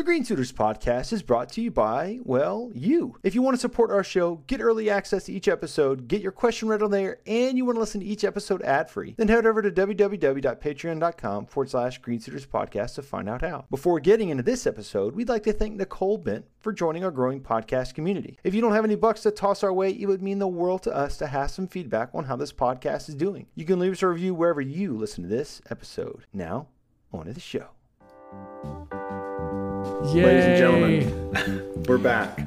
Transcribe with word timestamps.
The 0.00 0.04
Green 0.04 0.24
Suiters 0.24 0.50
podcast 0.50 1.12
is 1.12 1.22
brought 1.22 1.50
to 1.50 1.60
you 1.60 1.70
by, 1.70 2.20
well, 2.24 2.70
you. 2.74 3.18
If 3.22 3.34
you 3.34 3.42
want 3.42 3.52
to 3.52 3.60
support 3.60 3.90
our 3.90 4.02
show, 4.02 4.36
get 4.46 4.62
early 4.62 4.88
access 4.88 5.24
to 5.24 5.32
each 5.34 5.46
episode, 5.46 6.08
get 6.08 6.22
your 6.22 6.32
question 6.32 6.68
read 6.68 6.82
on 6.82 6.90
there, 6.90 7.18
and 7.26 7.58
you 7.58 7.66
want 7.66 7.76
to 7.76 7.80
listen 7.80 8.00
to 8.00 8.06
each 8.06 8.24
episode 8.24 8.62
ad 8.62 8.88
free, 8.88 9.14
then 9.18 9.28
head 9.28 9.44
over 9.44 9.60
to 9.60 9.70
www.patreon.com 9.70 11.44
forward 11.44 11.68
slash 11.68 11.98
Green 11.98 12.18
Suiters 12.18 12.46
podcast 12.46 12.94
to 12.94 13.02
find 13.02 13.28
out 13.28 13.42
how. 13.42 13.66
Before 13.68 14.00
getting 14.00 14.30
into 14.30 14.42
this 14.42 14.66
episode, 14.66 15.14
we'd 15.14 15.28
like 15.28 15.42
to 15.42 15.52
thank 15.52 15.74
Nicole 15.74 16.16
Bent 16.16 16.46
for 16.60 16.72
joining 16.72 17.04
our 17.04 17.10
growing 17.10 17.42
podcast 17.42 17.92
community. 17.92 18.38
If 18.42 18.54
you 18.54 18.62
don't 18.62 18.72
have 18.72 18.86
any 18.86 18.96
bucks 18.96 19.20
to 19.24 19.30
toss 19.30 19.62
our 19.62 19.72
way, 19.74 19.90
it 19.90 20.06
would 20.06 20.22
mean 20.22 20.38
the 20.38 20.48
world 20.48 20.82
to 20.84 20.96
us 20.96 21.18
to 21.18 21.26
have 21.26 21.50
some 21.50 21.68
feedback 21.68 22.08
on 22.14 22.24
how 22.24 22.36
this 22.36 22.54
podcast 22.54 23.10
is 23.10 23.16
doing. 23.16 23.48
You 23.54 23.66
can 23.66 23.78
leave 23.78 23.92
us 23.92 24.02
a 24.02 24.06
review 24.08 24.32
wherever 24.32 24.62
you 24.62 24.96
listen 24.96 25.24
to 25.24 25.28
this 25.28 25.60
episode. 25.68 26.24
Now, 26.32 26.68
on 27.12 27.26
to 27.26 27.34
the 27.34 27.40
show. 27.40 27.66
Yay. 30.06 30.24
Ladies 30.24 30.44
and 30.44 30.58
gentlemen, 30.58 31.84
we're 31.88 31.98
back. 31.98 32.38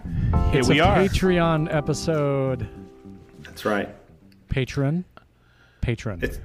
Here 0.52 0.60
It's 0.60 0.68
we 0.68 0.80
a 0.80 0.86
are. 0.86 0.98
Patreon 0.98 1.74
episode. 1.74 2.68
That's 3.42 3.64
right. 3.66 3.90
Patron. 4.50 5.06
Patron. 5.82 6.20
It's 6.22 6.40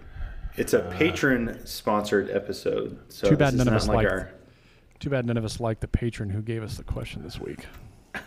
it's 0.57 0.75
a 0.75 0.81
patron 0.97 1.61
sponsored 1.67 2.31
episode. 2.31 2.99
So 3.09 3.29
Too 3.31 3.37
bad 3.37 3.55
none 3.55 3.69
of 3.69 3.75
us 3.75 3.89
like 3.89 3.97
liked- 3.97 4.11
our 4.11 4.31
Too 5.01 5.11
bad 5.11 5.27
none 5.27 5.37
of 5.37 5.45
us 5.45 5.59
liked 5.61 5.81
the 5.81 5.89
patron 5.89 6.31
who 6.31 6.43
gave 6.43 6.63
us 6.63 6.77
the 6.77 6.85
question 6.85 7.23
this 7.23 7.39
week. 7.41 7.61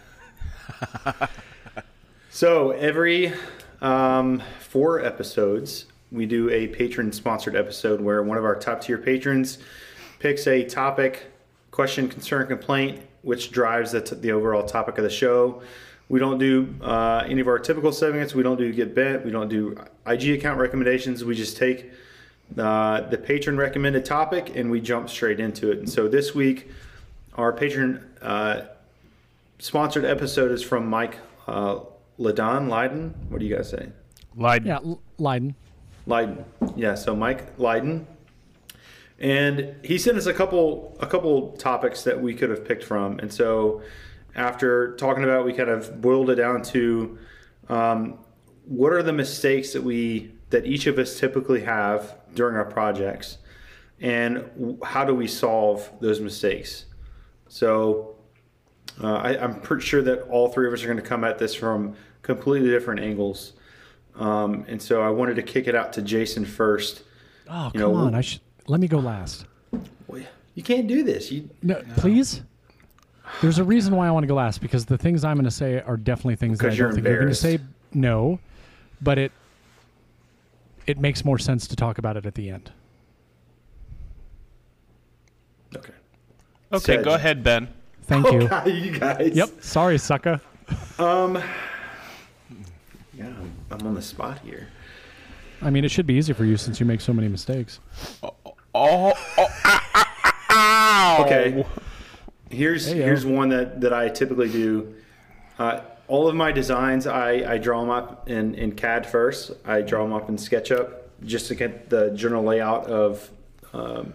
So 2.33 2.71
every 2.71 3.33
um, 3.81 4.41
four 4.61 5.03
episodes, 5.03 5.87
we 6.13 6.25
do 6.25 6.49
a 6.49 6.67
patron 6.67 7.11
sponsored 7.11 7.57
episode 7.57 7.99
where 7.99 8.23
one 8.23 8.37
of 8.37 8.45
our 8.45 8.55
top 8.55 8.79
tier 8.79 8.97
patrons 8.97 9.57
picks 10.19 10.47
a 10.47 10.63
topic, 10.63 11.29
question, 11.71 12.07
concern, 12.09 12.47
complaint, 12.47 13.01
which 13.21 13.51
drives 13.51 13.91
the, 13.93 14.01
t- 14.01 14.15
the 14.15 14.31
overall 14.31 14.63
topic 14.63 14.97
of 14.97 15.03
the 15.03 15.09
show. 15.09 15.61
We 16.09 16.19
don't 16.19 16.37
do 16.37 16.75
uh, 16.81 17.23
any 17.25 17.39
of 17.39 17.47
our 17.47 17.57
typical 17.57 17.91
segments. 17.93 18.35
We 18.35 18.43
don't 18.43 18.57
do 18.57 18.71
get 18.73 18.93
bent. 18.93 19.23
We 19.25 19.31
don't 19.31 19.47
do 19.47 19.77
IG 20.05 20.29
account 20.31 20.59
recommendations. 20.59 21.23
We 21.23 21.35
just 21.35 21.55
take 21.55 21.89
uh, 22.57 23.01
the 23.01 23.17
patron 23.17 23.55
recommended 23.57 24.03
topic 24.03 24.55
and 24.55 24.69
we 24.69 24.81
jump 24.81 25.09
straight 25.09 25.39
into 25.39 25.71
it. 25.71 25.77
And 25.79 25.89
so 25.89 26.09
this 26.09 26.35
week, 26.35 26.69
our 27.35 27.53
patron 27.53 28.05
uh, 28.21 28.63
sponsored 29.59 30.03
episode 30.03 30.51
is 30.51 30.61
from 30.61 30.85
Mike 30.87 31.17
uh, 31.47 31.79
Ladon 32.19 32.67
Lydon. 32.67 33.15
What 33.29 33.39
do 33.39 33.45
you 33.45 33.55
guys 33.55 33.69
say? 33.69 33.87
Lied. 34.35 34.65
Yeah, 34.65 34.77
L- 34.83 35.01
Lydon. 35.17 35.55
Lydon. 36.05 36.43
Yeah, 36.75 36.95
so 36.95 37.15
Mike 37.15 37.57
Lydon. 37.57 38.05
And 39.21 39.75
he 39.83 39.97
sent 39.97 40.17
us 40.17 40.25
a 40.25 40.33
couple 40.33 40.97
a 40.99 41.05
couple 41.05 41.51
topics 41.53 42.03
that 42.03 42.19
we 42.19 42.33
could 42.33 42.49
have 42.49 42.65
picked 42.65 42.83
from. 42.83 43.19
And 43.19 43.31
so 43.31 43.81
after 44.35 44.95
talking 44.95 45.23
about 45.23 45.41
it, 45.41 45.45
we 45.45 45.53
kind 45.53 45.69
of 45.69 46.01
boiled 46.01 46.31
it 46.31 46.35
down 46.35 46.63
to 46.63 47.17
um, 47.69 48.17
what 48.65 48.91
are 48.91 49.03
the 49.03 49.13
mistakes 49.13 49.73
that 49.73 49.83
we 49.83 50.33
that 50.49 50.65
each 50.65 50.87
of 50.87 50.97
us 50.97 51.19
typically 51.19 51.61
have 51.61 52.17
during 52.33 52.55
our 52.55 52.65
projects 52.65 53.37
and 54.01 54.79
how 54.83 55.05
do 55.05 55.13
we 55.13 55.27
solve 55.27 55.89
those 56.01 56.19
mistakes? 56.19 56.85
So 57.47 58.15
uh, 59.01 59.13
I, 59.13 59.37
I'm 59.37 59.61
pretty 59.61 59.85
sure 59.85 60.01
that 60.01 60.23
all 60.23 60.49
three 60.49 60.67
of 60.67 60.73
us 60.73 60.83
are 60.83 60.87
going 60.87 60.97
to 60.97 61.03
come 61.03 61.23
at 61.23 61.37
this 61.37 61.53
from 61.53 61.95
completely 62.23 62.69
different 62.69 63.01
angles. 63.01 63.53
Um, 64.15 64.65
and 64.67 64.81
so 64.81 65.03
I 65.03 65.09
wanted 65.09 65.35
to 65.35 65.43
kick 65.43 65.67
it 65.67 65.75
out 65.75 65.93
to 65.93 66.01
Jason 66.01 66.45
first. 66.45 67.03
Oh, 67.47 67.65
You 67.73 67.79
come 67.79 67.93
know, 67.93 67.95
on. 67.95 68.15
I 68.15 68.21
should 68.21 68.41
let 68.67 68.79
me 68.79 68.87
go 68.87 68.97
last. 68.99 69.45
You 70.53 70.63
can't 70.63 70.87
do 70.87 71.03
this. 71.03 71.31
You 71.31 71.49
No, 71.61 71.81
please. 71.97 72.41
There's 73.41 73.57
a 73.57 73.63
reason 73.63 73.95
why 73.95 74.07
I 74.07 74.11
want 74.11 74.23
to 74.23 74.27
go 74.27 74.35
last 74.35 74.59
because 74.61 74.85
the 74.85 74.97
things 74.97 75.23
I'm 75.23 75.37
going 75.37 75.45
to 75.45 75.51
say 75.51 75.79
are 75.81 75.95
definitely 75.95 76.35
things 76.35 76.59
that 76.59 76.65
I 76.65 76.69
Because 76.71 76.77
don't 76.77 76.87
you're 76.87 76.93
think 76.95 77.07
you're 77.07 77.15
going 77.19 77.29
to 77.29 77.35
say 77.35 77.53
embarrassed. 77.53 77.95
no, 77.95 78.39
but 79.01 79.17
it 79.17 79.31
it 80.87 80.99
makes 80.99 81.23
more 81.23 81.39
sense 81.39 81.67
to 81.67 81.75
talk 81.77 81.97
about 81.99 82.17
it 82.17 82.25
at 82.25 82.35
the 82.35 82.49
end. 82.49 82.71
okay? 85.75 85.93
Okay, 86.73 86.95
Said- 86.97 87.05
go 87.05 87.13
ahead, 87.13 87.43
Ben. 87.43 87.67
Thank 88.03 88.29
you. 88.31 88.47
God, 88.49 88.67
you 88.67 88.99
guys. 88.99 89.31
Yep. 89.35 89.61
Sorry, 89.63 89.97
sucker. 89.97 90.41
Um. 90.99 91.41
Yeah, 93.13 93.27
I'm, 93.27 93.51
I'm 93.71 93.87
on 93.87 93.93
the 93.95 94.01
spot 94.01 94.39
here. 94.39 94.67
I 95.61 95.69
mean, 95.69 95.85
it 95.85 95.91
should 95.91 96.07
be 96.07 96.15
easy 96.15 96.33
for 96.33 96.45
you 96.45 96.57
since 96.57 96.79
you 96.79 96.85
make 96.85 97.01
so 97.01 97.13
many 97.13 97.27
mistakes. 97.27 97.79
Oh, 98.23 98.33
oh 98.73 99.13
ah, 99.37 99.81
ah, 99.93 100.33
ah, 100.49 101.17
ow. 101.19 101.25
Okay. 101.25 101.65
Here's 102.49 102.87
Hey-o. 102.87 103.05
here's 103.05 103.25
one 103.25 103.49
that 103.49 103.81
that 103.81 103.93
I 103.93 104.09
typically 104.09 104.49
do. 104.49 104.95
Uh, 105.59 105.81
all 106.07 106.27
of 106.27 106.35
my 106.35 106.51
designs, 106.51 107.07
I, 107.07 107.53
I 107.53 107.57
draw 107.57 107.79
them 107.79 107.89
up 107.89 108.27
in, 108.27 108.53
in 108.55 108.73
CAD 108.73 109.05
first. 109.05 109.51
I 109.63 109.81
draw 109.81 110.03
them 110.03 110.11
up 110.11 110.27
in 110.27 110.35
SketchUp 110.35 110.91
just 111.23 111.47
to 111.47 111.55
get 111.55 111.89
the 111.89 112.09
general 112.09 112.43
layout 112.43 112.87
of 112.87 113.29
um, 113.71 114.13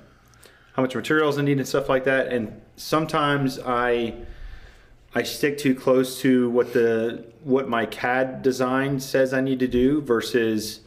how 0.75 0.83
much 0.83 0.95
materials 0.95 1.39
I 1.39 1.43
need 1.43 1.57
and 1.57 1.67
stuff 1.67 1.89
like 1.89 2.05
that. 2.05 2.29
And 2.29 2.61
sometimes 2.77 3.59
I 3.59 4.15
I 5.15 5.23
stick 5.23 5.57
too 5.57 5.75
close 5.75 6.21
to 6.21 6.51
what 6.51 6.75
the 6.75 7.25
what 7.43 7.69
my 7.69 7.87
CAD 7.87 8.43
design 8.43 9.01
says 9.01 9.33
I 9.33 9.41
need 9.41 9.61
to 9.61 9.69
do 9.69 10.03
versus 10.03 10.81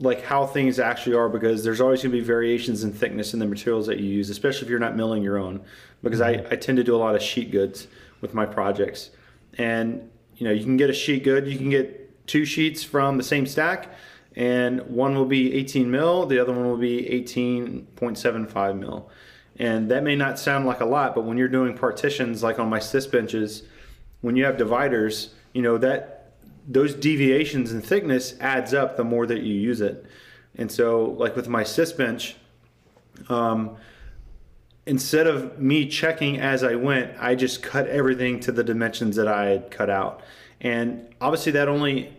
like 0.00 0.22
how 0.22 0.46
things 0.46 0.78
actually 0.78 1.16
are 1.16 1.28
because 1.28 1.64
there's 1.64 1.80
always 1.80 2.02
going 2.02 2.12
to 2.12 2.18
be 2.18 2.24
variations 2.24 2.84
in 2.84 2.92
thickness 2.92 3.32
in 3.34 3.40
the 3.40 3.46
materials 3.46 3.86
that 3.86 3.98
you 3.98 4.06
use, 4.06 4.30
especially 4.30 4.66
if 4.66 4.70
you're 4.70 4.78
not 4.78 4.96
milling 4.96 5.22
your 5.22 5.38
own. 5.38 5.60
Because 6.02 6.20
I, 6.20 6.36
mm-hmm. 6.36 6.52
I 6.52 6.56
tend 6.56 6.76
to 6.76 6.84
do 6.84 6.94
a 6.94 6.98
lot 6.98 7.14
of 7.14 7.22
sheet 7.22 7.50
goods 7.50 7.88
with 8.20 8.34
my 8.34 8.46
projects, 8.46 9.10
and 9.56 10.08
you 10.36 10.46
know 10.46 10.52
you 10.52 10.64
can 10.64 10.76
get 10.76 10.90
a 10.90 10.92
sheet 10.92 11.24
good, 11.24 11.46
you 11.46 11.58
can 11.58 11.70
get 11.70 12.26
two 12.26 12.44
sheets 12.44 12.84
from 12.84 13.16
the 13.16 13.22
same 13.22 13.46
stack, 13.46 13.92
and 14.36 14.80
one 14.82 15.16
will 15.16 15.24
be 15.24 15.52
18 15.54 15.90
mil, 15.90 16.26
the 16.26 16.38
other 16.38 16.52
one 16.52 16.68
will 16.68 16.76
be 16.76 17.02
18.75 17.02 18.78
mil, 18.78 19.10
and 19.56 19.90
that 19.90 20.02
may 20.04 20.14
not 20.14 20.38
sound 20.38 20.66
like 20.66 20.80
a 20.80 20.84
lot, 20.84 21.14
but 21.14 21.24
when 21.24 21.36
you're 21.36 21.48
doing 21.48 21.76
partitions 21.76 22.42
like 22.42 22.58
on 22.58 22.68
my 22.68 22.78
sys 22.78 23.10
benches, 23.10 23.64
when 24.20 24.36
you 24.36 24.44
have 24.44 24.56
dividers, 24.56 25.34
you 25.52 25.62
know 25.62 25.78
that 25.78 26.17
those 26.68 26.94
deviations 26.94 27.72
in 27.72 27.80
thickness 27.80 28.34
adds 28.40 28.74
up 28.74 28.96
the 28.96 29.04
more 29.04 29.26
that 29.26 29.42
you 29.42 29.54
use 29.54 29.80
it. 29.80 30.04
And 30.54 30.70
so, 30.70 31.16
like 31.18 31.34
with 31.34 31.48
my 31.48 31.64
sys 31.64 31.96
bench, 31.96 32.36
um, 33.28 33.76
instead 34.86 35.26
of 35.26 35.58
me 35.58 35.88
checking 35.88 36.38
as 36.38 36.62
I 36.62 36.74
went, 36.74 37.12
I 37.18 37.34
just 37.34 37.62
cut 37.62 37.86
everything 37.88 38.38
to 38.40 38.52
the 38.52 38.62
dimensions 38.62 39.16
that 39.16 39.26
I 39.26 39.46
had 39.46 39.70
cut 39.70 39.88
out. 39.88 40.22
And 40.60 41.14
obviously, 41.20 41.52
that 41.52 41.68
only 41.68 42.12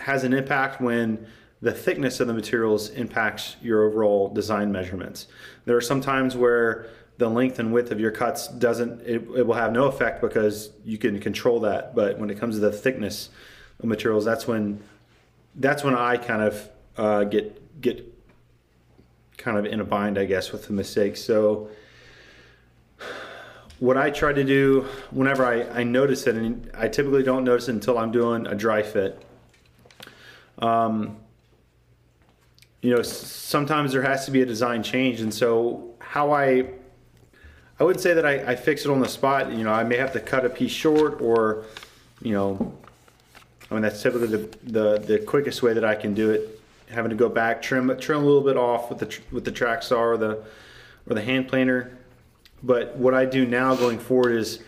has 0.00 0.24
an 0.24 0.32
impact 0.32 0.80
when 0.80 1.26
the 1.62 1.72
thickness 1.72 2.20
of 2.20 2.26
the 2.26 2.34
materials 2.34 2.90
impacts 2.90 3.56
your 3.62 3.84
overall 3.84 4.28
design 4.28 4.72
measurements. 4.72 5.28
There 5.64 5.76
are 5.76 5.82
some 5.82 6.00
times 6.00 6.36
where 6.36 6.88
the 7.18 7.28
length 7.28 7.58
and 7.58 7.72
width 7.72 7.90
of 7.90 8.00
your 8.00 8.10
cuts 8.10 8.48
doesn't 8.48 9.00
it, 9.02 9.22
it 9.36 9.46
will 9.46 9.54
have 9.54 9.72
no 9.72 9.86
effect 9.86 10.20
because 10.20 10.70
you 10.84 10.98
can 10.98 11.18
control 11.18 11.60
that 11.60 11.94
but 11.94 12.18
when 12.18 12.28
it 12.28 12.38
comes 12.38 12.56
to 12.56 12.60
the 12.60 12.70
thickness 12.70 13.30
materials 13.82 14.24
that's 14.24 14.46
when 14.46 14.82
that's 15.56 15.84
when 15.84 15.94
i 15.94 16.16
kind 16.16 16.42
of 16.42 16.68
uh, 16.96 17.24
get 17.24 17.80
get 17.80 18.12
kind 19.36 19.58
of 19.58 19.66
in 19.66 19.80
a 19.80 19.84
bind 19.84 20.18
i 20.18 20.24
guess 20.24 20.52
with 20.52 20.66
the 20.66 20.72
mistakes 20.72 21.22
so 21.22 21.68
what 23.78 23.96
i 23.96 24.10
try 24.10 24.32
to 24.32 24.44
do 24.44 24.86
whenever 25.10 25.44
i, 25.44 25.62
I 25.80 25.84
notice 25.84 26.26
it 26.26 26.34
and 26.36 26.70
i 26.74 26.88
typically 26.88 27.22
don't 27.22 27.44
notice 27.44 27.68
it 27.68 27.72
until 27.72 27.98
i'm 27.98 28.10
doing 28.10 28.46
a 28.46 28.54
dry 28.54 28.82
fit 28.82 29.22
um, 30.58 31.18
you 32.82 32.94
know, 32.94 33.02
sometimes 33.02 33.92
there 33.92 34.02
has 34.02 34.26
to 34.26 34.30
be 34.30 34.42
a 34.42 34.46
design 34.46 34.82
change, 34.82 35.20
and 35.20 35.32
so 35.32 35.94
how 35.98 36.32
I, 36.32 36.70
I 37.80 37.84
wouldn't 37.84 38.02
say 38.02 38.14
that 38.14 38.24
I, 38.24 38.52
I 38.52 38.56
fix 38.56 38.84
it 38.84 38.90
on 38.90 39.00
the 39.00 39.08
spot. 39.08 39.52
You 39.52 39.64
know, 39.64 39.72
I 39.72 39.84
may 39.84 39.96
have 39.96 40.12
to 40.12 40.20
cut 40.20 40.44
a 40.44 40.48
piece 40.48 40.70
short, 40.70 41.20
or, 41.20 41.64
you 42.22 42.32
know, 42.32 42.74
I 43.70 43.74
mean 43.74 43.82
that's 43.82 44.02
typically 44.02 44.28
the 44.28 44.58
the, 44.64 44.98
the 44.98 45.18
quickest 45.18 45.62
way 45.62 45.72
that 45.72 45.84
I 45.84 45.94
can 45.94 46.14
do 46.14 46.30
it. 46.30 46.60
Having 46.88 47.10
to 47.10 47.16
go 47.16 47.28
back, 47.28 47.62
trim 47.62 47.96
trim 47.98 48.22
a 48.22 48.24
little 48.24 48.42
bit 48.42 48.56
off 48.56 48.90
with 48.90 48.98
the 49.00 49.18
with 49.32 49.44
the 49.44 49.52
track 49.52 49.82
saw 49.82 50.00
or 50.00 50.16
the 50.16 50.44
or 51.08 51.14
the 51.14 51.22
hand 51.22 51.48
planer. 51.48 51.96
But 52.62 52.96
what 52.96 53.14
I 53.14 53.24
do 53.24 53.46
now 53.46 53.74
going 53.74 53.98
forward 53.98 54.36
is 54.36 54.62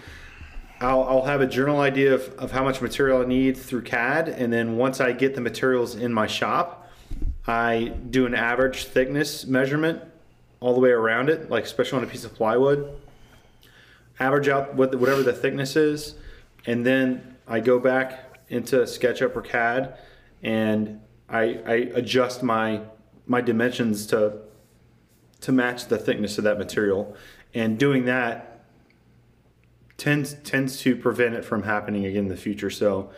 I'll, 0.80 1.02
I'll 1.04 1.24
have 1.24 1.40
a 1.40 1.46
general 1.46 1.80
idea 1.80 2.14
of, 2.14 2.28
of 2.38 2.52
how 2.52 2.62
much 2.62 2.80
material 2.80 3.22
I 3.22 3.24
need 3.24 3.56
through 3.56 3.82
CAD, 3.82 4.28
and 4.28 4.52
then 4.52 4.76
once 4.76 5.00
I 5.00 5.12
get 5.12 5.34
the 5.34 5.40
materials 5.40 5.96
in 5.96 6.12
my 6.12 6.26
shop, 6.26 6.88
I 7.46 7.92
do 8.10 8.26
an 8.26 8.34
average 8.34 8.84
thickness 8.84 9.46
measurement 9.46 10.02
all 10.60 10.74
the 10.74 10.80
way 10.80 10.90
around 10.90 11.30
it, 11.30 11.50
like 11.50 11.64
especially 11.64 11.98
on 11.98 12.04
a 12.04 12.06
piece 12.06 12.24
of 12.24 12.34
plywood. 12.34 12.96
Average 14.20 14.48
out 14.48 14.74
what 14.74 14.94
whatever 14.94 15.22
the 15.22 15.32
thickness 15.32 15.74
is, 15.76 16.14
and 16.66 16.84
then 16.84 17.36
I 17.46 17.60
go 17.60 17.78
back 17.78 18.27
into 18.48 18.76
SketchUp 18.76 19.34
or 19.36 19.42
CAD, 19.42 19.98
and 20.42 21.00
I, 21.28 21.42
I 21.66 21.74
adjust 21.94 22.42
my 22.42 22.82
my 23.26 23.40
dimensions 23.40 24.06
to 24.06 24.38
to 25.40 25.52
match 25.52 25.86
the 25.86 25.98
thickness 25.98 26.38
of 26.38 26.44
that 26.44 26.58
material. 26.58 27.16
and 27.54 27.78
doing 27.78 28.04
that 28.04 28.64
tends 29.96 30.34
tends 30.44 30.78
to 30.80 30.96
prevent 30.96 31.34
it 31.34 31.44
from 31.44 31.64
happening 31.64 32.06
again 32.06 32.24
in 32.24 32.28
the 32.28 32.36
future. 32.36 32.70
So, 32.70 33.10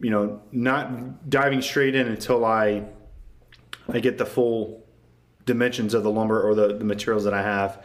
you 0.00 0.10
know, 0.10 0.40
not 0.52 1.28
diving 1.28 1.60
straight 1.62 1.94
in 1.94 2.06
until 2.06 2.44
I 2.44 2.84
I 3.88 4.00
get 4.00 4.18
the 4.18 4.26
full 4.26 4.82
dimensions 5.44 5.92
of 5.92 6.02
the 6.02 6.10
lumber 6.10 6.40
or 6.40 6.54
the, 6.54 6.78
the 6.78 6.84
materials 6.84 7.24
that 7.24 7.34
I 7.34 7.42
have, 7.42 7.84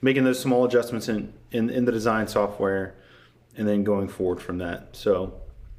making 0.00 0.24
those 0.24 0.40
small 0.40 0.64
adjustments 0.64 1.08
in, 1.08 1.34
in, 1.50 1.68
in 1.68 1.84
the 1.84 1.92
design 1.92 2.26
software, 2.28 2.94
and 3.56 3.66
then 3.66 3.84
going 3.84 4.08
forward 4.08 4.40
from 4.40 4.58
that. 4.58 4.88
So 4.92 5.34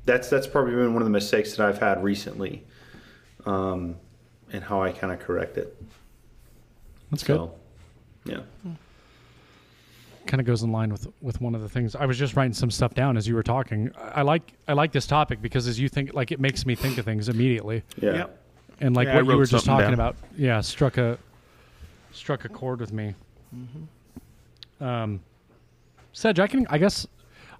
that's 0.05 0.29
that's 0.29 0.47
probably 0.47 0.75
been 0.75 0.93
one 0.93 1.01
of 1.01 1.05
the 1.05 1.11
mistakes 1.11 1.55
that 1.55 1.67
I've 1.67 1.79
had 1.79 2.03
recently, 2.03 2.63
um, 3.45 3.95
and 4.51 4.63
how 4.63 4.81
I 4.81 4.91
kind 4.91 5.13
of 5.13 5.19
correct 5.19 5.57
it. 5.57 5.75
That's 7.11 7.23
good. 7.23 7.37
So, 7.37 7.53
yeah. 8.25 8.39
kind 10.25 10.39
of 10.39 10.47
goes 10.47 10.63
in 10.63 10.71
line 10.71 10.91
with 10.91 11.07
with 11.21 11.41
one 11.41 11.53
of 11.55 11.61
the 11.61 11.69
things 11.69 11.95
I 11.95 12.05
was 12.05 12.17
just 12.17 12.35
writing 12.35 12.53
some 12.53 12.71
stuff 12.71 12.93
down 12.93 13.17
as 13.17 13.27
you 13.27 13.35
were 13.35 13.43
talking. 13.43 13.91
I 13.97 14.19
I 14.19 14.21
like 14.21 14.53
I 14.67 14.73
like 14.73 14.91
this 14.91 15.05
topic 15.07 15.41
because 15.41 15.67
as 15.67 15.79
you 15.79 15.89
think 15.89 16.13
like 16.13 16.31
it 16.31 16.39
makes 16.39 16.65
me 16.65 16.75
think 16.75 16.97
of 16.97 17.05
things 17.05 17.29
immediately. 17.29 17.83
Yeah. 18.01 18.13
Yep. 18.15 18.39
And 18.81 18.95
like 18.95 19.07
Yeah, 19.07 19.15
what 19.21 19.25
you 19.27 19.37
were 19.37 19.45
just 19.45 19.65
talking 19.65 19.85
down. 19.85 19.93
about, 19.93 20.15
yeah, 20.37 20.59
struck 20.61 20.97
a 20.97 21.17
struck 22.11 22.45
a 22.45 22.49
chord 22.49 22.79
with 22.79 22.91
me. 22.91 23.13
Mm-hmm. 23.55 24.83
Um, 24.83 25.21
Sedge, 26.13 26.39
I 26.39 26.47
can 26.47 26.65
I 26.69 26.77
guess 26.77 27.07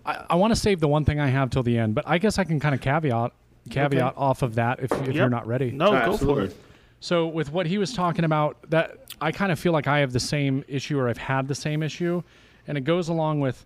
I, 0.05 0.25
I 0.31 0.35
want 0.35 0.51
to 0.53 0.59
save 0.59 0.79
the 0.79 0.87
one 0.87 1.05
thing 1.05 1.19
I 1.19 1.27
have 1.27 1.49
till 1.49 1.63
the 1.63 1.77
end, 1.77 1.95
but 1.95 2.03
I 2.07 2.17
guess 2.17 2.37
I 2.37 2.43
can 2.43 2.59
kind 2.59 2.75
of 2.75 2.81
caveat 2.81 3.31
caveat 3.69 4.15
off 4.17 4.41
of 4.41 4.55
that 4.55 4.81
if, 4.81 4.91
if 5.07 5.15
you're 5.15 5.29
not 5.29 5.47
ready. 5.47 5.71
No, 5.71 5.91
go 5.91 6.17
for 6.17 6.41
it. 6.41 6.55
So 6.99 7.27
with 7.27 7.51
what 7.51 7.65
he 7.65 7.77
was 7.77 7.93
talking 7.93 8.25
about, 8.25 8.57
that 8.69 8.97
I 9.21 9.31
kind 9.31 9.51
of 9.51 9.59
feel 9.59 9.73
like 9.73 9.87
I 9.87 9.99
have 9.99 10.13
the 10.13 10.19
same 10.19 10.63
issue, 10.67 10.97
or 10.99 11.09
I've 11.09 11.17
had 11.17 11.47
the 11.47 11.55
same 11.55 11.83
issue, 11.83 12.23
and 12.67 12.77
it 12.77 12.81
goes 12.81 13.09
along 13.09 13.39
with 13.39 13.65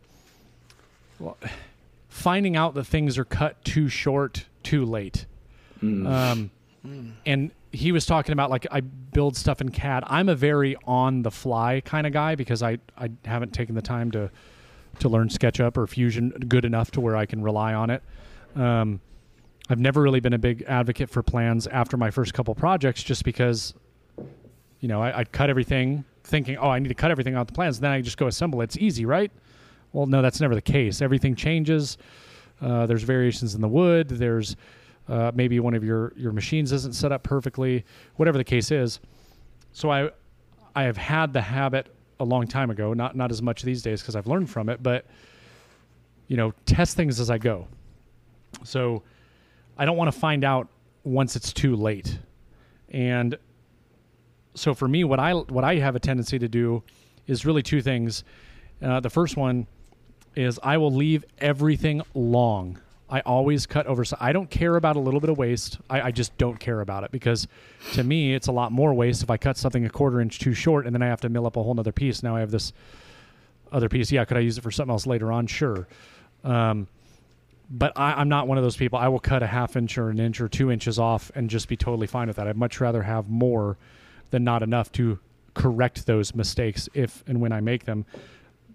well, 1.20 1.38
finding 2.10 2.56
out 2.56 2.74
that 2.76 2.86
things 2.86 3.18
are 3.18 3.26
cut 3.26 3.64
too 3.64 3.90
short, 3.90 4.46
too 4.64 4.86
late. 4.86 5.26
Um, 5.82 6.52
and 7.26 7.52
he 7.72 7.92
was 7.92 8.06
talking 8.06 8.34
about 8.34 8.50
like 8.50 8.66
I 8.72 8.82
build 8.82 9.36
stuff 9.36 9.62
in 9.62 9.70
CAD. 9.70 10.04
I'm 10.08 10.30
a 10.30 10.36
very 10.36 10.76
on 10.86 11.22
the 11.22 11.32
fly 11.32 11.82
kind 11.82 12.08
of 12.08 12.14
guy 12.14 12.36
because 12.36 12.64
I 12.64 12.80
I 12.98 13.10
haven't 13.26 13.54
taken 13.54 13.76
the 13.76 13.82
time 13.82 14.10
to 14.12 14.32
to 15.00 15.10
learn 15.10 15.30
SketchUp 15.30 15.78
or 15.78 15.88
Fusion 15.88 16.30
good 16.48 16.66
enough 16.66 16.92
to 16.92 17.02
where 17.02 17.16
I 17.16 17.26
can 17.26 17.42
rely 17.42 17.74
on 17.74 17.90
it. 17.90 18.04
Um, 18.56 19.00
I've 19.70 19.80
never 19.80 20.02
really 20.02 20.20
been 20.20 20.34
a 20.34 20.40
big 20.40 20.64
advocate 20.68 21.10
for 21.10 21.22
plans 21.22 21.68
after 21.68 21.98
my 21.98 22.10
first 22.10 22.34
couple 22.34 22.56
projects, 22.56 23.04
just 23.04 23.24
because, 23.24 23.74
you 24.80 24.88
know, 24.88 25.02
I, 25.02 25.20
I'd 25.20 25.32
cut 25.32 25.50
everything 25.50 26.06
thinking, 26.24 26.58
oh, 26.58 26.70
I 26.70 26.80
need 26.80 26.90
to 26.90 26.96
cut 26.96 27.12
everything 27.12 27.36
out 27.36 27.48
the 27.48 27.54
plans. 27.54 27.80
Then 27.80 27.92
I 27.92 28.02
just 28.02 28.18
go 28.18 28.28
assemble. 28.28 28.62
It's 28.62 28.78
easy, 28.78 29.06
right? 29.06 29.32
Well, 29.94 30.06
no, 30.06 30.22
that's 30.22 30.40
never 30.40 30.56
the 30.56 30.62
case. 30.62 31.02
Everything 31.02 31.36
changes. 31.36 31.98
Uh, 32.62 32.86
there's 32.86 33.04
variations 33.04 33.56
in 33.56 33.62
the 33.62 33.68
wood. 33.68 34.10
There's 34.10 34.56
uh, 35.08 35.32
maybe 35.34 35.60
one 35.60 35.74
of 35.74 35.84
your 35.84 36.14
your 36.18 36.32
machines 36.32 36.72
isn't 36.72 36.94
set 36.94 37.12
up 37.12 37.24
perfectly. 37.24 37.86
Whatever 38.16 38.38
the 38.38 38.44
case 38.44 38.72
is. 38.72 39.00
So 39.72 39.90
I 39.90 40.10
I 40.76 40.84
have 40.84 40.98
had 40.98 41.34
the 41.34 41.42
habit 41.42 41.88
a 42.20 42.26
long 42.26 42.48
time 42.48 42.70
ago, 42.70 42.94
not 42.94 43.16
not 43.16 43.32
as 43.32 43.42
much 43.42 43.64
these 43.64 43.82
days 43.82 44.02
because 44.02 44.16
I've 44.16 44.28
learned 44.28 44.50
from 44.50 44.70
it, 44.70 44.82
but 44.82 45.06
you 46.28 46.38
know, 46.38 46.54
test 46.66 46.96
things 46.96 47.20
as 47.20 47.30
I 47.30 47.38
go. 47.38 47.68
So 48.64 49.04
I 49.78 49.86
don't 49.86 49.98
want 49.98 50.12
to 50.12 50.20
find 50.20 50.44
out 50.44 50.68
once 51.04 51.36
it's 51.36 51.54
too 51.54 51.76
late. 51.76 52.20
And 52.90 53.38
so 54.56 54.74
for 54.74 54.88
me, 54.88 55.04
what 55.04 55.20
I 55.20 55.34
what 55.34 55.64
I 55.64 55.76
have 55.76 55.96
a 55.96 56.00
tendency 56.00 56.40
to 56.40 56.48
do 56.48 56.84
is 57.28 57.46
really 57.46 57.64
two 57.64 57.82
things. 57.82 58.24
Uh, 58.82 59.00
the 59.00 59.10
first 59.10 59.38
one 59.38 59.68
is 60.36 60.60
I 60.62 60.78
will 60.78 60.94
leave 60.94 61.26
everything 61.40 62.02
long. 62.14 62.80
I 63.10 63.22
always 63.22 63.66
cut 63.66 63.88
over. 63.88 64.04
So 64.04 64.18
I 64.20 64.34
don't 64.34 64.50
care 64.50 64.76
about 64.76 64.98
a 64.98 65.00
little 65.00 65.20
bit 65.20 65.30
of 65.30 65.38
waste. 65.38 65.78
I, 65.90 66.02
I 66.02 66.12
just 66.12 66.38
don't 66.38 66.60
care 66.60 66.82
about 66.82 67.04
it 67.04 67.12
because 67.12 67.48
to 67.94 68.04
me, 68.04 68.34
it's 68.34 68.48
a 68.48 68.52
lot 68.52 68.72
more 68.72 68.94
waste 68.94 69.24
if 69.24 69.30
I 69.30 69.38
cut 69.38 69.58
something 69.58 69.86
a 69.86 69.90
quarter 69.90 70.20
inch 70.20 70.40
too 70.40 70.54
short 70.54 70.86
and 70.86 70.94
then 70.94 71.02
I 71.02 71.08
have 71.08 71.22
to 71.22 71.30
mill 71.30 71.46
up 71.46 71.56
a 71.56 71.64
whole 71.64 71.74
nother 71.74 71.94
piece. 71.94 72.22
Now 72.22 72.36
I 72.36 72.42
have 72.42 72.52
this 72.52 72.74
other 73.72 73.88
piece. 73.88 74.12
Yeah, 74.12 74.26
could 74.26 74.38
I 74.38 74.42
use 74.42 74.58
it 74.58 74.62
for 74.62 74.72
something 74.72 74.92
else 74.92 75.08
later 75.08 75.32
on? 75.32 75.48
Sure. 75.48 75.88
Um, 76.44 76.88
but 77.70 77.94
I, 77.96 78.14
I'm 78.14 78.30
not 78.30 78.48
one 78.48 78.58
of 78.58 78.64
those 78.64 78.78
people. 78.78 79.00
I 79.00 79.08
will 79.08 79.20
cut 79.20 79.42
a 79.42 79.48
half 79.48 79.76
inch 79.78 79.98
or 79.98 80.10
an 80.10 80.20
inch 80.20 80.42
or 80.42 80.50
two 80.50 80.70
inches 80.70 81.00
off 81.00 81.32
and 81.36 81.50
just 81.50 81.68
be 81.68 81.78
totally 81.78 82.08
fine 82.08 82.28
with 82.28 82.36
that. 82.38 82.48
I'd 82.48 82.58
much 82.58 82.80
rather 82.82 83.04
have 83.04 83.30
more 83.30 83.78
than 84.32 84.44
not 84.44 84.64
enough 84.64 84.92
to 84.94 85.20
correct 85.54 86.06
those 86.06 86.36
mistakes 86.36 86.88
if 86.94 87.24
and 87.28 87.40
when 87.40 87.52
I 87.52 87.62
make 87.62 87.86
them. 87.86 88.06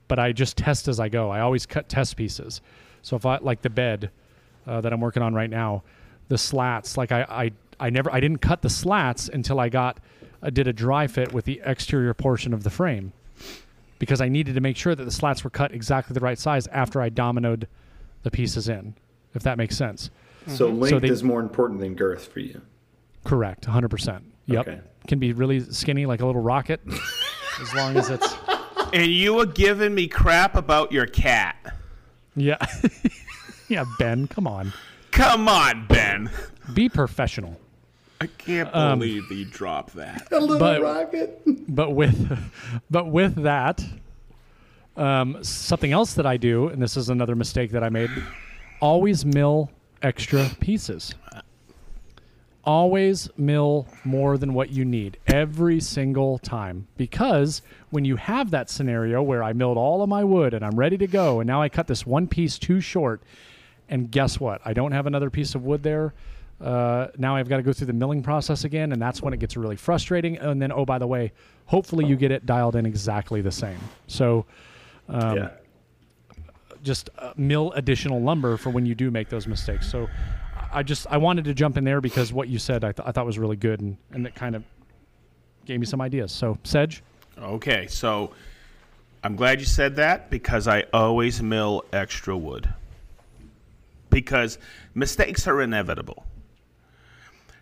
But 0.09 0.19
I 0.19 0.33
just 0.33 0.57
test 0.57 0.89
as 0.89 1.01
I 1.01 1.09
go. 1.09 1.31
I 1.31 1.41
always 1.41 1.65
cut 1.67 1.89
test 1.89 2.17
pieces. 2.17 2.61
So 3.03 3.17
if 3.17 3.27
I 3.27 3.39
like 3.39 3.63
the 3.63 3.71
bed 3.71 4.11
uh, 4.67 4.81
that 4.81 4.93
I'm 4.93 5.01
working 5.01 5.23
on 5.23 5.35
right 5.35 5.51
now, 5.51 5.83
the 6.29 6.39
slats, 6.39 6.97
like 6.97 7.13
I, 7.13 7.23
I, 7.23 7.51
I 7.81 7.91
never, 7.91 8.13
I 8.13 8.21
didn't 8.21 8.39
cut 8.39 8.63
the 8.63 8.71
slats 8.71 9.29
until 9.29 9.59
I 9.61 9.69
got, 9.69 9.99
I 10.43 10.51
did 10.51 10.67
a 10.67 10.73
dry 10.73 11.07
fit 11.07 11.33
with 11.33 11.45
the 11.45 11.61
exterior 11.65 12.15
portion 12.15 12.53
of 12.55 12.63
the 12.63 12.71
frame 12.71 13.13
because 13.99 14.21
I 14.21 14.29
needed 14.29 14.55
to 14.55 14.61
make 14.61 14.77
sure 14.77 14.95
that 14.95 15.05
the 15.05 15.11
slats 15.11 15.45
were 15.45 15.51
cut 15.51 15.73
exactly 15.73 16.15
the 16.15 16.21
right 16.21 16.39
size 16.39 16.67
after 16.69 17.01
I 17.01 17.09
dominoed 17.11 17.67
the 18.23 18.31
pieces 18.31 18.69
in, 18.69 18.95
if 19.35 19.43
that 19.43 19.59
makes 19.59 19.77
sense. 19.77 20.11
So 20.47 20.69
length 20.69 20.91
So 20.91 20.99
they- 21.01 21.09
is 21.09 21.23
more 21.23 21.41
important 21.41 21.81
than 21.81 21.95
girth 21.95 22.27
for 22.33 22.41
you. 22.41 22.61
Correct, 23.25 23.67
100%. 23.67 24.23
Yep. 24.47 24.69
Okay. 24.69 24.81
Can 25.07 25.19
be 25.21 25.33
really 25.33 25.61
skinny 25.61 26.07
like 26.07 26.21
a 26.21 26.27
little 26.27 26.41
rocket 26.43 26.81
as 27.61 27.75
long 27.75 27.97
as 27.97 28.11
it's 28.11 28.35
And 28.93 29.07
you 29.11 29.35
were 29.35 29.47
giving 29.47 29.95
me 29.95 30.07
crap 30.07 30.55
about 30.57 30.93
your 30.93 31.07
cat. 31.07 31.57
yeah. 32.37 32.59
yeah, 33.73 33.85
Ben, 33.99 34.27
come 34.29 34.47
on. 34.47 34.73
Come 35.11 35.49
on, 35.49 35.87
Ben. 35.89 36.31
Be 36.75 36.89
professional. 36.89 37.59
I 38.21 38.27
can't 38.27 38.73
Um, 38.75 39.01
believe 39.01 39.31
you 39.33 39.45
dropped 39.47 39.95
that. 39.97 40.29
A 40.31 40.39
little 40.39 40.59
But- 40.59 40.81
rocket. 40.83 41.41
But 41.69 41.91
with 41.91 42.39
but 42.91 43.07
with 43.09 43.43
that 43.43 43.85
um, 44.97 45.43
something 45.43 45.91
else 45.93 46.15
that 46.15 46.27
I 46.27 46.37
do 46.37 46.69
and 46.69 46.81
this 46.83 46.97
is 46.97 47.09
another 47.09 47.35
mistake 47.35 47.71
that 47.73 47.83
I 47.83 47.89
made, 47.89 48.11
always 48.81 49.25
mill 49.25 49.71
extra 50.03 50.49
pieces. 50.61 51.15
Always 52.65 53.29
mill 53.37 53.89
more 54.05 54.39
than 54.39 54.55
what 54.55 54.71
you 54.71 54.85
need 54.85 55.17
every 55.27 55.81
single 55.81 56.39
time 56.39 56.87
because 56.97 57.61
when 57.91 58.05
you 58.05 58.15
have 58.17 58.53
that 58.53 58.71
scenario 58.71 59.21
where 59.21 59.43
I 59.43 59.53
milled 59.53 59.77
all 59.77 60.01
of 60.01 60.09
my 60.09 60.23
wood 60.23 60.55
and 60.55 60.65
I'm 60.65 60.79
ready 60.79 60.97
to 60.99 61.09
go 61.09 61.41
and 61.41 61.47
now 61.49 61.61
I 61.61 61.69
cut 61.69 61.89
this 61.89 62.07
one 62.07 62.29
piece 62.29 62.59
too 62.61 62.81
short 62.81 63.21
and 63.93 64.11
guess 64.11 64.41
what? 64.41 64.61
I 64.65 64.73
don't 64.73 64.93
have 64.93 65.07
another 65.07 65.29
piece 65.29 65.55
of 65.55 65.65
wood 65.65 65.83
there. 65.83 66.15
Uh, 66.61 67.09
now 67.19 67.37
I've 67.37 67.49
got 67.49 67.59
to 67.59 67.63
go 67.63 67.73
through 67.73 67.89
the 67.89 67.93
milling 67.93 68.23
process 68.23 68.65
again, 68.65 68.93
and 68.93 69.03
that's 69.03 69.21
when 69.21 69.35
it 69.35 69.39
gets 69.39 69.57
really 69.57 69.77
frustrating. 69.77 70.39
And 70.39 70.63
then, 70.63 70.73
oh, 70.73 70.87
by 70.87 70.99
the 70.99 71.07
way, 71.07 71.33
hopefully 71.67 72.07
you 72.07 72.17
get 72.17 72.31
it 72.31 72.47
dialed 72.47 72.75
in 72.75 72.87
exactly 72.87 73.43
the 73.43 73.53
same. 73.53 73.79
So 74.07 74.47
um, 75.09 75.37
yeah. 75.37 75.51
just 76.83 77.11
uh, 77.19 77.35
mill 77.37 77.73
additional 77.73 78.23
lumber 78.23 78.57
for 78.57 78.71
when 78.71 78.87
you 78.87 78.95
do 78.95 79.11
make 79.11 79.29
those 79.29 79.47
mistakes. 79.47 79.91
So 79.91 80.09
I 80.73 80.83
just 80.83 81.07
I 81.09 81.19
wanted 81.19 81.45
to 81.45 81.55
jump 81.55 81.77
in 81.77 81.85
there 81.85 82.01
because 82.01 82.33
what 82.33 82.49
you 82.49 82.59
said 82.59 82.85
I, 82.85 82.93
th- 82.93 83.07
I 83.07 83.13
thought 83.13 83.27
was 83.27 83.39
really 83.39 83.57
good, 83.57 83.81
and, 83.81 83.99
and 84.13 84.27
it 84.27 84.35
kind 84.35 84.57
of 84.57 84.65
gave 85.67 85.81
me 85.81 85.87
some 85.87 86.01
ideas. 86.01 86.33
So 86.33 86.57
Sedge, 86.65 87.03
Okay, 87.39 87.87
so 87.89 88.33
I'm 89.23 89.37
glad 89.37 89.61
you 89.61 89.67
said 89.67 89.97
that 89.97 90.31
because 90.31 90.67
I 90.67 90.85
always 90.93 91.43
mill 91.43 91.85
extra 91.93 92.37
wood. 92.37 92.73
Because 94.13 94.59
mistakes 94.95 95.47
are 95.49 95.61
inevitable. 95.61 96.25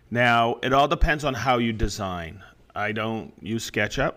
Now, 0.09 0.57
it 0.61 0.73
all 0.73 0.87
depends 0.87 1.23
on 1.23 1.33
how 1.33 1.57
you 1.57 1.73
design. 1.73 2.43
I 2.75 2.91
don't 2.91 3.33
use 3.41 3.69
SketchUp. 3.69 4.15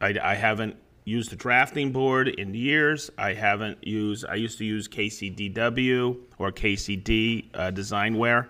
I, 0.00 0.16
I 0.22 0.34
haven't 0.34 0.76
used 1.04 1.30
the 1.30 1.36
drafting 1.36 1.92
board 1.92 2.28
in 2.28 2.54
years. 2.54 3.10
I 3.16 3.32
haven't 3.34 3.86
used, 3.86 4.26
I 4.26 4.34
used 4.34 4.58
to 4.58 4.64
use 4.64 4.88
KCDW 4.88 6.18
or 6.38 6.52
KCD 6.52 7.46
uh, 7.54 7.70
Designware 7.70 8.48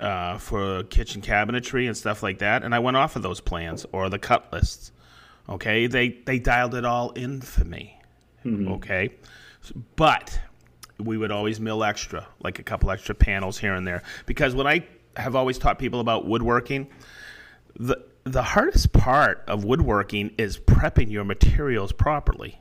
uh, 0.00 0.38
for 0.38 0.84
kitchen 0.84 1.22
cabinetry 1.22 1.86
and 1.86 1.96
stuff 1.96 2.22
like 2.22 2.38
that. 2.38 2.64
And 2.64 2.74
I 2.74 2.78
went 2.78 2.96
off 2.96 3.16
of 3.16 3.22
those 3.22 3.40
plans 3.40 3.84
or 3.92 4.08
the 4.08 4.18
cut 4.18 4.52
lists. 4.52 4.92
Okay, 5.48 5.86
they 5.88 6.08
they 6.08 6.38
dialed 6.38 6.74
it 6.74 6.84
all 6.84 7.10
in 7.10 7.40
for 7.40 7.64
me. 7.64 7.98
Okay, 8.68 9.10
but 9.96 10.40
we 10.98 11.16
would 11.16 11.30
always 11.30 11.60
mill 11.60 11.84
extra, 11.84 12.26
like 12.42 12.58
a 12.58 12.62
couple 12.62 12.90
extra 12.90 13.14
panels 13.14 13.58
here 13.58 13.74
and 13.74 13.86
there, 13.86 14.02
because 14.26 14.54
when 14.54 14.66
I 14.66 14.86
have 15.16 15.36
always 15.36 15.58
taught 15.58 15.78
people 15.78 16.00
about 16.00 16.26
woodworking, 16.26 16.88
the 17.78 17.96
the 18.24 18.42
hardest 18.42 18.92
part 18.92 19.42
of 19.48 19.64
woodworking 19.64 20.32
is 20.38 20.56
prepping 20.58 21.10
your 21.10 21.24
materials 21.24 21.92
properly. 21.92 22.60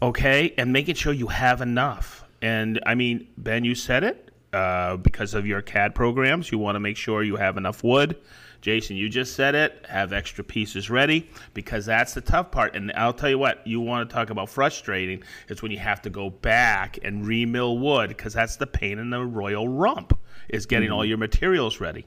Okay, 0.00 0.54
and 0.56 0.72
making 0.72 0.94
sure 0.94 1.12
you 1.12 1.28
have 1.28 1.60
enough. 1.60 2.24
And 2.40 2.80
I 2.86 2.94
mean, 2.94 3.28
Ben, 3.36 3.64
you 3.64 3.74
said 3.74 4.04
it. 4.04 4.28
Uh, 4.52 4.98
because 4.98 5.32
of 5.32 5.46
your 5.46 5.62
CAD 5.62 5.94
programs, 5.94 6.52
you 6.52 6.58
want 6.58 6.76
to 6.76 6.80
make 6.80 6.98
sure 6.98 7.22
you 7.22 7.36
have 7.36 7.56
enough 7.56 7.82
wood 7.82 8.18
Jason, 8.62 8.96
you 8.96 9.08
just 9.08 9.34
said 9.34 9.56
it. 9.56 9.84
Have 9.88 10.12
extra 10.12 10.44
pieces 10.44 10.88
ready 10.88 11.28
because 11.52 11.84
that's 11.84 12.14
the 12.14 12.20
tough 12.20 12.52
part. 12.52 12.76
And 12.76 12.92
I'll 12.96 13.12
tell 13.12 13.28
you 13.28 13.38
what, 13.38 13.66
you 13.66 13.80
want 13.80 14.08
to 14.08 14.14
talk 14.14 14.30
about 14.30 14.48
frustrating. 14.48 15.24
It's 15.48 15.62
when 15.62 15.72
you 15.72 15.78
have 15.78 16.00
to 16.02 16.10
go 16.10 16.30
back 16.30 16.98
and 17.02 17.26
remill 17.26 17.78
wood 17.78 18.08
because 18.08 18.32
that's 18.32 18.56
the 18.56 18.68
pain 18.68 19.00
in 19.00 19.10
the 19.10 19.20
royal 19.20 19.68
rump 19.68 20.16
is 20.48 20.64
getting 20.66 20.92
all 20.92 21.04
your 21.04 21.18
materials 21.18 21.80
ready. 21.80 22.06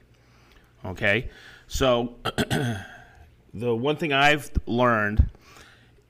Okay, 0.84 1.28
so 1.66 2.14
the 2.24 3.74
one 3.74 3.96
thing 3.96 4.14
I've 4.14 4.50
learned 4.66 5.28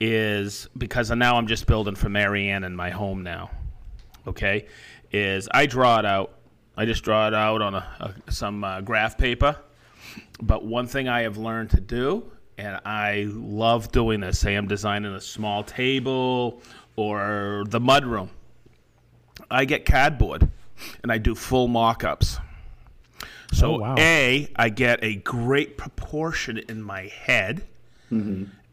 is 0.01 0.69
because 0.79 1.11
now 1.11 1.37
I'm 1.37 1.49
just 1.49 1.67
building 1.67 1.97
for 1.97 2.09
Marianne 2.09 2.63
in 2.63 2.77
my 2.77 2.91
home 2.91 3.25
now. 3.25 3.51
Okay, 4.29 4.67
is 5.11 5.49
I 5.53 5.67
draw 5.67 5.99
it 5.99 6.05
out. 6.05 6.35
I 6.77 6.85
just 6.85 7.03
draw 7.03 7.27
it 7.27 7.35
out 7.35 7.63
on 7.63 7.75
a, 7.75 8.15
a 8.27 8.33
some 8.33 8.63
uh, 8.63 8.81
graph 8.81 9.19
paper. 9.19 9.57
But 10.41 10.65
one 10.65 10.87
thing 10.87 11.09
I 11.09 11.23
have 11.23 11.37
learned 11.37 11.71
to 11.71 11.81
do, 11.81 12.25
and 12.59 12.81
I 12.85 13.27
love 13.31 13.93
doing 13.93 14.21
this. 14.21 14.39
Say 14.39 14.55
I'm 14.55 14.69
designing 14.69 15.15
a 15.15 15.21
small 15.21 15.63
table 15.63 16.61
or 16.97 17.65
the 17.69 17.81
mudroom. 17.81 18.29
I 19.51 19.65
get 19.65 19.85
cardboard 19.85 20.49
and 21.03 21.13
I 21.13 21.19
do 21.19 21.35
full 21.35 21.69
mock-ups. 21.69 22.39
So 23.53 23.75
Oh, 23.77 23.79
wow. 23.79 23.95
A, 23.99 24.49
I 24.57 24.69
get 24.71 25.03
a 25.03 25.17
great 25.17 25.77
proportion 25.79 26.59
in 26.59 26.83
my 26.83 27.03
head. 27.07 27.63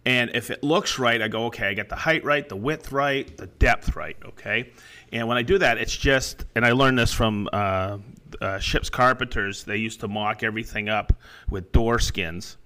And 0.05 0.31
if 0.33 0.49
it 0.51 0.63
looks 0.63 0.99
right, 0.99 1.21
I 1.21 1.27
go, 1.27 1.45
okay, 1.45 1.67
I 1.67 1.73
get 1.73 1.89
the 1.89 1.95
height 1.95 2.23
right, 2.25 2.47
the 2.47 2.55
width 2.57 2.91
right, 2.91 3.35
the 3.37 3.47
depth 3.47 3.95
right, 3.95 4.17
okay? 4.25 4.71
And 5.13 5.27
when 5.27 5.37
I 5.37 5.43
do 5.43 5.57
that, 5.59 5.77
it's 5.77 5.95
just, 5.95 6.43
and 6.55 6.65
I 6.65 6.73
learned 6.73 6.99
this 6.99 7.13
from 7.13 7.47
uh, 7.53 7.99
uh, 8.41 8.59
Ship's 8.59 8.89
Carpenters, 8.89 9.63
they 9.63 9.77
used 9.77 9.99
to 10.01 10.07
mock 10.07 10.43
everything 10.43 10.89
up 10.89 11.13
with 11.49 11.71
door 11.71 11.99
skins. 11.99 12.57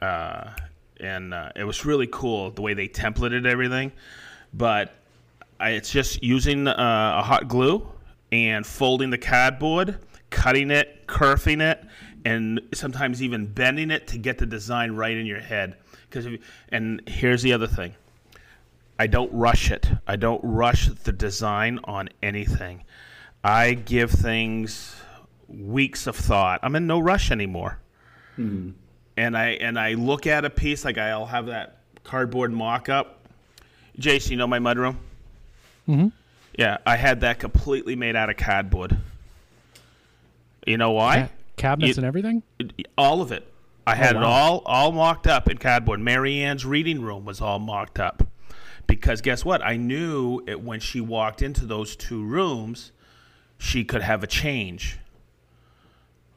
Uh, 0.00 0.50
and 1.00 1.34
uh, 1.34 1.50
it 1.56 1.64
was 1.64 1.84
really 1.84 2.08
cool 2.10 2.50
the 2.50 2.62
way 2.62 2.74
they 2.74 2.88
templated 2.88 3.46
everything. 3.46 3.92
But 4.54 4.94
I, 5.58 5.70
it's 5.70 5.90
just 5.90 6.22
using 6.22 6.66
uh, 6.66 7.16
a 7.18 7.22
hot 7.22 7.48
glue 7.48 7.86
and 8.30 8.66
folding 8.66 9.10
the 9.10 9.18
cardboard, 9.18 9.98
cutting 10.30 10.70
it, 10.70 11.06
curving 11.06 11.60
it, 11.60 11.84
and 12.24 12.60
sometimes 12.72 13.22
even 13.22 13.46
bending 13.46 13.90
it 13.90 14.06
to 14.08 14.18
get 14.18 14.38
the 14.38 14.46
design 14.46 14.92
right 14.92 15.16
in 15.16 15.26
your 15.26 15.40
head. 15.40 15.76
Because 16.08 16.26
and 16.70 17.02
here's 17.08 17.42
the 17.42 17.52
other 17.52 17.66
thing, 17.66 17.94
I 18.98 19.06
don't 19.06 19.32
rush 19.32 19.70
it. 19.70 19.88
I 20.06 20.16
don't 20.16 20.40
rush 20.42 20.88
the 20.88 21.12
design 21.12 21.80
on 21.84 22.10
anything. 22.22 22.84
I 23.42 23.74
give 23.74 24.10
things 24.10 24.94
weeks 25.52 26.06
of 26.06 26.16
thought. 26.16 26.60
I'm 26.62 26.74
in 26.76 26.86
no 26.86 26.98
rush 26.98 27.30
anymore. 27.30 27.78
And 28.36 28.74
I 29.16 29.50
and 29.60 29.78
I 29.78 29.92
look 29.94 30.26
at 30.26 30.44
a 30.44 30.50
piece 30.50 30.84
like 30.84 30.98
I'll 30.98 31.26
have 31.26 31.46
that 31.46 31.78
cardboard 32.02 32.52
mock-up. 32.52 33.20
Jason, 33.98 34.32
you 34.32 34.38
know 34.38 34.46
my 34.46 34.58
mudroom? 34.58 34.96
Mm-hmm. 35.88 36.08
Yeah, 36.58 36.78
I 36.86 36.96
had 36.96 37.20
that 37.20 37.38
completely 37.38 37.94
made 37.94 38.16
out 38.16 38.30
of 38.30 38.36
cardboard. 38.36 38.96
You 40.66 40.76
know 40.78 40.92
why? 40.92 41.30
Cabinets 41.56 41.96
You- 41.96 42.00
and 42.00 42.06
everything. 42.06 42.42
All 42.96 43.20
of 43.20 43.32
it. 43.32 43.46
I 43.86 43.94
had 43.96 44.16
it 44.16 44.20
wow. 44.20 44.26
all 44.26 44.62
all 44.64 44.92
mocked 44.92 45.26
up 45.26 45.50
in 45.50 45.58
cardboard. 45.58 46.00
Marianne's 46.00 46.64
reading 46.64 47.02
room 47.02 47.24
was 47.24 47.40
all 47.40 47.58
mocked 47.58 48.00
up. 48.00 48.26
Because 48.86 49.20
guess 49.20 49.44
what? 49.44 49.62
I 49.62 49.76
knew 49.76 50.42
it 50.46 50.60
when 50.60 50.80
she 50.80 51.00
walked 51.00 51.42
into 51.42 51.66
those 51.66 51.96
two 51.96 52.24
rooms, 52.24 52.92
she 53.58 53.84
could 53.84 54.02
have 54.02 54.22
a 54.22 54.26
change. 54.26 54.98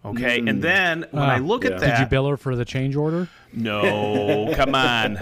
Okay, 0.06 0.40
and 0.46 0.62
then 0.62 1.06
when 1.12 1.24
I 1.24 1.38
Ah. 1.38 1.42
look 1.42 1.64
Yeah. 1.64 1.72
at 1.72 1.80
that, 1.80 1.98
Did 1.98 2.00
you 2.04 2.06
bill 2.10 2.28
her 2.30 2.38
for 2.38 2.56
the 2.56 2.66
change 2.66 2.96
order? 2.96 3.28
no, 3.54 4.54
come 4.56 4.76
on, 4.76 5.18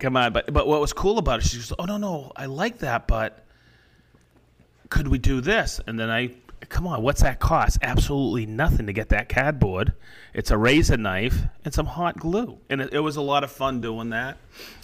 come 0.00 0.16
on. 0.16 0.32
But 0.32 0.52
but 0.52 0.66
what 0.66 0.80
was 0.80 0.92
cool 0.92 1.18
about 1.18 1.40
it? 1.40 1.46
She 1.46 1.58
goes, 1.58 1.72
"Oh 1.78 1.84
no, 1.84 1.96
no, 1.98 2.32
I 2.36 2.46
like 2.46 2.78
that, 2.78 3.06
but 3.06 3.44
could 4.90 5.08
we 5.08 5.18
do 5.18 5.40
this?" 5.40 5.80
And 5.86 5.98
then 5.98 6.10
I, 6.10 6.30
come 6.68 6.86
on, 6.86 7.02
what's 7.02 7.22
that 7.22 7.38
cost? 7.40 7.78
Absolutely 7.82 8.46
nothing 8.46 8.86
to 8.86 8.92
get 8.92 9.08
that 9.10 9.28
cardboard. 9.28 9.92
It's 10.32 10.50
a 10.50 10.58
razor 10.58 10.96
knife 10.96 11.42
and 11.64 11.72
some 11.72 11.86
hot 11.86 12.16
glue, 12.18 12.58
and 12.68 12.80
it, 12.80 12.92
it 12.94 13.00
was 13.00 13.16
a 13.16 13.22
lot 13.22 13.44
of 13.44 13.52
fun 13.52 13.80
doing 13.80 14.10
that. 14.10 14.36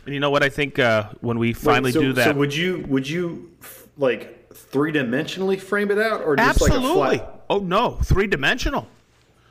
And 0.04 0.14
you 0.14 0.21
know 0.21 0.30
what? 0.30 0.42
I 0.42 0.49
think 0.49 0.78
uh, 0.78 1.09
when 1.21 1.38
we 1.38 1.49
Wait, 1.49 1.57
finally 1.57 1.92
so, 1.92 2.00
do 2.00 2.12
that, 2.14 2.25
So 2.26 2.33
would 2.35 2.54
you 2.54 2.85
would 2.88 3.09
you 3.09 3.50
f- 3.61 3.87
like 3.97 4.52
three 4.54 4.92
dimensionally 4.92 5.59
frame 5.61 5.90
it 5.90 5.99
out, 5.99 6.23
or 6.23 6.37
just 6.37 6.62
absolutely. 6.62 7.00
like 7.00 7.21
a 7.23 7.25
flat? 7.25 7.40
Oh 7.50 7.59
no, 7.59 7.92
three 8.04 8.26
dimensional. 8.28 8.87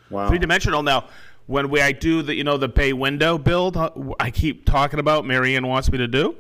Wow. 0.09 0.29
three 0.29 0.39
dimensional. 0.39 0.83
Now, 0.83 1.07
when 1.47 1.69
we 1.69 1.81
I 1.81 1.91
do 1.91 2.21
the 2.21 2.35
you 2.35 2.43
know 2.43 2.57
the 2.57 2.67
bay 2.67 2.93
window 2.93 3.37
build, 3.37 3.77
uh, 3.77 3.89
I 4.19 4.31
keep 4.31 4.65
talking 4.65 4.99
about. 4.99 5.25
Marianne 5.25 5.67
wants 5.67 5.91
me 5.91 5.97
to 5.97 6.07
do. 6.07 6.35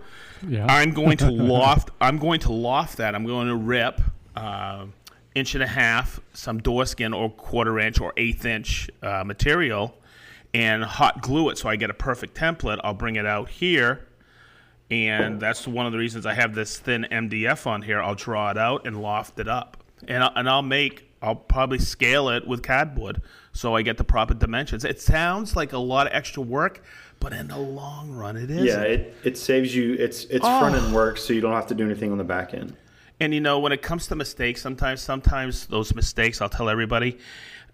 Yeah. 0.47 0.65
I'm 0.67 0.91
going 0.91 1.17
to 1.17 1.31
loft. 1.31 1.91
I'm 1.99 2.17
going 2.17 2.39
to 2.41 2.51
loft 2.51 2.97
that. 2.97 3.15
I'm 3.15 3.25
going 3.25 3.47
to 3.47 3.55
rip 3.55 4.01
uh, 4.35 4.85
inch 5.35 5.55
and 5.55 5.63
a 5.63 5.67
half 5.67 6.19
some 6.33 6.59
door 6.59 6.85
skin 6.85 7.13
or 7.13 7.29
quarter 7.29 7.79
inch 7.79 7.99
or 7.99 8.13
eighth 8.17 8.45
inch 8.45 8.89
uh, 9.01 9.23
material, 9.23 9.97
and 10.53 10.83
hot 10.83 11.21
glue 11.21 11.49
it 11.49 11.57
so 11.57 11.69
I 11.69 11.75
get 11.75 11.89
a 11.89 11.93
perfect 11.95 12.35
template. 12.37 12.79
I'll 12.83 12.93
bring 12.93 13.15
it 13.15 13.25
out 13.25 13.49
here. 13.49 14.05
And 14.91 15.39
that's 15.39 15.67
one 15.67 15.85
of 15.85 15.91
the 15.91 15.99
reasons 15.99 16.25
I 16.25 16.33
have 16.33 16.55
this 16.55 16.79
thin 16.79 17.05
MDF 17.11 17.67
on 17.67 17.83
here. 17.83 18.01
I'll 18.01 18.15
draw 18.15 18.49
it 18.49 18.57
out 18.57 18.87
and 18.87 18.99
loft 18.99 19.37
it 19.39 19.47
up, 19.47 19.77
and 20.07 20.23
I'll, 20.23 20.31
and 20.35 20.49
I'll 20.49 20.61
make. 20.63 21.08
I'll 21.21 21.35
probably 21.35 21.79
scale 21.79 22.29
it 22.29 22.47
with 22.47 22.63
cardboard 22.63 23.21
so 23.51 23.75
I 23.75 23.81
get 23.81 23.97
the 23.97 24.03
proper 24.03 24.33
dimensions. 24.33 24.85
It 24.85 25.01
sounds 25.01 25.55
like 25.55 25.73
a 25.73 25.77
lot 25.77 26.07
of 26.07 26.13
extra 26.13 26.41
work, 26.41 26.83
but 27.19 27.33
in 27.33 27.47
the 27.47 27.57
long 27.57 28.11
run, 28.11 28.37
it 28.37 28.49
is. 28.49 28.65
Yeah, 28.65 28.81
it, 28.81 29.15
it 29.23 29.37
saves 29.37 29.75
you. 29.75 29.93
It's 29.95 30.25
it's 30.25 30.45
Oh. 30.45 30.59
front 30.59 30.75
end 30.75 30.93
work, 30.93 31.17
so 31.17 31.33
you 31.33 31.41
don't 31.41 31.53
have 31.53 31.67
to 31.67 31.75
do 31.75 31.83
anything 31.85 32.11
on 32.11 32.17
the 32.17 32.23
back 32.23 32.53
end. 32.53 32.75
And 33.19 33.33
you 33.33 33.41
know, 33.41 33.59
when 33.59 33.71
it 33.73 33.81
comes 33.81 34.07
to 34.07 34.15
mistakes, 34.15 34.61
sometimes, 34.61 35.01
sometimes 35.01 35.67
those 35.67 35.93
mistakes, 35.93 36.41
I'll 36.41 36.47
tell 36.49 36.69
everybody. 36.69 37.17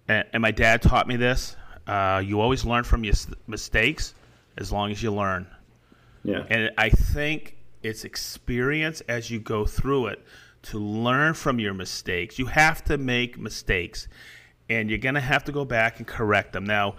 And, 0.08 0.24
and 0.32 0.42
my 0.42 0.50
dad 0.50 0.82
taught 0.82 1.06
me 1.06 1.16
this: 1.16 1.56
uh, 1.86 2.22
you 2.24 2.40
always 2.40 2.64
learn 2.64 2.82
from 2.82 3.04
your 3.04 3.14
mistakes, 3.46 4.14
as 4.56 4.72
long 4.72 4.90
as 4.90 5.02
you 5.02 5.12
learn. 5.12 5.46
Yeah. 6.24 6.44
And 6.50 6.72
I 6.76 6.90
think 6.90 7.56
it's 7.84 8.04
experience 8.04 9.02
as 9.02 9.30
you 9.30 9.38
go 9.38 9.64
through 9.64 10.08
it 10.08 10.24
to 10.70 10.78
learn 10.78 11.34
from 11.34 11.58
your 11.58 11.74
mistakes. 11.74 12.38
You 12.38 12.46
have 12.46 12.84
to 12.84 12.98
make 12.98 13.38
mistakes, 13.38 14.08
and 14.68 14.88
you're 14.88 14.98
gonna 14.98 15.20
have 15.20 15.44
to 15.44 15.52
go 15.52 15.64
back 15.64 15.98
and 15.98 16.06
correct 16.06 16.52
them. 16.52 16.64
Now, 16.64 16.96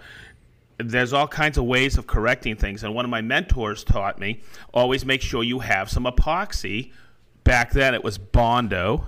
there's 0.78 1.12
all 1.12 1.26
kinds 1.26 1.58
of 1.58 1.64
ways 1.64 1.98
of 1.98 2.06
correcting 2.06 2.56
things, 2.56 2.84
and 2.84 2.94
one 2.94 3.04
of 3.04 3.10
my 3.10 3.20
mentors 3.20 3.84
taught 3.84 4.18
me 4.18 4.40
always 4.72 5.04
make 5.04 5.20
sure 5.20 5.42
you 5.42 5.58
have 5.58 5.90
some 5.90 6.04
epoxy. 6.04 6.92
Back 7.44 7.72
then, 7.72 7.94
it 7.94 8.04
was 8.04 8.16
Bondo, 8.16 9.06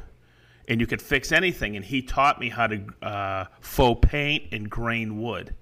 and 0.68 0.80
you 0.80 0.86
could 0.86 1.00
fix 1.00 1.32
anything. 1.32 1.76
And 1.76 1.84
he 1.84 2.02
taught 2.02 2.40
me 2.40 2.48
how 2.48 2.66
to 2.66 2.82
uh, 3.02 3.44
faux 3.60 4.06
paint 4.08 4.44
and 4.52 4.68
grain 4.68 5.20
wood 5.20 5.54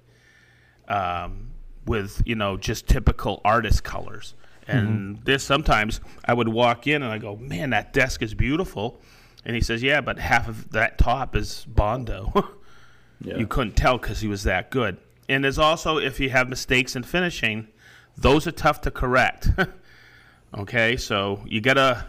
um, 0.88 1.50
with 1.86 2.22
you 2.24 2.34
know 2.34 2.56
just 2.56 2.88
typical 2.88 3.40
artist 3.44 3.84
colors. 3.84 4.34
Mm-hmm. 4.68 4.78
And 4.78 5.24
there's 5.24 5.42
sometimes 5.42 6.00
I 6.24 6.34
would 6.34 6.48
walk 6.48 6.86
in 6.86 7.02
and 7.02 7.10
I 7.12 7.18
go, 7.18 7.36
man, 7.36 7.70
that 7.70 7.92
desk 7.92 8.22
is 8.22 8.34
beautiful. 8.34 9.00
And 9.44 9.54
he 9.54 9.62
says, 9.62 9.82
yeah, 9.82 10.00
but 10.00 10.18
half 10.18 10.48
of 10.48 10.70
that 10.72 10.98
top 10.98 11.34
is 11.34 11.64
Bondo. 11.66 12.54
Yeah. 13.20 13.36
you 13.36 13.48
couldn't 13.48 13.74
tell 13.74 13.98
because 13.98 14.20
he 14.20 14.28
was 14.28 14.44
that 14.44 14.70
good. 14.70 14.96
And 15.28 15.42
there's 15.42 15.58
also 15.58 15.98
if 15.98 16.20
you 16.20 16.30
have 16.30 16.48
mistakes 16.48 16.94
in 16.94 17.02
finishing, 17.02 17.66
those 18.16 18.46
are 18.46 18.52
tough 18.52 18.80
to 18.82 18.92
correct. 18.92 19.50
okay, 20.56 20.96
so 20.96 21.42
you 21.44 21.60
gotta 21.60 22.06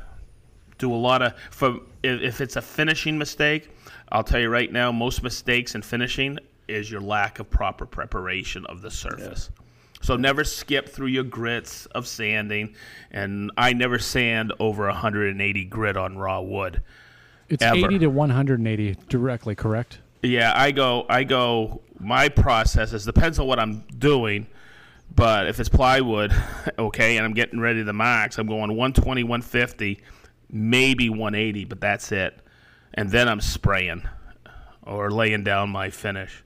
do 0.78 0.94
a 0.94 0.96
lot 0.96 1.24
of 1.24 1.34
for 1.50 1.80
if, 2.04 2.22
if 2.22 2.42
it's 2.42 2.58
a 2.58 2.62
finishing 2.62 3.18
mistake. 3.18 3.72
I'll 4.12 4.24
tell 4.24 4.40
you 4.40 4.50
right 4.50 4.72
now, 4.72 4.92
most 4.92 5.24
mistakes 5.24 5.74
in 5.74 5.82
finishing 5.82 6.38
is 6.68 6.90
your 6.90 7.02
lack 7.02 7.40
of 7.40 7.50
proper 7.50 7.88
preparation 7.88 8.66
of 8.68 8.82
the 8.82 8.92
surface. 8.92 9.50
So 10.02 10.16
never 10.16 10.44
skip 10.44 10.90
through 10.90 11.08
your 11.08 11.24
grits 11.24 11.86
of 11.88 12.08
sanding, 12.08 12.76
and 13.12 13.52
I 13.58 13.74
never 13.74 14.00
sand 14.00 14.54
over 14.60 14.86
180 14.86 15.66
grit 15.66 15.98
on 15.98 16.18
raw 16.18 16.40
wood. 16.42 16.82
It's 17.50 17.64
ever. 17.64 17.88
80 17.88 18.00
to 18.00 18.08
180 18.08 18.96
directly, 19.10 19.56
correct? 19.56 20.00
Yeah, 20.22 20.54
I 20.56 20.72
go. 20.72 21.06
I 21.10 21.24
go. 21.24 21.82
My 22.00 22.30
process 22.30 22.94
is 22.94 23.06
depends 23.06 23.40
on 23.40 23.48
what 23.48 23.60
I'm 23.60 23.82
doing, 23.98 24.48
but 25.16 25.48
if 25.48 25.60
it's 25.60 25.70
plywood, 25.70 26.34
okay, 26.80 27.18
and 27.18 27.26
I'm 27.26 27.34
getting 27.34 27.60
ready 27.60 27.84
to 27.84 27.94
max, 27.94 28.38
I'm 28.38 28.48
going 28.48 28.76
120, 28.76 29.24
150, 29.24 30.02
maybe 30.50 31.10
180, 31.10 31.66
but 31.66 31.82
that's 31.82 32.12
it, 32.12 32.40
and 32.94 33.10
then 33.10 33.28
I'm 33.28 33.42
spraying 33.42 34.04
or 34.84 35.12
laying 35.12 35.44
down 35.44 35.70
my 35.70 35.90
finish, 35.90 36.44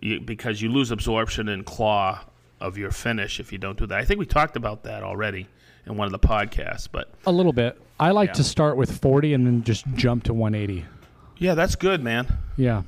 you, 0.00 0.20
because 0.20 0.62
you 0.62 0.70
lose 0.70 0.90
absorption 0.90 1.48
and 1.48 1.66
claw 1.66 2.20
of 2.62 2.78
your 2.78 2.90
finish 2.90 3.40
if 3.40 3.52
you 3.52 3.58
don't 3.58 3.78
do 3.78 3.86
that. 3.86 3.98
I 3.98 4.04
think 4.04 4.20
we 4.20 4.26
talked 4.26 4.56
about 4.56 4.84
that 4.84 5.02
already 5.02 5.48
in 5.86 5.96
one 5.96 6.06
of 6.06 6.12
the 6.12 6.18
podcasts, 6.26 6.88
but 6.90 7.12
A 7.26 7.32
little 7.32 7.52
bit. 7.52 7.80
I 7.98 8.10
like 8.12 8.28
Yeah. 8.30 8.34
to 8.34 8.44
start 8.44 8.76
with 8.76 8.96
40 8.98 9.34
and 9.34 9.46
then 9.46 9.64
just 9.64 9.84
jump 9.94 10.24
to 10.24 10.32
180. 10.34 10.86
yeah, 11.38 11.54
that's 11.54 11.74
good, 11.74 12.02
man. 12.02 12.26
Yeah. 12.56 12.82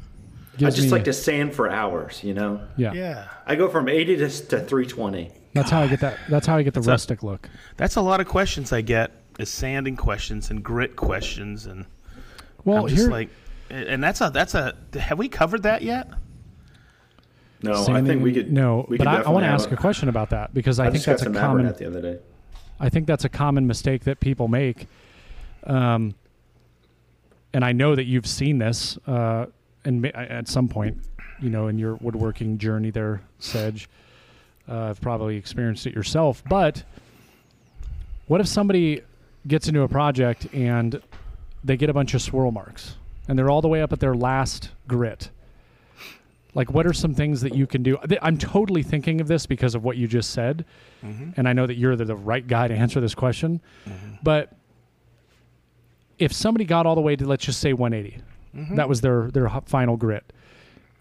I 0.57 0.71
just 0.71 0.83
me- 0.83 0.89
like 0.91 1.05
to 1.05 1.13
sand 1.13 1.55
for 1.55 1.69
hours. 1.69 2.23
You 2.23 2.35
know, 2.35 2.61
Yeah. 2.77 2.93
Yeah. 2.93 3.25
I 3.47 3.57
go 3.57 3.69
from 3.69 3.89
80 3.89 4.17
to, 4.19 4.29
to 4.29 4.61
320. 4.61 5.33
That's 5.55 5.71
how 5.71 5.83
I 5.83 5.89
get 5.89 6.01
that. 6.01 6.19
That's 6.29 6.47
how 6.47 6.57
I 6.57 6.63
get 6.63 6.75
the 6.75 6.81
a- 6.81 6.85
rustic 6.85 7.23
look. 7.25 7.49
That's 7.77 7.97
a 7.97 8.01
lot 8.01 8.21
of 8.21 8.29
questions 8.29 8.73
I 8.73 8.81
get 8.81 9.11
is 9.41 9.49
sanding 9.49 9.97
questions 9.97 10.51
and 10.51 10.63
grit 10.63 10.95
questions 10.95 11.67
and 11.67 11.87
Well, 12.65 12.83
I'm 12.85 12.89
just 12.89 13.03
here, 13.03 13.11
like 13.11 13.31
and 13.71 14.03
that's 14.05 14.21
a 14.21 14.31
that's 14.33 14.55
a 14.55 14.75
have 14.99 15.19
we 15.19 15.29
covered 15.29 15.65
that 15.65 15.83
yet? 15.83 16.09
No, 17.65 17.87
I 17.89 18.03
think 18.03 18.23
we 18.23 18.33
could. 18.33 18.53
No, 18.53 18.87
we 18.89 18.99
but 18.99 19.05
could 19.07 19.15
I, 19.15 19.23
I 19.23 19.31
want 19.31 19.45
to 19.45 19.49
ask 19.49 19.71
a 19.73 19.77
question 19.77 20.09
about 20.09 20.31
that 20.31 20.53
because 20.53 20.79
I, 20.79 20.87
I 20.87 20.91
think 20.91 21.05
that's 21.05 21.23
a 21.23 21.31
common. 21.31 21.67
The 21.67 21.87
other 21.87 22.03
day. 22.03 22.19
I 22.79 22.89
think 22.89 23.07
that's 23.07 23.25
a 23.25 23.29
common 23.29 23.67
mistake 23.67 24.05
that 24.05 24.21
people 24.21 24.49
make. 24.49 24.87
Um, 25.65 26.15
and 27.53 27.65
I 27.65 27.73
know 27.73 27.95
that 27.95 28.05
you've 28.05 28.27
seen 28.27 28.59
this, 28.59 28.99
uh, 29.07 29.47
and 29.85 30.05
at 30.15 30.49
some 30.49 30.69
point, 30.69 30.99
you 31.41 31.51
know, 31.51 31.69
in 31.69 31.79
your 31.79 31.95
woodworking 31.95 32.59
journey 32.59 32.91
there, 32.91 33.23
Sedge, 33.39 33.89
uh, 34.69 34.91
I've 34.91 35.01
probably 35.01 35.37
experienced 35.37 35.87
it 35.87 35.95
yourself. 35.95 36.43
But 36.49 36.83
what 38.27 38.41
if 38.41 38.49
somebody 38.49 39.03
gets 39.47 39.69
into 39.69 39.83
a 39.83 39.89
project 39.89 40.47
and 40.53 41.01
they 41.63 41.77
get 41.77 41.91
a 41.91 41.95
bunch 41.95 42.15
of 42.15 42.23
swirl 42.23 42.51
marks, 42.51 42.97
and 43.29 43.39
they're 43.39 43.51
all 43.51 43.63
the 43.63 43.69
way 43.69 43.83
up 43.83 43.93
at 43.93 44.01
their 44.01 44.15
last 44.15 44.71
grit? 44.89 45.31
Like, 46.55 46.73
what 46.73 46.87
are 46.87 46.93
some 46.93 47.15
things 47.15 47.41
that 47.41 47.55
you 47.55 47.67
can 47.67 47.83
do? 47.83 47.99
I'm 48.23 48.39
totally 48.39 48.83
thinking 48.83 49.21
of 49.21 49.27
this 49.27 49.45
because 49.45 49.75
of 49.75 49.83
what 49.83 49.97
you 49.97 50.07
just 50.07 50.31
said, 50.31 50.65
mm-hmm. 51.05 51.31
and 51.37 51.49
I 51.49 51.53
know 51.53 51.67
that 51.67 51.75
you're 51.75 51.97
the, 51.97 52.05
the 52.05 52.17
right 52.17 52.47
guy 52.47 52.69
to 52.69 52.75
answer 52.75 53.01
this 53.01 53.15
question. 53.15 53.61
Mm-hmm. 53.89 54.15
But 54.23 54.53
if 56.19 56.33
somebody 56.33 56.65
got 56.65 56.87
all 56.87 56.95
the 56.95 57.01
way 57.01 57.17
to 57.17 57.27
let's 57.27 57.45
just 57.45 57.61
say 57.61 57.73
180, 57.73 58.23
mm-hmm. 58.57 58.77
that 58.77 58.89
was 58.89 59.01
their 59.01 59.31
their 59.33 59.49
final 59.67 59.97
grit, 59.97 60.33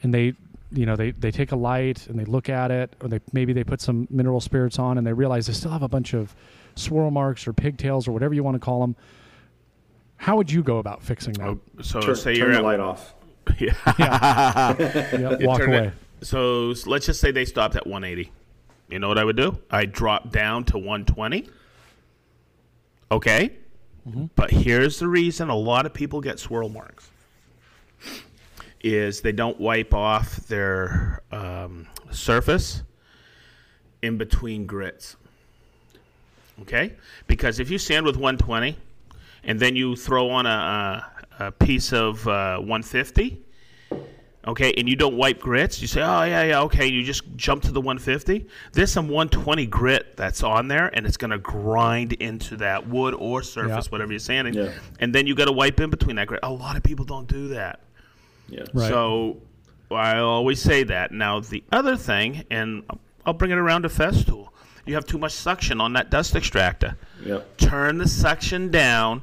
and 0.02 0.12
they, 0.12 0.34
you 0.72 0.88
know, 0.88 0.96
they 0.96 1.12
they 1.12 1.30
take 1.30 1.52
a 1.52 1.56
light 1.56 2.08
and 2.08 2.20
they 2.20 2.26
look 2.26 2.50
at 2.50 2.72
it, 2.72 2.96
or 3.02 3.08
they 3.08 3.20
maybe 3.32 3.54
they 3.54 3.64
put 3.64 3.80
some 3.80 4.08
mineral 4.10 4.42
spirits 4.42 4.80
on, 4.80 4.98
and 4.98 5.06
they 5.06 5.14
realize 5.14 5.46
they 5.46 5.54
still 5.54 5.72
have 5.72 5.84
a 5.84 5.88
bunch 5.88 6.16
of 6.16 6.36
swirl 6.76 7.12
marks 7.12 7.48
or 7.48 7.54
pigtails 7.54 8.08
or 8.08 8.12
whatever 8.12 8.34
you 8.34 8.44
want 8.44 8.56
to 8.56 8.60
call 8.60 8.82
them. 8.82 8.96
How 10.18 10.38
would 10.38 10.52
you 10.52 10.64
go 10.64 10.78
about 10.78 11.04
fixing 11.04 11.34
that? 11.34 11.48
Oh, 11.48 11.60
so 11.82 12.02
Turn, 12.02 12.16
say 12.16 12.34
turn 12.34 12.38
you're 12.38 12.52
the 12.54 12.58
at, 12.58 12.64
light 12.64 12.80
off. 12.80 13.14
Yep, 13.60 15.42
walk 15.42 15.60
turn 15.60 15.74
it- 15.74 15.80
away. 15.80 15.92
so 16.22 16.74
let's 16.86 17.06
just 17.06 17.20
say 17.20 17.32
they 17.32 17.46
stopped 17.46 17.76
at 17.76 17.86
180. 17.86 18.32
You 18.90 19.00
know 19.00 19.08
what 19.08 19.18
I 19.18 19.24
would 19.24 19.38
do? 19.38 19.58
I 19.72 19.86
drop 19.86 20.32
down 20.32 20.66
to 20.66 20.78
120. 20.78 21.48
Okay. 23.12 23.54
But 24.36 24.52
here's 24.52 25.00
the 25.00 25.08
reason 25.08 25.50
a 25.50 25.56
lot 25.56 25.86
of 25.86 25.94
people 25.94 26.20
get 26.20 26.38
swirl 26.38 26.68
marks 26.68 27.10
is 28.82 29.22
they 29.22 29.32
don't 29.32 29.58
wipe 29.62 29.94
off 29.94 30.36
their 30.48 31.22
um, 31.32 31.88
surface 32.12 32.84
in 34.02 34.18
between 34.18 34.66
grits. 34.66 35.16
Okay? 36.64 36.94
Because 37.28 37.62
if 37.62 37.72
you 37.72 37.78
sand 37.78 38.06
with 38.06 38.18
120 38.18 38.76
and 39.46 39.58
then 39.58 39.78
you 39.78 39.96
throw 39.96 40.30
on 40.30 40.46
a, 40.46 41.06
a, 41.40 41.48
a 41.48 41.52
piece 41.52 41.94
of 41.94 42.28
uh, 42.28 42.58
150, 42.58 43.42
okay, 44.48 44.74
and 44.78 44.88
you 44.90 44.96
don't 44.96 45.16
wipe 45.16 45.40
grits, 45.40 45.82
you 45.82 45.88
say, 45.88 46.02
oh, 46.02 46.24
yeah, 46.24 46.44
yeah, 46.44 46.62
okay, 46.62 46.86
you 46.88 47.04
just 47.04 47.24
jump 47.36 47.64
to 47.64 47.72
the 47.72 47.80
150. 47.82 48.46
There's 48.74 48.92
some 48.92 49.08
120 49.08 49.66
grit 49.68 50.18
that's 50.18 50.44
on 50.44 50.68
there, 50.68 50.88
and 50.96 51.06
it's 51.06 51.18
going 51.18 51.32
to 51.32 51.38
grind 51.38 52.14
into 52.14 52.58
that 52.58 52.88
wood 52.88 53.14
or 53.18 53.42
surface, 53.44 53.86
Yeah. 53.86 53.90
whatever 53.92 54.12
you're 54.12 54.20
sanding. 54.20 54.54
Yeah. 54.54 54.72
And 55.00 55.14
then 55.16 55.28
you 55.28 55.36
got 55.36 55.46
to 55.46 55.52
wipe 55.54 55.80
in 55.80 55.90
between 55.90 56.16
that 56.18 56.28
grit. 56.28 56.42
A 56.44 56.52
lot 56.52 56.76
of 56.76 56.84
people 56.84 57.06
don't 57.06 57.28
do 57.28 57.50
that. 57.50 57.80
Yeah. 58.50 58.64
Right. 58.74 58.90
So 58.90 59.38
I 59.90 60.18
always 60.20 60.62
say 60.62 60.84
that. 60.84 61.12
Now, 61.12 61.40
the 61.40 61.64
other 61.72 61.96
thing, 61.96 62.44
and 62.52 62.84
I'll 63.26 63.34
bring 63.34 63.52
it 63.52 63.58
around 63.58 63.84
to 63.84 63.90
Festool, 63.90 64.50
you 64.86 64.96
have 64.96 65.06
too 65.06 65.18
much 65.18 65.32
suction 65.32 65.80
on 65.80 65.94
that 65.94 66.12
dust 66.12 66.36
extractor 66.36 66.98
Yep. 67.24 67.56
turn 67.56 67.98
the 68.00 68.08
suction 68.08 68.70
down. 68.70 69.22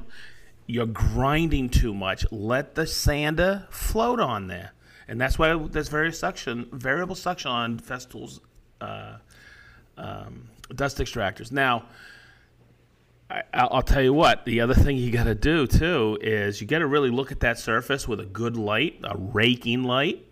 You're 0.71 0.85
grinding 0.85 1.67
too 1.67 1.93
much. 1.93 2.25
Let 2.31 2.75
the 2.75 2.87
sander 2.87 3.67
float 3.69 4.21
on 4.21 4.47
there, 4.47 4.71
and 5.05 5.19
that's 5.19 5.37
why 5.37 5.53
there's 5.53 5.89
very 5.89 6.13
suction, 6.13 6.69
variable 6.71 7.15
suction 7.15 7.51
on 7.51 7.77
Festool's 7.77 8.39
uh, 8.79 9.17
um, 9.97 10.47
dust 10.73 10.99
extractors. 10.99 11.51
Now, 11.51 11.87
I, 13.29 13.43
I'll 13.53 13.69
I'll 13.71 13.81
tell 13.81 14.01
you 14.01 14.13
what. 14.13 14.45
The 14.45 14.61
other 14.61 14.73
thing 14.73 14.95
you 14.95 15.11
got 15.11 15.25
to 15.25 15.35
do 15.35 15.67
too 15.67 16.17
is 16.21 16.61
you 16.61 16.67
got 16.67 16.79
to 16.79 16.87
really 16.87 17.09
look 17.09 17.33
at 17.33 17.41
that 17.41 17.59
surface 17.59 18.07
with 18.07 18.21
a 18.21 18.25
good 18.25 18.55
light, 18.55 18.97
a 19.03 19.17
raking 19.17 19.83
light. 19.83 20.25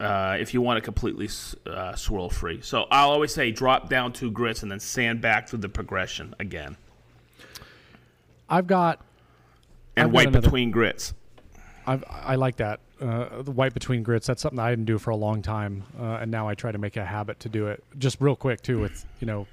Uh, 0.00 0.36
if 0.40 0.54
you 0.54 0.62
want 0.62 0.78
it 0.78 0.80
completely 0.80 1.28
uh, 1.66 1.94
swirl 1.94 2.30
free. 2.30 2.62
So 2.62 2.86
I'll 2.90 3.10
always 3.10 3.34
say 3.34 3.50
drop 3.50 3.90
down 3.90 4.14
two 4.14 4.30
grits 4.30 4.62
and 4.62 4.72
then 4.72 4.80
sand 4.80 5.20
back 5.20 5.50
through 5.50 5.58
the 5.58 5.68
progression 5.68 6.34
again 6.40 6.78
I've 8.48 8.66
got 8.66 9.00
and 9.96 10.06
I've 10.06 10.12
wipe 10.12 10.28
another- 10.28 10.46
between 10.46 10.70
grits. 10.70 11.14
I've, 11.86 12.04
I 12.08 12.36
like 12.36 12.56
that. 12.56 12.78
Uh, 13.00 13.42
the 13.42 13.50
white 13.50 13.74
between 13.74 14.04
grits. 14.04 14.28
That's 14.28 14.40
something 14.40 14.60
I 14.60 14.70
didn't 14.70 14.84
do 14.84 14.98
for 14.98 15.10
a 15.10 15.16
long 15.16 15.42
time, 15.42 15.82
uh, 16.00 16.18
and 16.20 16.30
now 16.30 16.46
I 16.48 16.54
try 16.54 16.70
to 16.70 16.78
make 16.78 16.96
a 16.96 17.04
habit 17.04 17.40
to 17.40 17.48
do 17.48 17.66
it 17.66 17.82
just 17.98 18.20
real 18.20 18.36
quick 18.36 18.62
too, 18.62 18.78
with 18.78 19.04
you 19.18 19.26
know 19.26 19.48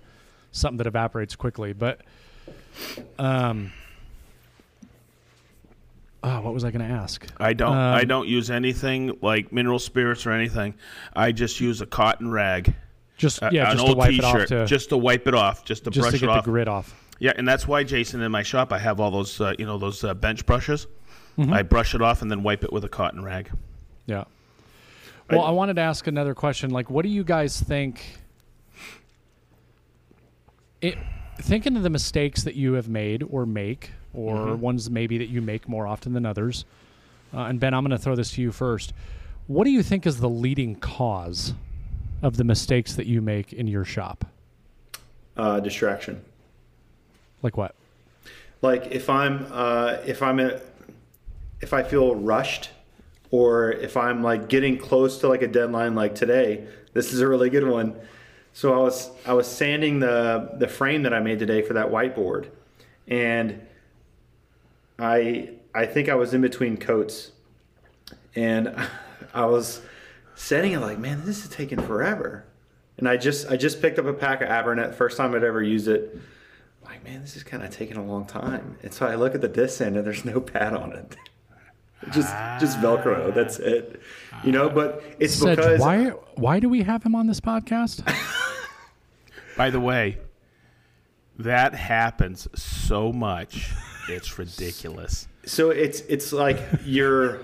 something 0.52 0.78
that 0.78 0.86
evaporates 0.86 1.36
quickly. 1.36 1.74
But, 1.74 2.02
um, 3.18 3.72
oh, 6.24 6.42
what 6.42 6.54
was 6.54 6.64
I 6.64 6.72
going 6.72 6.88
to 6.88 6.94
ask? 6.94 7.26
I 7.40 7.54
don't. 7.54 7.74
I 7.76 8.02
Um, 8.02 8.08
don't 8.08 8.28
use 8.28 8.52
anything 8.52 9.18
like 9.22 9.52
mineral 9.52 9.80
spirits 9.80 10.26
or 10.28 10.32
anything. 10.32 10.76
I 11.16 11.32
just 11.32 11.60
use 11.60 11.82
a 11.82 11.86
cotton 11.88 12.30
rag. 12.30 12.76
Just 13.18 13.42
a- 13.42 13.50
yeah, 13.52 13.66
just 13.72 13.78
to 13.78 13.84
old 13.90 13.98
wipe 13.98 14.14
it 14.14 14.24
off 14.24 14.34
T-shirt, 14.36 14.48
to 14.50 14.56
just, 14.62 14.70
just 14.70 14.90
to 14.90 14.98
wipe 14.98 15.28
it 15.28 15.34
off, 15.34 15.66
just 15.66 15.84
to 15.86 15.90
to 15.92 16.00
brush 16.00 16.12
get 16.14 16.24
it 16.24 16.34
the 16.34 16.42
grit 16.42 16.68
off. 16.68 16.94
Yeah, 17.20 17.34
and 17.36 17.48
that's 17.48 17.68
why 17.68 17.84
Jason 17.84 18.22
in 18.22 18.32
my 18.32 18.44
shop 18.44 18.72
I 18.72 18.80
have 18.80 19.00
all 19.00 19.12
those 19.12 19.40
uh, 19.42 19.54
you 19.60 19.66
know 19.66 19.78
those 19.78 20.04
uh, 20.04 20.14
bench 20.14 20.46
brushes. 20.46 20.88
Mm-hmm. 21.38 21.54
I 21.54 21.64
brush 21.64 21.94
it 21.96 22.02
off 22.02 22.22
and 22.22 22.30
then 22.32 22.44
wipe 22.44 22.64
it 22.64 22.74
with 22.74 22.84
a 22.84 22.90
cotton 22.90 23.24
rag. 23.24 23.50
Yeah. 24.06 24.26
Well, 25.30 25.44
I 25.44 25.52
wanted 25.52 25.76
to 25.76 25.82
ask 25.82 26.08
another 26.08 26.34
question. 26.34 26.72
Like, 26.72 26.90
what 26.90 27.04
do 27.04 27.10
you 27.10 27.24
guys 27.24 27.62
think? 27.62 28.02
It, 30.82 30.98
thinking 31.42 31.78
of 31.78 31.84
the 31.84 31.90
mistakes 31.90 32.44
that 32.44 32.56
you 32.56 32.74
have 32.74 32.90
made 32.90 33.24
or 33.30 33.46
make, 33.46 33.92
or 34.14 34.36
Mm-hmm. 34.36 34.62
ones 34.62 34.90
maybe 34.90 35.18
that 35.20 35.30
you 35.30 35.42
make 35.42 35.68
more 35.70 35.86
often 35.86 36.14
than 36.14 36.26
others. 36.26 36.66
Uh, 37.34 37.42
and 37.42 37.60
Ben, 37.60 37.74
I'm 37.74 37.84
going 37.84 37.92
to 37.98 38.04
throw 38.04 38.16
this 38.16 38.32
to 38.32 38.42
you 38.42 38.52
first. 38.52 38.92
What 39.48 39.66
do 39.66 39.70
you 39.72 39.84
think 39.84 40.08
is 40.08 40.20
the 40.20 40.30
leading 40.30 40.76
cause 40.76 41.54
of 42.24 42.38
the 42.38 42.44
mistakes 42.44 42.96
that 42.96 43.06
you 43.06 43.22
make 43.22 43.54
in 43.54 43.68
your 43.68 43.86
shop? 43.86 44.26
Uh, 45.38 45.60
distraction. 45.60 46.22
Like 47.42 47.58
what? 47.58 47.76
like 48.62 48.88
if 48.92 49.10
i'm 49.10 49.48
uh, 49.52 49.98
if 50.06 50.22
i'm 50.22 50.40
a, 50.40 50.60
if 51.62 51.74
i 51.74 51.84
feel 51.84 52.16
rushed 52.16 52.70
or 53.32 53.72
if 53.72 53.96
i'm 53.96 54.24
like 54.24 54.50
getting 54.50 54.78
close 54.78 55.20
to 55.20 55.28
like 55.28 55.42
a 55.42 55.48
deadline 55.48 55.96
like 55.96 56.16
today 56.16 56.68
this 56.94 57.14
is 57.14 57.22
a 57.22 57.28
really 57.28 57.52
good 57.52 57.68
one. 57.68 57.96
So 58.52 58.74
i 58.74 58.78
was 58.78 59.12
i 59.26 59.34
was 59.34 59.48
sanding 59.48 60.00
the 60.00 60.52
the 60.58 60.68
frame 60.68 61.04
that 61.04 61.14
i 61.14 61.20
made 61.20 61.40
today 61.40 61.62
for 61.62 61.74
that 61.74 61.88
whiteboard. 61.88 62.48
And 63.08 63.66
i 64.98 65.52
i 65.74 65.86
think 65.86 66.10
i 66.10 66.16
was 66.16 66.34
in 66.34 66.42
between 66.42 66.78
coats. 66.78 67.32
And 68.36 68.76
i 69.34 69.46
was 69.46 69.82
setting 70.36 70.72
it 70.72 70.80
like 70.80 70.98
man 70.98 71.26
this 71.26 71.44
is 71.44 71.50
taking 71.50 71.80
forever. 71.80 72.44
And 72.98 73.08
i 73.08 73.16
just 73.16 73.48
i 73.50 73.56
just 73.56 73.82
picked 73.82 74.00
up 74.00 74.06
a 74.06 74.14
pack 74.14 74.42
of 74.42 74.50
Abranet 74.50 74.96
first 74.96 75.16
time 75.16 75.36
i'd 75.36 75.44
ever 75.44 75.62
used 75.62 75.88
it 75.88 76.18
like, 77.00 77.12
man, 77.12 77.22
this 77.22 77.36
is 77.36 77.44
kind 77.44 77.64
of 77.64 77.70
taking 77.70 77.98
a 77.98 78.04
long 78.04 78.26
time. 78.26 78.78
And 78.84 78.94
so 78.94 79.06
I 79.06 79.16
look 79.16 79.36
at 79.36 79.42
the 79.42 79.48
disc 79.48 79.82
end 79.82 79.98
and 79.98 80.06
there's 80.06 80.26
no 80.26 80.40
pad 80.40 80.74
on 80.74 80.94
it. 80.94 81.16
just 82.12 82.34
just 82.60 82.80
Velcro. 82.80 83.34
That's 83.34 83.60
ah. 83.60 83.64
it. 83.64 84.02
You 84.44 84.52
know, 84.52 84.70
but 84.70 85.04
it's 85.20 85.34
Sedge, 85.34 85.58
because 85.58 85.80
why 85.80 86.10
why 86.36 86.60
do 86.60 86.70
we 86.70 86.84
have 86.84 87.04
him 87.04 87.16
on 87.16 87.28
this 87.28 87.40
podcast? 87.40 88.06
By 89.58 89.70
the 89.70 89.80
way, 89.80 90.18
that 91.38 91.74
happens 91.74 92.48
so 92.56 93.12
much. 93.12 93.72
It's 94.08 94.40
ridiculous. 94.40 95.28
so 95.46 95.70
it's 95.70 96.02
it's 96.02 96.32
like 96.32 96.60
you're 96.86 97.42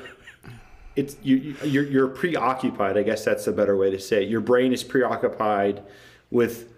it's 0.96 1.18
you 1.22 1.56
you're, 1.64 1.84
you're 1.84 2.08
preoccupied. 2.08 2.98
I 2.98 3.04
guess 3.04 3.26
that's 3.26 3.48
a 3.48 3.52
better 3.52 3.76
way 3.76 3.92
to 3.92 4.00
say 4.00 4.24
it. 4.24 4.30
Your 4.30 4.42
brain 4.42 4.72
is 4.72 4.84
preoccupied 4.84 5.84
with 6.32 6.72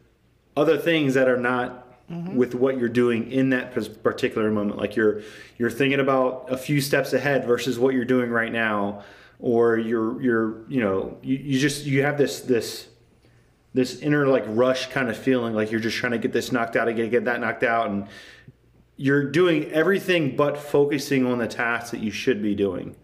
other 0.56 0.78
things 0.78 1.14
that 1.14 1.28
are 1.28 1.38
not 1.38 1.87
with 2.10 2.56
what 2.56 2.78
you're 2.78 2.88
doing 2.88 3.32
in 3.32 3.50
that 3.50 3.74
particular 4.04 4.50
moment. 4.50 4.78
Like 4.78 4.96
you're 4.96 5.22
you're 5.58 5.70
thinking 5.70 6.00
about 6.00 6.48
a 6.50 6.58
few 6.58 6.80
steps 6.80 7.14
ahead 7.14 7.46
versus 7.46 7.78
what 7.78 7.94
you're 7.94 8.06
doing 8.06 8.30
right 8.30 8.52
now, 8.52 9.04
or 9.40 9.78
you're 9.78 10.22
you're 10.22 10.70
you 10.70 10.82
know 10.82 11.18
you, 11.22 11.36
you 11.38 11.60
just 11.60 11.86
you 11.86 12.04
have 12.04 12.18
this 12.18 12.42
this 12.42 12.88
this 13.74 14.00
inner 14.00 14.26
like 14.26 14.44
rush 14.48 14.88
kind 14.88 15.10
of 15.10 15.18
feeling 15.18 15.54
like 15.54 15.70
you're 15.70 15.82
just 15.82 15.98
trying 15.98 16.14
to 16.14 16.18
get 16.18 16.32
this 16.32 16.52
knocked 16.52 16.76
out 16.76 16.88
again, 16.88 17.10
get 17.10 17.26
that 17.26 17.42
knocked 17.42 17.64
out, 17.64 17.90
and 17.90 18.08
you're 18.96 19.30
doing 19.30 19.66
everything 19.72 20.36
but 20.36 20.58
focusing 20.58 21.26
on 21.26 21.38
the 21.38 21.48
tasks 21.48 21.92
that 21.92 22.00
you 22.00 22.10
should 22.10 22.42
be 22.42 22.56
doing. 22.56 22.96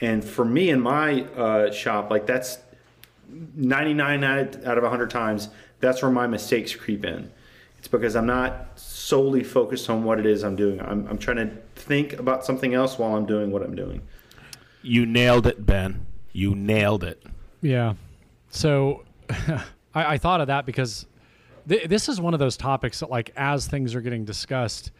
And 0.00 0.24
for 0.24 0.44
me 0.44 0.70
in 0.70 0.80
my 0.80 1.22
uh, 1.22 1.70
shop, 1.70 2.10
like 2.10 2.26
that's 2.26 2.58
99 3.28 4.24
out 4.24 4.78
of 4.78 4.82
100 4.82 5.10
times, 5.10 5.48
that's 5.78 6.02
where 6.02 6.10
my 6.10 6.26
mistakes 6.26 6.74
creep 6.74 7.04
in. 7.04 7.30
It's 7.86 7.92
because 7.92 8.16
I'm 8.16 8.26
not 8.26 8.66
solely 8.74 9.44
focused 9.44 9.88
on 9.88 10.02
what 10.02 10.18
it 10.18 10.26
is 10.26 10.42
I'm 10.42 10.56
doing. 10.56 10.80
I'm, 10.80 11.06
I'm 11.06 11.18
trying 11.18 11.36
to 11.36 11.56
think 11.76 12.14
about 12.14 12.44
something 12.44 12.74
else 12.74 12.98
while 12.98 13.14
I'm 13.14 13.26
doing 13.26 13.52
what 13.52 13.62
I'm 13.62 13.76
doing. 13.76 14.02
You 14.82 15.06
nailed 15.06 15.46
it, 15.46 15.64
Ben. 15.64 16.04
You 16.32 16.56
nailed 16.56 17.04
it. 17.04 17.22
Yeah. 17.62 17.94
So 18.50 19.04
I, 19.30 19.64
I 20.14 20.18
thought 20.18 20.40
of 20.40 20.48
that 20.48 20.66
because 20.66 21.06
th- 21.68 21.88
this 21.88 22.08
is 22.08 22.20
one 22.20 22.34
of 22.34 22.40
those 22.40 22.56
topics 22.56 22.98
that, 22.98 23.08
like, 23.08 23.30
as 23.36 23.68
things 23.68 23.94
are 23.94 24.00
getting 24.00 24.24
discussed, 24.24 24.90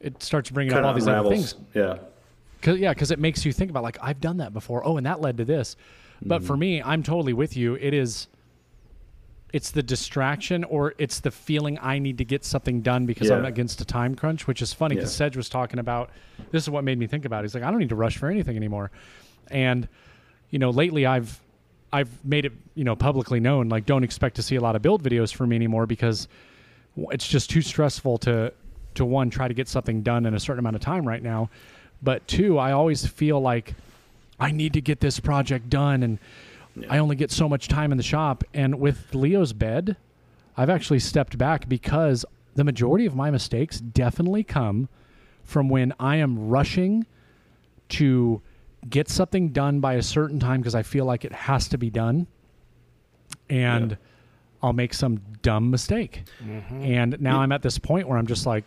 it 0.00 0.22
starts 0.22 0.48
bringing 0.48 0.72
Kind 0.72 0.86
up 0.86 0.88
all 0.92 0.96
of 0.96 0.98
these 0.98 1.06
other 1.06 1.28
things. 1.28 1.54
Yeah. 1.74 1.98
Cause, 2.62 2.78
yeah, 2.78 2.94
because 2.94 3.10
it 3.10 3.18
makes 3.18 3.44
you 3.44 3.52
think 3.52 3.68
about 3.70 3.82
like 3.82 3.98
I've 4.00 4.22
done 4.22 4.38
that 4.38 4.54
before. 4.54 4.80
Oh, 4.86 4.96
and 4.96 5.04
that 5.04 5.20
led 5.20 5.36
to 5.36 5.44
this. 5.44 5.76
But 6.22 6.38
Mm-hmm. 6.38 6.46
for 6.46 6.56
me, 6.56 6.82
I'm 6.82 7.02
totally 7.02 7.34
with 7.34 7.58
you. 7.58 7.74
It 7.74 7.92
is. 7.92 8.28
It's 9.56 9.70
the 9.70 9.82
distraction, 9.82 10.64
or 10.64 10.94
it's 10.98 11.20
the 11.20 11.30
feeling 11.30 11.78
I 11.80 11.98
need 11.98 12.18
to 12.18 12.24
get 12.24 12.44
something 12.44 12.82
done 12.82 13.06
because 13.06 13.28
I'm 13.38 13.44
against 13.46 13.80
a 13.80 13.84
time 13.84 14.14
crunch. 14.14 14.46
Which 14.46 14.60
is 14.60 14.72
funny 14.72 14.94
because 14.96 15.12
Yeah. 15.14 15.26
Sedge 15.26 15.36
was 15.36 15.48
talking 15.48 15.78
about. 15.78 16.10
This 16.52 16.62
is 16.64 16.70
what 16.70 16.84
made 16.84 16.98
me 16.98 17.06
think 17.06 17.24
about. 17.24 17.38
it. 17.40 17.44
He's 17.46 17.54
like, 17.54 17.64
I 17.64 17.70
don't 17.70 17.80
need 17.80 17.88
to 17.88 17.96
rush 17.96 18.18
for 18.18 18.28
anything 18.28 18.56
anymore, 18.56 18.90
and 19.50 19.88
you 20.50 20.58
know, 20.58 20.70
lately 20.70 21.06
I've 21.06 21.40
I've 21.92 22.10
made 22.24 22.44
it 22.44 22.52
you 22.74 22.84
know 22.84 22.96
publicly 22.96 23.40
known 23.40 23.68
like 23.68 23.86
don't 23.86 24.04
expect 24.04 24.36
to 24.36 24.42
see 24.42 24.56
a 24.56 24.60
lot 24.60 24.76
of 24.76 24.82
build 24.82 25.02
videos 25.02 25.32
from 25.34 25.48
me 25.50 25.56
anymore 25.56 25.86
because 25.86 26.28
it's 27.10 27.26
just 27.26 27.48
too 27.48 27.62
stressful 27.62 28.18
to 28.18 28.52
to 28.94 29.04
one 29.04 29.30
try 29.30 29.48
to 29.48 29.54
get 29.54 29.68
something 29.68 30.02
done 30.02 30.26
in 30.26 30.34
a 30.34 30.40
certain 30.40 30.58
amount 30.58 30.76
of 30.76 30.82
time 30.82 31.06
right 31.06 31.22
now 31.22 31.48
but 32.02 32.26
two 32.26 32.58
i 32.58 32.72
always 32.72 33.06
feel 33.06 33.40
like 33.40 33.74
i 34.40 34.50
need 34.50 34.72
to 34.72 34.80
get 34.80 35.00
this 35.00 35.20
project 35.20 35.70
done 35.70 36.02
and 36.02 36.18
i 36.88 36.98
only 36.98 37.16
get 37.16 37.30
so 37.30 37.48
much 37.48 37.68
time 37.68 37.90
in 37.92 37.98
the 37.98 38.04
shop 38.04 38.44
and 38.54 38.78
with 38.78 39.14
leo's 39.14 39.52
bed 39.52 39.96
i've 40.56 40.70
actually 40.70 40.98
stepped 40.98 41.36
back 41.38 41.68
because 41.68 42.24
the 42.54 42.64
majority 42.64 43.06
of 43.06 43.14
my 43.14 43.30
mistakes 43.30 43.78
definitely 43.80 44.42
come 44.44 44.88
from 45.42 45.68
when 45.68 45.92
i 46.00 46.16
am 46.16 46.48
rushing 46.48 47.06
to 47.88 48.40
get 48.88 49.08
something 49.08 49.48
done 49.50 49.80
by 49.80 49.94
a 49.94 50.02
certain 50.02 50.38
time 50.40 50.60
because 50.60 50.74
i 50.74 50.82
feel 50.82 51.04
like 51.04 51.24
it 51.24 51.32
has 51.32 51.68
to 51.68 51.78
be 51.78 51.90
done 51.90 52.26
and 53.48 53.92
Yeah. 53.92 53.96
I'll 54.62 54.72
make 54.72 54.94
some 54.94 55.20
dumb 55.42 55.70
mistake. 55.70 56.24
Mm-hmm. 56.42 56.82
And 56.82 57.20
now 57.20 57.40
I'm 57.40 57.52
at 57.52 57.62
this 57.62 57.78
point 57.78 58.08
where 58.08 58.16
I'm 58.18 58.26
just 58.26 58.46
like, 58.46 58.64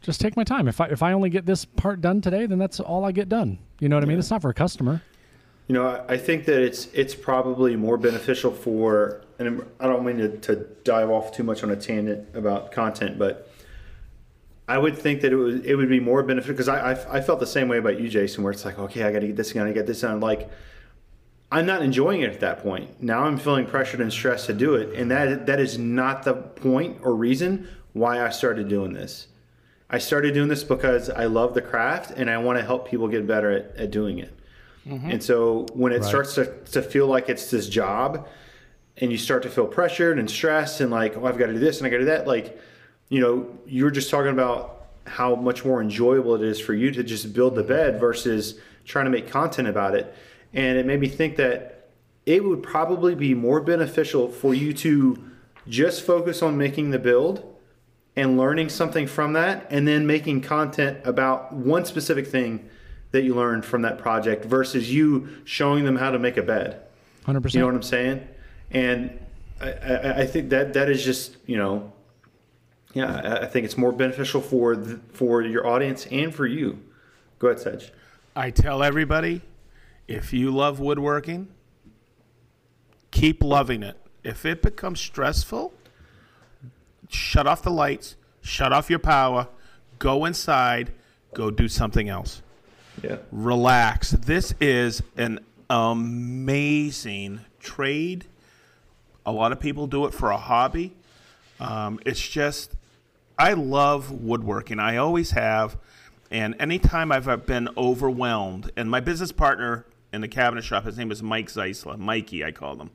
just 0.00 0.20
take 0.20 0.36
my 0.36 0.42
time. 0.42 0.66
If 0.68 0.80
I 0.80 0.86
if 0.86 1.02
I 1.02 1.12
only 1.12 1.30
get 1.30 1.44
this 1.46 1.64
part 1.64 2.00
done 2.00 2.20
today, 2.22 2.46
then 2.46 2.58
that's 2.58 2.80
all 2.80 3.04
I 3.04 3.12
get 3.12 3.28
done. 3.28 3.58
You 3.78 3.88
know 3.88 3.96
what 3.96 4.02
I 4.02 4.06
mean? 4.06 4.18
It's 4.18 4.30
not 4.30 4.40
for 4.42 4.48
a 4.50 4.54
customer. 4.54 5.02
You 5.70 5.74
know, 5.74 6.04
I, 6.08 6.16
think 6.16 6.46
that 6.46 6.60
it's 6.60 6.86
it's 6.94 7.14
probably 7.14 7.76
more 7.76 7.96
beneficial 7.96 8.50
for, 8.50 9.22
and 9.38 9.64
I 9.78 9.86
don't 9.86 10.04
mean 10.04 10.16
to, 10.16 10.36
to 10.38 10.56
dive 10.82 11.10
off 11.10 11.32
too 11.32 11.44
much 11.44 11.62
on 11.62 11.70
a 11.70 11.76
tangent 11.76 12.26
about 12.34 12.72
content, 12.72 13.20
but 13.20 13.48
I 14.66 14.78
would 14.78 14.98
think 14.98 15.20
that 15.20 15.32
it 15.32 15.36
would 15.36 15.64
it 15.64 15.76
would 15.76 15.88
be 15.88 16.00
more 16.00 16.24
beneficial 16.24 16.54
because 16.54 16.66
I, 16.66 16.94
I 16.94 17.18
I 17.18 17.20
felt 17.20 17.38
the 17.38 17.46
same 17.46 17.68
way 17.68 17.78
about 17.78 18.00
you, 18.00 18.08
Jason, 18.08 18.42
where 18.42 18.52
it's 18.52 18.64
like, 18.64 18.80
okay, 18.80 19.04
I 19.04 19.12
got 19.12 19.20
to 19.20 19.28
get 19.28 19.36
this, 19.36 19.52
done, 19.52 19.68
I 19.68 19.72
got 19.72 19.86
this 19.86 20.00
done. 20.00 20.18
Like, 20.18 20.50
I'm 21.52 21.66
not 21.66 21.82
enjoying 21.82 22.22
it 22.22 22.32
at 22.32 22.40
that 22.40 22.64
point. 22.64 23.00
Now 23.00 23.22
I'm 23.22 23.36
feeling 23.36 23.64
pressured 23.64 24.00
and 24.00 24.12
stressed 24.12 24.46
to 24.46 24.52
do 24.52 24.74
it, 24.74 24.98
and 24.98 25.08
that 25.12 25.46
that 25.46 25.60
is 25.60 25.78
not 25.78 26.24
the 26.24 26.34
point 26.34 26.98
or 27.04 27.14
reason 27.14 27.68
why 27.92 28.26
I 28.26 28.30
started 28.30 28.66
doing 28.66 28.92
this. 28.92 29.28
I 29.88 29.98
started 29.98 30.34
doing 30.34 30.48
this 30.48 30.64
because 30.64 31.08
I 31.08 31.26
love 31.26 31.54
the 31.54 31.62
craft 31.62 32.10
and 32.10 32.28
I 32.28 32.38
want 32.38 32.58
to 32.58 32.64
help 32.64 32.88
people 32.88 33.06
get 33.06 33.24
better 33.24 33.52
at, 33.52 33.76
at 33.76 33.92
doing 33.92 34.18
it. 34.18 34.34
Mm-hmm. 34.86 35.10
And 35.10 35.22
so 35.22 35.66
when 35.74 35.92
it 35.92 36.00
Right. 36.00 36.08
starts 36.08 36.34
to, 36.34 36.52
to 36.72 36.82
feel 36.82 37.06
like 37.06 37.28
it's 37.28 37.50
this 37.50 37.68
job 37.68 38.26
and 38.96 39.12
you 39.12 39.18
start 39.18 39.42
to 39.42 39.50
feel 39.50 39.66
pressured 39.66 40.18
and 40.18 40.30
stressed 40.30 40.80
and 40.80 40.90
like, 40.90 41.16
oh, 41.16 41.26
I've 41.26 41.38
got 41.38 41.46
to 41.46 41.52
do 41.52 41.58
this 41.58 41.78
and 41.78 41.86
I 41.86 41.90
got 41.90 41.98
to 41.98 42.02
do 42.02 42.10
that, 42.10 42.26
like, 42.26 42.58
you 43.08 43.20
know, 43.20 43.46
you 43.66 43.84
were 43.84 43.90
just 43.90 44.10
talking 44.10 44.32
about 44.32 44.86
how 45.06 45.34
much 45.34 45.64
more 45.64 45.82
enjoyable 45.82 46.34
it 46.34 46.42
is 46.42 46.60
for 46.60 46.74
you 46.74 46.90
to 46.92 47.02
just 47.02 47.32
build 47.32 47.54
the 47.54 47.62
mm-hmm. 47.62 47.68
bed 47.68 48.00
versus 48.00 48.58
trying 48.84 49.04
to 49.04 49.10
make 49.10 49.28
content 49.30 49.68
about 49.68 49.94
it. 49.94 50.14
And 50.52 50.78
it 50.78 50.86
made 50.86 51.00
me 51.00 51.08
think 51.08 51.36
that 51.36 51.88
it 52.26 52.44
would 52.44 52.62
probably 52.62 53.14
be 53.14 53.34
more 53.34 53.60
beneficial 53.60 54.28
for 54.28 54.54
you 54.54 54.72
to 54.74 55.22
just 55.68 56.02
focus 56.02 56.42
on 56.42 56.56
making 56.56 56.90
the 56.90 56.98
build 56.98 57.44
and 58.16 58.36
learning 58.36 58.68
something 58.68 59.06
from 59.06 59.32
that 59.34 59.66
and 59.70 59.86
then 59.86 60.06
making 60.06 60.40
content 60.40 60.98
about 61.04 61.52
one 61.52 61.84
specific 61.84 62.26
thing 62.26 62.68
that 63.12 63.22
you 63.22 63.34
learned 63.34 63.64
from 63.64 63.82
that 63.82 63.98
project 63.98 64.44
versus 64.44 64.92
you 64.92 65.28
showing 65.44 65.84
them 65.84 65.96
how 65.96 66.10
to 66.10 66.18
make 66.18 66.36
a 66.36 66.42
bed. 66.42 66.80
Hundred 67.26 67.40
percent. 67.42 67.54
You 67.54 67.60
know 67.60 67.66
what 67.66 67.74
I'm 67.76 67.82
saying? 67.82 68.28
And 68.70 69.18
I, 69.60 69.72
I, 69.72 70.18
I 70.20 70.26
think 70.26 70.50
that 70.50 70.72
that 70.74 70.88
is 70.88 71.04
just 71.04 71.36
you 71.46 71.56
know, 71.56 71.92
yeah, 72.94 73.20
I- 73.40 73.42
I 73.42 73.46
think 73.46 73.64
it's 73.64 73.76
more 73.76 73.92
beneficial 73.92 74.40
for 74.40 74.76
the, 74.76 75.00
for 75.12 75.42
your 75.42 75.66
audience 75.66 76.06
and 76.06 76.34
for 76.34 76.46
you. 76.46 76.78
Go 77.38 77.48
ahead, 77.48 77.60
Sedge. 77.60 77.92
I 78.36 78.50
tell 78.50 78.82
everybody 78.82 79.42
if 80.06 80.32
you 80.32 80.50
love 80.50 80.78
woodworking, 80.80 81.48
keep 83.10 83.42
loving 83.42 83.82
it. 83.82 83.96
If 84.22 84.44
it 84.44 84.62
becomes 84.62 85.00
stressful, 85.00 85.72
shut 87.08 87.46
off 87.46 87.62
the 87.62 87.70
lights, 87.70 88.16
shut 88.40 88.72
off 88.72 88.90
your 88.90 88.98
power, 88.98 89.48
go 89.98 90.24
inside, 90.26 90.92
go 91.34 91.50
do 91.50 91.68
something 91.68 92.08
else. 92.08 92.42
Yeah, 93.02 93.16
Relax. 93.32 94.10
This 94.10 94.54
is 94.60 95.02
an 95.16 95.40
amazing 95.68 97.40
trade. 97.58 98.26
A 99.24 99.32
lot 99.32 99.52
of 99.52 99.60
people 99.60 99.86
do 99.86 100.06
it 100.06 100.14
for 100.14 100.30
a 100.30 100.36
hobby. 100.36 100.96
Um, 101.60 102.00
it's 102.04 102.20
just, 102.20 102.74
I 103.38 103.52
love 103.52 104.10
woodworking. 104.10 104.78
I 104.78 104.96
always 104.96 105.32
have. 105.32 105.76
And 106.30 106.54
anytime 106.60 107.10
I've 107.12 107.28
uh, 107.28 107.36
been 107.36 107.68
overwhelmed, 107.76 108.70
and 108.76 108.90
my 108.90 109.00
business 109.00 109.32
partner 109.32 109.86
in 110.12 110.20
the 110.20 110.28
cabinet 110.28 110.62
shop, 110.62 110.84
his 110.84 110.96
name 110.96 111.10
is 111.10 111.22
Mike 111.22 111.48
Zeisler. 111.48 111.98
Mikey, 111.98 112.44
I 112.44 112.52
call 112.52 112.76
him. 112.76 112.90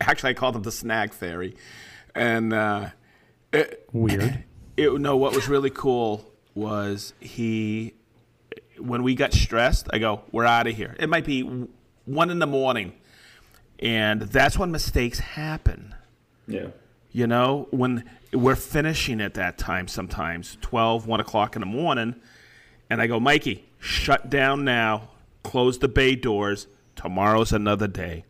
Actually, 0.00 0.30
I 0.30 0.34
call 0.34 0.54
him 0.54 0.62
the 0.62 0.72
Snag 0.72 1.12
Fairy. 1.12 1.56
And 2.14 2.52
uh, 2.52 2.90
it, 3.52 3.88
Weird. 3.92 4.44
it, 4.76 4.92
no, 5.00 5.16
what 5.16 5.34
was 5.34 5.48
really 5.48 5.70
cool 5.70 6.24
was 6.54 7.12
he, 7.20 7.94
when 8.78 9.02
we 9.02 9.14
got 9.14 9.32
stressed, 9.32 9.88
I 9.92 9.98
go, 9.98 10.22
we're 10.32 10.44
out 10.44 10.66
of 10.66 10.76
here. 10.76 10.94
It 10.98 11.08
might 11.08 11.24
be 11.24 11.42
one 12.04 12.30
in 12.30 12.38
the 12.38 12.46
morning. 12.46 12.92
And 13.78 14.22
that's 14.22 14.58
when 14.58 14.70
mistakes 14.70 15.18
happen. 15.18 15.94
yeah, 16.46 16.68
You 17.12 17.26
know, 17.26 17.68
when 17.70 18.08
we're 18.32 18.56
finishing 18.56 19.20
at 19.20 19.34
that 19.34 19.58
time 19.58 19.86
sometimes, 19.88 20.56
12, 20.62 21.06
1 21.06 21.20
o'clock 21.20 21.56
in 21.56 21.60
the 21.60 21.66
morning, 21.66 22.16
and 22.88 23.00
I 23.02 23.06
go, 23.06 23.20
Mikey, 23.20 23.66
shut 23.78 24.30
down 24.30 24.64
now, 24.64 25.10
close 25.42 25.78
the 25.78 25.88
bay 25.88 26.14
doors. 26.14 26.66
Tomorrow's 26.94 27.52
another 27.52 27.86
day. 27.88 28.24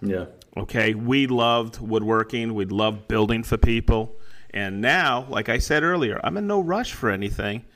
yeah, 0.00 0.26
Okay, 0.56 0.94
we 0.94 1.26
loved 1.26 1.78
woodworking. 1.80 2.54
We 2.54 2.64
loved 2.64 3.08
building 3.08 3.42
for 3.42 3.58
people. 3.58 4.16
And 4.54 4.80
now, 4.80 5.26
like 5.28 5.50
I 5.50 5.58
said 5.58 5.82
earlier, 5.82 6.18
I'm 6.24 6.38
in 6.38 6.46
no 6.46 6.60
rush 6.60 6.94
for 6.94 7.10
anything. 7.10 7.66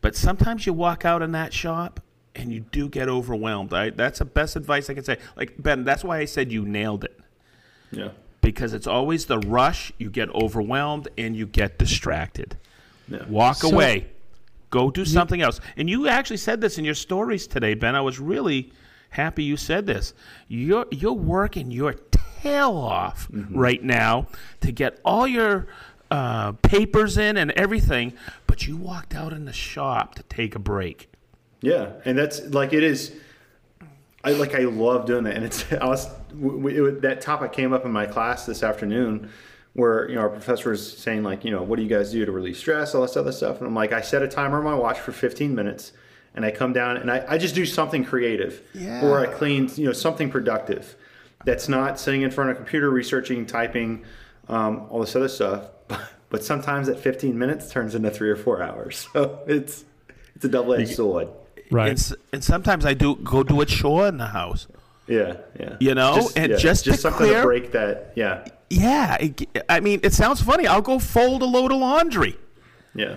But 0.00 0.14
sometimes 0.16 0.66
you 0.66 0.72
walk 0.72 1.04
out 1.04 1.22
in 1.22 1.32
that 1.32 1.52
shop 1.52 2.00
and 2.34 2.52
you 2.52 2.60
do 2.60 2.88
get 2.88 3.08
overwhelmed. 3.08 3.72
I, 3.72 3.90
that's 3.90 4.18
the 4.18 4.24
best 4.24 4.56
advice 4.56 4.88
I 4.90 4.94
can 4.94 5.04
say. 5.04 5.18
Like, 5.36 5.54
Ben, 5.58 5.84
that's 5.84 6.04
why 6.04 6.18
I 6.18 6.24
said 6.26 6.52
you 6.52 6.64
nailed 6.64 7.04
it. 7.04 7.18
yeah, 7.90 8.10
Because 8.42 8.74
it's 8.74 8.86
always 8.86 9.26
the 9.26 9.38
rush, 9.38 9.92
you 9.98 10.10
get 10.10 10.28
overwhelmed, 10.34 11.08
and 11.16 11.34
you 11.34 11.46
get 11.46 11.78
distracted. 11.78 12.56
yeah. 13.08 13.24
Walk 13.28 13.56
So- 13.56 13.70
away. 13.70 14.08
Go 14.70 14.90
do 14.90 15.04
something 15.04 15.40
else. 15.40 15.60
And 15.76 15.88
you 15.88 16.08
actually 16.08 16.36
said 16.38 16.60
this 16.60 16.76
in 16.76 16.84
your 16.84 16.94
stories 16.96 17.46
today, 17.46 17.74
Ben. 17.74 17.94
I 17.94 18.00
was 18.00 18.18
really 18.18 18.72
happy 19.10 19.44
you 19.44 19.56
said 19.56 19.86
this. 19.86 20.12
You're 20.48 20.86
you're 20.90 21.12
working 21.12 21.70
your 21.70 21.94
tail 22.42 22.72
off 22.76 23.28
right 23.30 23.82
now 23.82 24.26
to 24.60 24.72
get 24.72 24.98
all 25.04 25.26
your 25.26 25.68
uh, 26.10 26.52
papers 26.62 27.16
in 27.16 27.36
and 27.36 27.52
everything, 27.52 28.12
but 28.56 28.66
you 28.66 28.74
walked 28.74 29.14
out 29.14 29.34
in 29.34 29.44
the 29.44 29.52
shop 29.52 30.14
to 30.14 30.22
take 30.22 30.54
a 30.54 30.58
break. 30.58 31.12
Yeah, 31.60 31.92
and 32.06 32.16
that's 32.16 32.40
like 32.46 32.72
it 32.72 32.82
is. 32.82 33.14
I 34.24 34.30
like 34.30 34.54
I 34.54 34.60
love 34.60 35.04
doing 35.04 35.24
that, 35.24 35.36
and 35.36 35.44
it's 35.44 35.70
I 35.72 35.84
was 35.84 36.06
w- 36.30 36.56
w- 36.56 36.86
it, 36.86 37.02
that 37.02 37.20
topic 37.20 37.52
came 37.52 37.74
up 37.74 37.84
in 37.84 37.92
my 37.92 38.06
class 38.06 38.46
this 38.46 38.62
afternoon, 38.62 39.28
where 39.74 40.08
you 40.08 40.14
know 40.14 40.22
our 40.22 40.30
professor 40.30 40.70
was 40.70 40.96
saying 40.96 41.22
like 41.22 41.44
you 41.44 41.50
know 41.50 41.62
what 41.62 41.76
do 41.76 41.82
you 41.82 41.88
guys 41.88 42.12
do 42.12 42.24
to 42.24 42.32
release 42.32 42.58
stress, 42.58 42.94
all 42.94 43.02
this 43.02 43.14
other 43.18 43.30
stuff, 43.30 43.58
and 43.58 43.66
I'm 43.66 43.74
like 43.74 43.92
I 43.92 44.00
set 44.00 44.22
a 44.22 44.28
timer 44.28 44.56
on 44.56 44.64
my 44.64 44.74
watch 44.74 44.98
for 44.98 45.12
15 45.12 45.54
minutes, 45.54 45.92
and 46.34 46.42
I 46.42 46.50
come 46.50 46.72
down 46.72 46.96
and 46.96 47.10
I, 47.10 47.26
I 47.28 47.36
just 47.36 47.54
do 47.54 47.66
something 47.66 48.06
creative, 48.06 48.62
or 49.04 49.20
I 49.20 49.26
clean 49.26 49.70
you 49.74 49.84
know 49.84 49.92
something 49.92 50.30
productive, 50.30 50.96
that's 51.44 51.68
not 51.68 52.00
sitting 52.00 52.22
in 52.22 52.30
front 52.30 52.48
of 52.48 52.56
a 52.56 52.58
computer 52.58 52.88
researching, 52.88 53.44
typing, 53.44 54.02
um, 54.48 54.86
all 54.88 55.00
this 55.00 55.14
other 55.14 55.28
stuff, 55.28 55.66
but 56.30 56.44
sometimes 56.44 56.86
that 56.88 56.98
15 56.98 57.38
minutes 57.38 57.70
turns 57.70 57.94
into 57.94 58.10
three 58.10 58.30
or 58.30 58.36
four 58.36 58.62
hours, 58.62 59.08
so 59.12 59.40
it's 59.46 59.84
it's 60.34 60.44
a 60.44 60.48
double 60.48 60.74
edged 60.74 60.94
sword. 60.94 61.28
Right. 61.70 61.90
And, 61.90 62.16
and 62.32 62.44
sometimes 62.44 62.86
I 62.86 62.94
do 62.94 63.16
go 63.16 63.42
do 63.42 63.60
a 63.60 63.66
chore 63.66 64.06
in 64.06 64.18
the 64.18 64.26
house. 64.26 64.68
Yeah, 65.06 65.36
yeah. 65.58 65.76
You 65.80 65.94
know, 65.94 66.28
and 66.36 66.58
just 66.58 66.84
to 66.84 66.96
something 66.96 67.26
clear- 67.26 67.40
to 67.40 67.46
break 67.46 67.72
that. 67.72 68.12
Yeah, 68.16 68.46
Yeah, 68.70 69.14
it, 69.16 69.64
I 69.68 69.80
mean, 69.80 70.00
it 70.02 70.12
sounds 70.12 70.40
funny. 70.42 70.66
I'll 70.66 70.82
go 70.82 70.98
fold 70.98 71.42
a 71.42 71.44
load 71.44 71.72
of 71.72 71.78
laundry. 71.78 72.36
yeah, 72.94 73.16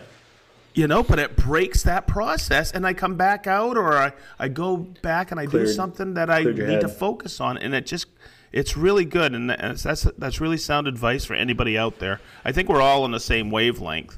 you 0.76 0.88
know, 0.88 1.02
but 1.04 1.20
it 1.20 1.36
breaks 1.36 1.84
that 1.84 2.06
process, 2.08 2.72
and 2.72 2.86
I 2.86 2.94
come 2.94 3.16
back 3.16 3.48
out, 3.48 3.76
or 3.76 3.98
I, 3.98 4.14
I 4.38 4.48
go 4.48 4.78
back 4.78 5.32
and 5.32 5.40
I 5.40 5.46
do 5.46 5.66
something 5.68 6.14
that 6.14 6.30
I 6.30 6.44
need 6.44 6.56
cleared 6.56 6.70
your 6.70 6.80
to 6.82 6.88
focus 6.90 7.42
on, 7.42 7.58
and 7.58 7.74
it 7.74 7.86
just 7.88 8.08
it's 8.52 8.76
really 8.78 9.06
good, 9.06 9.34
and 9.36 9.50
that's 9.50 9.84
that's, 9.84 10.04
that's 10.18 10.42
really 10.42 10.58
sound 10.58 10.88
advice 10.88 11.26
for 11.26 11.34
anybody 11.36 11.78
out 11.78 12.00
there. 12.00 12.20
I 12.44 12.52
think 12.52 12.70
we're 12.70 12.82
all 12.82 13.04
on 13.04 13.12
the 13.12 13.20
same 13.20 13.52
wavelength. 13.52 14.18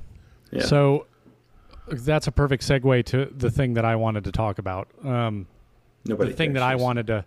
yeah. 0.51 0.63
So 0.65 1.05
that's 1.87 2.27
a 2.27 2.31
perfect 2.31 2.63
segue 2.63 3.05
to 3.07 3.25
the 3.35 3.51
thing 3.51 3.73
that 3.73 3.83
I 3.85 3.95
wanted 3.97 4.23
to 4.25 4.31
talk 4.31 4.59
about. 4.59 4.87
Um, 5.03 5.47
Nobody. 6.05 6.31
the 6.31 6.37
thing 6.37 6.53
that 6.53 6.63
I 6.63 6.71
cares. 6.71 6.81
wanted 6.81 7.07
to 7.07 7.25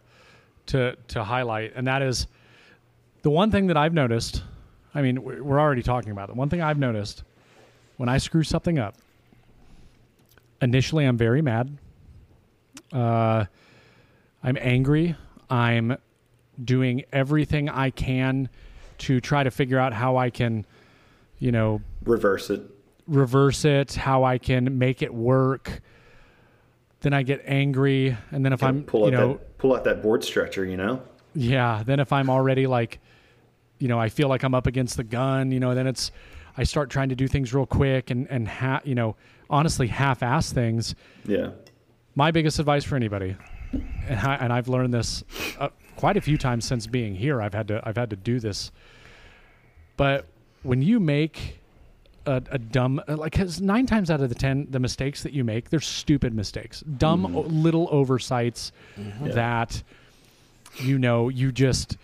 to 0.66 0.96
to 1.08 1.24
highlight, 1.24 1.72
and 1.76 1.86
that 1.86 2.00
is 2.02 2.26
the 3.22 3.30
one 3.30 3.50
thing 3.50 3.66
that 3.68 3.76
I've 3.76 3.94
noticed. 3.94 4.42
I 4.94 5.02
mean, 5.02 5.22
we- 5.24 5.40
we're 5.40 5.58
already 5.60 5.82
talking 5.82 6.12
about 6.12 6.28
it. 6.30 6.36
One 6.36 6.48
thing 6.48 6.62
I've 6.62 6.78
noticed 6.78 7.24
when 7.96 8.08
I 8.08 8.18
screw 8.18 8.42
something 8.44 8.78
up, 8.78 8.94
initially 10.62 11.04
I'm 11.04 11.16
very 11.16 11.42
mad. 11.42 11.76
Uh, 12.92 13.44
I'm 14.42 14.56
angry. 14.60 15.16
I'm 15.50 15.96
doing 16.62 17.04
everything 17.12 17.68
I 17.68 17.90
can 17.90 18.48
to 18.98 19.20
try 19.20 19.42
to 19.42 19.50
figure 19.50 19.78
out 19.78 19.92
how 19.92 20.16
I 20.16 20.30
can, 20.30 20.66
you 21.38 21.52
know, 21.52 21.80
reverse 22.04 22.50
it. 22.50 22.62
reverse 23.06 23.64
it, 23.64 23.94
how 23.94 24.24
I 24.24 24.38
can 24.38 24.78
make 24.78 25.02
it 25.02 25.12
work. 25.12 25.80
Then 27.00 27.12
I 27.12 27.22
get 27.22 27.42
angry, 27.44 28.16
and 28.30 28.44
then 28.44 28.52
if 28.52 28.62
I'm, 28.62 28.84
pull 28.84 29.00
you 29.00 29.06
out 29.08 29.12
know, 29.12 29.32
that 29.34 29.58
pull 29.58 29.74
out 29.74 29.84
that 29.84 30.02
board 30.02 30.24
stretcher. 30.24 30.64
You 30.64 30.76
know. 30.76 31.02
yeah, 31.34 31.82
then 31.84 32.00
if 32.00 32.12
I'm 32.12 32.30
already 32.30 32.66
like, 32.66 33.00
you 33.78 33.88
know, 33.88 33.98
I 33.98 34.08
feel 34.08 34.28
like 34.28 34.42
I'm 34.42 34.54
up 34.54 34.66
against 34.66 34.96
the 34.96 35.04
gun, 35.04 35.50
you 35.50 35.60
know, 35.60 35.74
then 35.74 35.86
it's, 35.86 36.12
I 36.56 36.64
start 36.64 36.88
trying 36.90 37.08
to 37.10 37.16
do 37.16 37.28
things 37.28 37.52
real 37.52 37.66
quick 37.66 38.10
and 38.10 38.26
and 38.30 38.48
ha- 38.48 38.80
you 38.84 38.94
know, 38.94 39.16
honestly, 39.50 39.88
half-ass 39.88 40.52
things. 40.52 40.94
Yeah. 41.26 41.50
My 42.14 42.30
biggest 42.30 42.58
advice 42.60 42.84
for 42.84 42.94
anybody, 42.94 43.36
and, 43.72 44.20
I, 44.20 44.36
and 44.36 44.52
I've 44.52 44.68
learned 44.68 44.94
this 44.94 45.24
uh, 45.58 45.70
quite 45.96 46.16
a 46.16 46.20
few 46.20 46.38
times 46.38 46.64
since 46.64 46.86
being 46.86 47.14
here. 47.14 47.40
I've 47.40 47.54
had 47.54 47.68
to 47.68 47.80
I've 47.84 47.96
had 47.96 48.10
to 48.10 48.16
do 48.16 48.40
this. 48.40 48.70
But 49.96 50.26
when 50.62 50.82
you 50.82 51.00
make 51.00 51.60
a, 52.26 52.42
a 52.50 52.58
dumb 52.58 53.02
uh, 53.06 53.16
like 53.16 53.32
because 53.32 53.60
nine 53.60 53.86
times 53.86 54.10
out 54.10 54.20
of 54.20 54.28
the 54.28 54.34
ten 54.34 54.66
the 54.70 54.80
mistakes 54.80 55.22
that 55.22 55.32
you 55.32 55.44
make 55.44 55.70
they're 55.70 55.80
stupid 55.80 56.34
mistakes. 56.34 56.80
Dumb 56.80 57.24
mm-hmm. 57.24 57.36
o- 57.36 57.42
little 57.42 57.88
oversights 57.90 58.72
mm-hmm. 58.98 59.30
that 59.30 59.82
you 60.76 60.98
know 60.98 61.28
you 61.28 61.52
just 61.52 61.96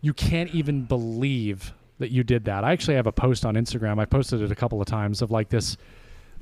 you 0.00 0.14
can't 0.14 0.54
even 0.54 0.84
believe 0.84 1.72
that 1.98 2.12
you 2.12 2.22
did 2.22 2.44
that. 2.44 2.62
I 2.62 2.72
actually 2.72 2.94
have 2.94 3.08
a 3.08 3.12
post 3.12 3.44
on 3.44 3.54
instagram. 3.54 3.98
I 3.98 4.04
posted 4.04 4.40
it 4.40 4.52
a 4.52 4.54
couple 4.54 4.80
of 4.80 4.86
times 4.86 5.22
of 5.22 5.30
like 5.30 5.48
this 5.48 5.76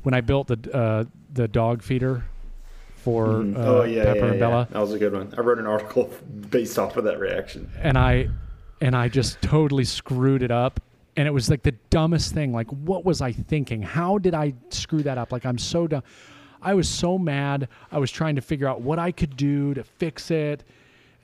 when 0.02 0.14
i 0.14 0.20
built 0.20 0.46
the 0.46 0.72
uh, 0.72 1.04
the 1.32 1.48
dog 1.48 1.82
feeder 1.82 2.24
for 3.06 3.26
Mhm. 3.28 3.56
uh, 3.56 3.60
oh 3.60 3.84
yeah, 3.84 4.02
pepper 4.02 4.18
yeah, 4.18 4.24
and 4.24 4.34
yeah. 4.34 4.40
bella 4.40 4.68
That 4.72 4.80
was 4.80 4.92
a 4.92 4.98
good 4.98 5.12
one. 5.12 5.32
I 5.38 5.40
wrote 5.42 5.60
an 5.60 5.66
article 5.68 6.10
based 6.50 6.76
off 6.76 6.96
of 6.96 7.04
that 7.04 7.20
reaction. 7.20 7.70
and 7.80 7.96
I 7.96 8.28
and 8.80 8.96
I 8.96 9.08
just 9.08 9.40
totally 9.40 9.84
screwed 9.84 10.42
it 10.42 10.50
up. 10.50 10.80
And 11.16 11.26
it 11.28 11.30
was 11.30 11.48
like 11.48 11.62
the 11.62 11.72
dumbest 11.88 12.34
thing. 12.34 12.52
Like, 12.52 12.66
what 12.70 13.04
was 13.04 13.20
I 13.22 13.30
thinking? 13.32 13.80
How 13.80 14.18
did 14.18 14.34
I 14.34 14.52
screw 14.70 15.02
that 15.04 15.16
up? 15.18 15.30
Like, 15.32 15.46
I'm 15.46 15.56
so 15.56 15.86
dumb. 15.86 16.02
I 16.60 16.74
was 16.74 16.88
so 16.88 17.16
mad. 17.16 17.68
I 17.92 17.98
was 17.98 18.10
trying 18.10 18.34
to 18.34 18.42
figure 18.42 18.66
out 18.68 18.82
what 18.82 18.98
I 18.98 19.12
could 19.12 19.34
do 19.36 19.72
to 19.74 19.82
fix 19.84 20.30
it. 20.30 20.64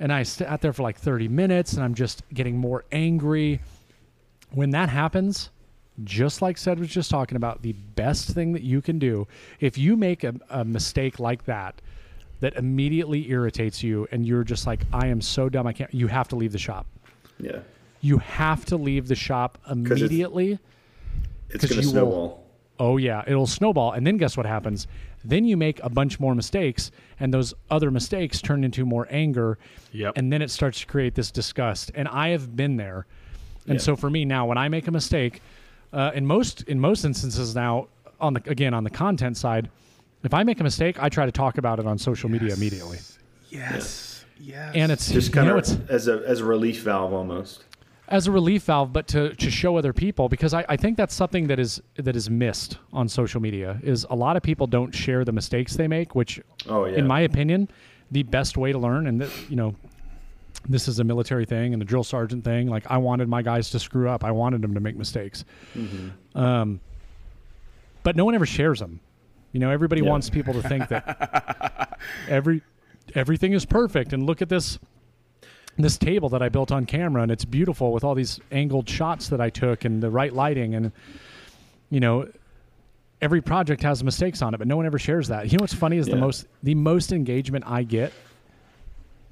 And 0.01 0.11
I 0.12 0.23
sat 0.23 0.61
there 0.62 0.73
for 0.73 0.83
like 0.85 0.97
30 0.99 1.29
minutes 1.29 1.75
and 1.75 1.83
I'm 1.85 1.95
just 1.95 2.23
getting 2.33 2.57
more 2.57 2.85
angry. 2.92 3.61
When 4.53 4.71
that 4.71 4.88
happens, 4.88 5.51
just 6.05 6.42
like 6.42 6.57
Sed 6.59 6.78
was 6.78 6.88
just 6.88 7.11
talking 7.11 7.37
about, 7.37 7.62
the 7.62 7.72
best 7.72 8.31
thing 8.31 8.52
that 8.52 8.62
you 8.62 8.81
can 8.81 8.98
do, 8.98 9.26
if 9.61 9.76
you 9.76 9.96
make 9.96 10.24
a, 10.24 10.35
a 10.50 10.64
mistake 10.64 11.18
like 11.20 11.44
that, 11.44 11.81
that 12.40 12.55
immediately 12.57 13.31
irritates 13.31 13.83
you 13.83 14.09
and 14.11 14.26
you're 14.26 14.42
just 14.44 14.66
like, 14.66 14.81
I 14.92 15.07
am 15.09 15.20
so 15.20 15.48
dumb, 15.48 15.66
I 15.66 15.72
can't, 15.72 15.92
you 15.94 16.09
have 16.09 16.28
to 16.28 16.37
leave 16.37 16.52
the 16.52 16.59
shop. 16.59 16.87
Yeah. 17.38 17.61
You 18.00 18.18
have 18.18 18.64
to 18.66 18.76
leave 18.76 19.07
the 19.09 19.14
shop 19.14 19.59
it's- 19.70 19.72
immediately. 20.00 20.59
It's 21.50 21.61
'Cause 21.66 21.70
gonna 21.70 21.83
you 21.83 21.87
will- 21.88 21.92
snowball. 21.92 22.38
Oh 22.81 22.96
yeah, 22.96 23.22
it'll 23.28 23.46
snowball, 23.46 23.92
and 23.92 24.05
then 24.05 24.16
guess 24.16 24.37
what 24.37 24.46
happens? 24.46 24.88
Then 25.24 25.44
you 25.44 25.57
make 25.57 25.78
a 25.85 25.90
bunch 25.90 26.18
more 26.18 26.35
mistakes, 26.35 26.90
and 27.20 27.33
those 27.33 27.55
other 27.70 27.92
mistakes 27.92 28.40
turn 28.42 28.64
into 28.64 28.85
more 28.85 29.07
anger, 29.11 29.57
Yep. 29.92 30.14
and 30.16 30.33
then 30.33 30.42
it 30.42 30.50
starts 30.50 30.81
to 30.81 30.87
create 30.87 31.14
this 31.14 31.31
disgust. 31.31 31.92
And 31.94 32.09
I 32.09 32.31
have 32.31 32.57
been 32.57 32.76
there, 32.76 33.07
and 33.68 33.74
Yeah. 33.74 33.81
so 33.83 33.94
for 33.94 34.11
me 34.11 34.24
now, 34.24 34.46
when 34.46 34.59
I 34.59 34.68
make 34.68 34.88
a 34.88 34.90
mistake, 34.90 35.42
uh, 35.92 36.11
in 36.14 36.26
most 36.26 36.62
in 36.64 36.81
most 36.81 37.05
instances 37.05 37.55
now, 37.55 37.88
on 38.20 38.35
the 38.35 38.42
again 38.46 38.74
on 38.74 38.85
the 38.85 38.90
content 38.90 39.37
side, 39.37 39.70
if 40.24 40.33
I 40.35 40.42
make 40.42 40.61
a 40.61 40.64
mistake, 40.64 41.02
I 41.02 41.09
try 41.09 41.26
to 41.26 41.33
talk 41.33 41.59
about 41.59 41.78
it 41.78 41.87
on 41.87 41.98
social 41.98 42.28
media 42.31 42.52
immediately, 42.55 42.98
Yes. 43.50 44.24
Yes. 44.40 44.72
and 44.74 44.90
it's 44.90 45.11
Just 45.11 45.28
you 45.28 45.35
kind 45.35 45.46
know, 45.48 45.52
of 45.55 45.59
it's 45.61 45.76
as 45.88 46.09
a 46.09 46.22
as 46.26 46.40
a 46.40 46.44
relief 46.44 46.83
valve 46.83 47.12
almost. 47.12 47.64
as 48.09 48.26
a 48.26 48.33
relief 48.33 48.64
valve, 48.64 48.92
but 48.92 49.07
to, 49.09 49.35
to 49.37 49.50
show 49.50 49.76
other 49.76 49.92
people 49.92 50.28
because 50.28 50.52
I, 50.52 50.64
I 50.68 50.76
think 50.76 50.96
that's 50.96 51.14
something 51.14 51.46
that 51.46 51.59
is 51.61 51.81
that 51.94 52.16
is 52.16 52.28
missed 52.28 52.78
on 52.92 53.09
social 53.09 53.40
media 53.40 53.78
is 53.83 54.05
a 54.11 54.16
lot 54.16 54.37
of 54.37 54.42
people 54.42 54.66
don't 54.66 54.92
share 54.92 55.24
the 55.24 55.33
mistakes 55.33 55.76
they 55.76 55.87
make, 55.88 56.14
which 56.14 56.40
Oh 56.68 56.87
yeah. 56.87 56.96
in 56.98 57.07
my 57.07 57.20
opinion, 57.20 57.68
the 58.11 58.24
best 58.24 58.57
way 58.57 58.72
to 58.72 58.78
learn 58.78 59.07
and 59.07 59.20
that 59.20 59.31
you 59.48 59.57
know 59.57 59.74
this 60.68 60.88
is 60.88 60.98
a 60.98 61.05
military 61.05 61.44
thing 61.44 61.72
and 61.72 61.83
a 61.83 61.85
drill 61.85 62.05
sergeant 62.05 62.44
thing. 62.44 62.68
Like 62.68 62.85
I 62.90 62.96
wanted 62.98 63.29
my 63.29 63.42
guys 63.42 63.70
to 63.70 63.79
screw 63.79 64.09
up. 64.09 64.25
I 64.25 64.31
wanted 64.31 64.62
them 64.62 64.75
to 64.75 64.81
make 64.81 64.96
mistakes. 64.96 65.44
Um, 66.35 66.81
but 68.03 68.16
no 68.16 68.25
one 68.25 68.35
ever 68.35 68.46
shares 68.46 68.79
them. 68.81 69.01
You 69.53 69.61
know, 69.61 69.70
everybody 69.70 70.03
Yeah. 70.03 70.11
wants 70.11 70.31
people 70.31 70.55
to 70.55 70.62
think 70.62 70.88
that 70.88 71.98
every 72.29 72.62
everything 73.14 73.53
is 73.53 73.64
perfect 73.66 74.12
and 74.12 74.25
look 74.27 74.40
at 74.42 74.48
this 74.48 74.79
this 75.79 75.96
table 75.98 76.29
that 76.31 76.42
I 76.42 76.48
built 76.48 76.70
on 76.70 76.85
camera 76.87 77.22
and 77.22 77.31
it's 77.33 77.44
beautiful 77.44 77.92
with 77.92 78.05
all 78.05 78.14
these 78.14 78.38
angled 78.51 78.88
shots 78.88 79.29
that 79.29 79.40
I 79.40 79.51
took 79.51 79.85
and 79.85 80.03
the 80.03 80.11
right 80.11 80.33
lighting 80.33 80.75
and 80.75 80.92
you 81.90 81.98
know 82.01 82.29
every 83.20 83.40
project 83.40 83.83
has 83.83 84.03
mistakes 84.05 84.42
on 84.42 84.55
it 84.55 84.59
but 84.59 84.66
no 84.66 84.77
one 84.77 84.87
ever 84.87 84.98
shares 84.98 85.29
that. 85.29 85.51
You 85.51 85.59
know 85.59 85.62
what's 85.62 85.75
funny 85.75 85.96
is 85.98 86.07
the 86.07 86.16
most 86.16 86.46
the 86.62 86.75
most 86.75 87.12
engagement 87.12 87.64
I 87.66 87.83
get 87.83 88.12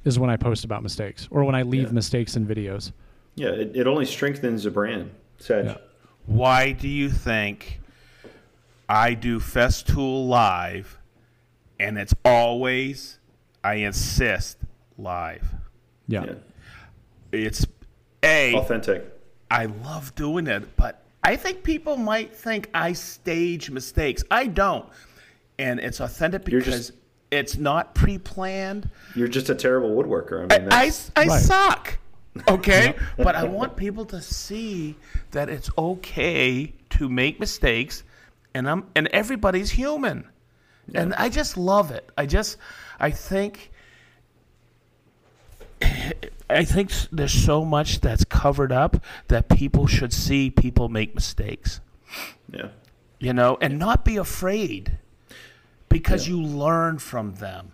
is 0.04 0.18
when 0.18 0.30
I 0.30 0.36
post 0.36 0.64
about 0.64 0.82
mistakes 0.82 1.28
or 1.30 1.44
when 1.44 1.54
I 1.54 1.62
leave 1.62 1.88
Yeah. 1.88 1.92
mistakes 1.92 2.36
in 2.36 2.46
videos. 2.46 2.92
yeah. 3.36 3.48
It, 3.48 3.76
it 3.76 3.86
only 3.86 4.06
strengthens 4.06 4.64
the 4.64 4.70
brand. 4.70 5.10
Said. 5.38 5.64
Yeah. 5.66 5.76
Why 6.26 6.72
do 6.72 6.88
you 6.88 7.08
think 7.10 7.80
I 8.88 9.14
do 9.14 9.38
Festool 9.40 10.26
live 10.28 10.98
and 11.78 11.96
it's 11.98 12.14
always, 12.24 13.18
I 13.64 13.74
insist, 13.76 14.58
live? 14.98 15.44
Yeah. 16.08 16.24
Yeah. 16.24 16.32
It's 17.32 17.66
A, 18.22 18.54
Authentic. 18.54 19.04
I 19.50 19.66
love 19.66 20.14
doing 20.14 20.46
it, 20.46 20.76
but 20.76 21.02
I 21.24 21.36
think 21.36 21.62
people 21.62 21.96
might 21.96 22.34
think 22.34 22.68
I 22.74 22.92
stage 22.92 23.70
mistakes. 23.70 24.22
I 24.30 24.46
don't. 24.46 24.86
And 25.58 25.80
it's 25.80 26.00
authentic 26.00 26.46
You're 26.48 26.60
because 26.60 26.88
just- 26.88 26.92
it's 27.30 27.56
not 27.56 27.94
pre 27.94 28.18
planned. 28.18 28.88
You're 29.14 29.28
just 29.28 29.50
a 29.50 29.54
terrible 29.54 29.90
woodworker. 29.90 30.52
I 30.52 30.58
mean, 30.58 30.68
I, 30.72 30.86
that's, 30.86 31.10
I 31.16 31.26
Right. 31.26 31.42
suck. 31.42 31.98
Okay? 32.48 32.94
but 33.16 33.34
I 33.34 33.44
want 33.44 33.76
people 33.76 34.04
to 34.06 34.20
see 34.20 34.96
that 35.32 35.48
it's 35.48 35.70
okay 35.76 36.72
to 36.90 37.08
make 37.08 37.40
mistakes 37.40 38.04
and 38.54 38.68
I'm 38.68 38.86
and 38.94 39.06
everybody's 39.08 39.70
human. 39.70 40.28
And 40.92 41.14
I 41.14 41.28
just 41.28 41.56
love 41.56 41.92
it. 41.92 42.10
I 42.18 42.26
just 42.26 42.56
I 42.98 43.10
think 43.10 43.70
I 46.50 46.64
think 46.64 46.90
there's 47.12 47.32
so 47.32 47.64
much 47.64 48.00
that's 48.00 48.24
covered 48.24 48.72
up 48.72 49.02
that 49.28 49.48
people 49.48 49.86
should 49.86 50.12
see 50.12 50.50
people 50.50 50.88
make 50.88 51.14
mistakes, 51.14 51.80
yeah. 52.52 52.70
you 53.20 53.32
know, 53.32 53.56
and 53.60 53.78
not 53.78 54.04
be 54.04 54.16
afraid 54.16 54.98
because 55.90 56.26
you 56.26 56.40
learn 56.42 56.98
from 56.98 57.34
them. 57.34 57.72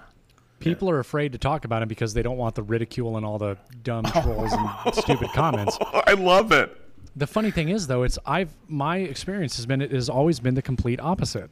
People 0.58 0.90
are 0.90 0.98
afraid 0.98 1.32
to 1.32 1.38
talk 1.38 1.64
about 1.64 1.82
it 1.82 1.88
because 1.88 2.14
they 2.14 2.22
don't 2.22 2.38
want 2.38 2.54
the 2.56 2.62
ridicule 2.62 3.16
and 3.16 3.24
all 3.24 3.38
the 3.38 3.56
dumb 3.84 4.04
trolls 4.22 4.52
and 4.52 4.94
stupid 4.94 5.28
comments. 5.32 5.78
I 5.80 6.14
love 6.14 6.50
it. 6.50 6.76
The 7.14 7.26
funny 7.26 7.50
thing 7.50 7.68
is, 7.68 7.86
though, 7.86 8.02
it's 8.02 8.18
I've 8.26 8.50
my 8.66 8.98
experience 8.98 9.56
has 9.56 9.66
been 9.66 9.80
it 9.80 9.92
has 9.92 10.08
always 10.08 10.40
been 10.40 10.54
the 10.54 10.62
complete 10.62 10.98
opposite. 11.00 11.50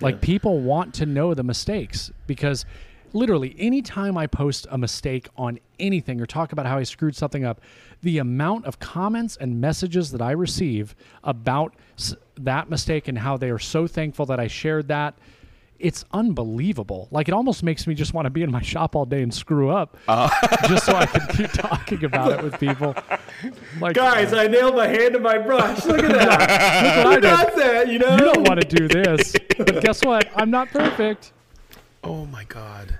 Like 0.00 0.16
Yeah. 0.16 0.20
people 0.20 0.60
want 0.60 0.92
to 0.94 1.06
know 1.06 1.32
the 1.34 1.42
mistakes 1.44 2.10
because 2.26 2.64
literally 3.12 3.54
anytime 3.58 4.18
I 4.18 4.26
post 4.26 4.66
a 4.70 4.76
mistake 4.76 5.28
on 5.36 5.58
anything 5.78 6.20
or 6.20 6.26
talk 6.26 6.52
about 6.52 6.66
how 6.66 6.78
I 6.78 6.82
screwed 6.82 7.14
something 7.14 7.44
up, 7.44 7.60
the 8.02 8.18
amount 8.18 8.66
of 8.66 8.80
comments 8.80 9.36
and 9.36 9.60
messages 9.60 10.10
that 10.10 10.20
I 10.20 10.32
receive 10.32 10.96
about 11.22 11.74
s- 11.96 12.14
that 12.36 12.68
mistake 12.68 13.06
and 13.06 13.18
how 13.18 13.36
they 13.36 13.50
are 13.50 13.58
so 13.60 13.86
thankful 13.86 14.26
that 14.26 14.40
I 14.40 14.48
shared 14.48 14.88
that 14.88 15.14
it's 15.78 16.04
unbelievable. 16.12 17.08
Like 17.10 17.28
it 17.28 17.34
almost 17.34 17.62
makes 17.62 17.86
me 17.86 17.94
just 17.94 18.14
want 18.14 18.26
to 18.26 18.30
be 18.30 18.42
in 18.42 18.50
my 18.50 18.62
shop 18.62 18.94
all 18.96 19.04
day 19.04 19.22
and 19.22 19.32
screw 19.34 19.70
up, 19.70 19.96
Uh-huh. 20.08 20.56
just 20.68 20.86
so 20.86 20.94
I 20.94 21.06
can 21.06 21.26
keep 21.36 21.50
talking 21.52 22.04
about 22.04 22.32
it 22.32 22.42
with 22.42 22.58
people. 22.60 22.94
Like 23.80 23.94
Guys, 23.96 24.32
I 24.32 24.46
nailed 24.46 24.76
my 24.76 24.86
hand 24.86 25.14
to 25.14 25.20
my 25.20 25.38
brush. 25.38 25.84
Look 25.84 25.98
at 26.02 26.12
that. 26.12 27.04
look 27.04 27.22
what 27.22 27.24
I 27.24 27.36
Who 27.44 27.50
did. 27.50 27.58
that? 27.58 27.88
You 27.88 27.98
know. 27.98 28.12
You 28.12 28.18
don't 28.34 28.48
want 28.48 28.60
to 28.60 28.66
do 28.76 28.88
this, 28.88 29.34
but 29.58 29.82
guess 29.82 30.02
what? 30.04 30.28
I'm 30.36 30.50
not 30.50 30.68
perfect. 30.68 31.32
Oh 32.02 32.24
my 32.26 32.44
god. 32.44 32.98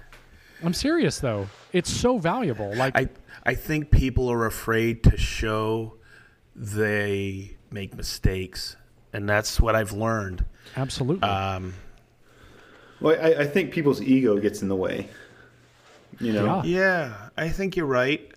I'm 0.63 0.73
serious 0.75 1.19
though. 1.19 1.49
It's 1.73 1.91
so 1.91 2.19
valuable. 2.19 2.75
Like 2.75 2.97
I 2.97 3.09
I 3.45 3.55
think 3.55 3.91
people 3.91 4.31
are 4.31 4.47
afraid 4.47 5.03
to 5.05 5.17
show 5.17 5.95
they 6.57 7.57
make 7.71 7.95
mistakes, 7.95 8.77
and 9.13 9.29
that's 9.29 9.61
what 9.61 9.75
I've 9.77 9.93
learned. 9.93 10.45
absolutely. 10.77 11.29
Um, 11.29 11.75
Well, 13.05 13.19
I, 13.23 13.43
I 13.43 13.47
think 13.47 13.71
people's 13.71 14.01
ego 14.01 14.39
gets 14.39 14.63
in 14.63 14.69
the 14.69 14.77
way. 14.77 15.09
You 16.21 16.33
know. 16.33 16.63
Yeah. 16.65 17.09
yeah, 17.09 17.15
I 17.37 17.49
think 17.51 17.77
you're 17.77 17.85
right. 17.87 18.31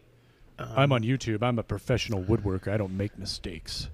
I'm 0.60 0.92
on 0.92 1.04
YouTube. 1.04 1.42
I'm 1.42 1.58
a 1.60 1.64
professional 1.64 2.24
woodworker. 2.24 2.68
I 2.72 2.78
don't 2.78 2.98
make 2.98 3.18
mistakes. 3.18 3.88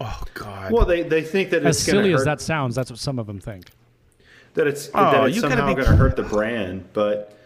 Oh 0.00 0.22
God. 0.34 0.72
Well, 0.72 0.84
they, 0.84 1.02
they 1.02 1.22
think 1.22 1.50
that 1.50 1.62
As 1.64 1.76
it's 1.76 1.86
gonna 1.86 1.98
silly 2.00 2.12
as 2.14 2.20
hurt- 2.20 2.24
that 2.24 2.40
sounds, 2.40 2.74
that's 2.74 2.90
what 2.90 2.98
some 2.98 3.18
of 3.18 3.26
them 3.26 3.38
think. 3.38 3.66
that 4.54 4.66
it's 4.66 4.90
Oh, 4.94 5.10
that 5.12 5.24
it's 5.28 5.36
you 5.36 5.42
gotta 5.42 5.54
somehow 5.56 5.68
be- 5.68 5.74
going 5.74 5.86
to 5.86 5.96
hurt 5.96 6.16
the 6.16 6.22
brand, 6.22 6.88
but 6.92 7.38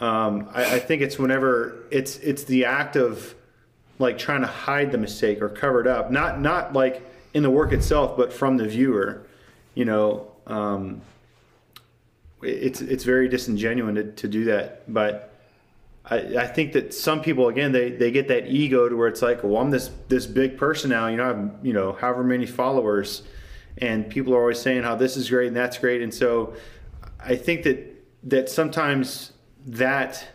um, 0.00 0.48
I, 0.52 0.76
I 0.76 0.78
think 0.80 1.00
it's 1.02 1.18
whenever 1.18 1.84
it's 1.90 2.16
it's 2.18 2.44
the 2.44 2.64
act 2.64 2.96
of 2.96 3.34
like 4.00 4.18
trying 4.18 4.40
to 4.40 4.46
hide 4.48 4.90
the 4.90 4.98
mistake 4.98 5.40
or 5.40 5.48
cover 5.48 5.80
it 5.80 5.86
up, 5.86 6.10
not 6.10 6.40
not 6.40 6.72
like 6.72 7.02
in 7.34 7.42
the 7.44 7.50
work 7.50 7.72
itself, 7.72 8.16
but 8.16 8.32
from 8.32 8.56
the 8.56 8.66
viewer. 8.66 9.22
You 9.74 9.84
know, 9.84 10.32
um, 10.46 11.00
it's 12.44 12.80
it's 12.80 13.04
very 13.04 13.28
disingenuous 13.28 13.94
to, 13.94 14.12
to 14.12 14.28
do 14.28 14.44
that, 14.44 14.92
but. 14.92 15.30
I, 16.06 16.16
I 16.36 16.46
think 16.46 16.74
that 16.74 16.92
some 16.92 17.22
people 17.22 17.48
again 17.48 17.72
they, 17.72 17.90
they 17.90 18.10
get 18.10 18.28
that 18.28 18.46
ego 18.46 18.90
to 18.90 18.94
where 18.94 19.08
it's 19.08 19.22
like 19.22 19.42
well 19.42 19.56
I'm 19.56 19.70
this 19.70 19.90
this 20.08 20.26
big 20.26 20.58
person 20.58 20.90
now 20.90 21.06
you 21.06 21.16
know 21.16 21.24
I 21.24 21.28
have 21.28 21.54
you 21.62 21.72
know 21.72 21.94
however 21.94 22.22
many 22.22 22.44
followers 22.44 23.22
and 23.78 24.10
people 24.10 24.34
are 24.34 24.40
always 24.40 24.60
saying 24.60 24.82
how 24.82 24.96
this 24.96 25.16
is 25.16 25.30
great 25.30 25.48
and 25.48 25.56
that's 25.56 25.78
great 25.78 26.02
and 26.02 26.12
so 26.12 26.56
I 27.18 27.36
think 27.36 27.62
that 27.62 28.04
that 28.24 28.50
sometimes 28.50 29.32
that 29.64 30.26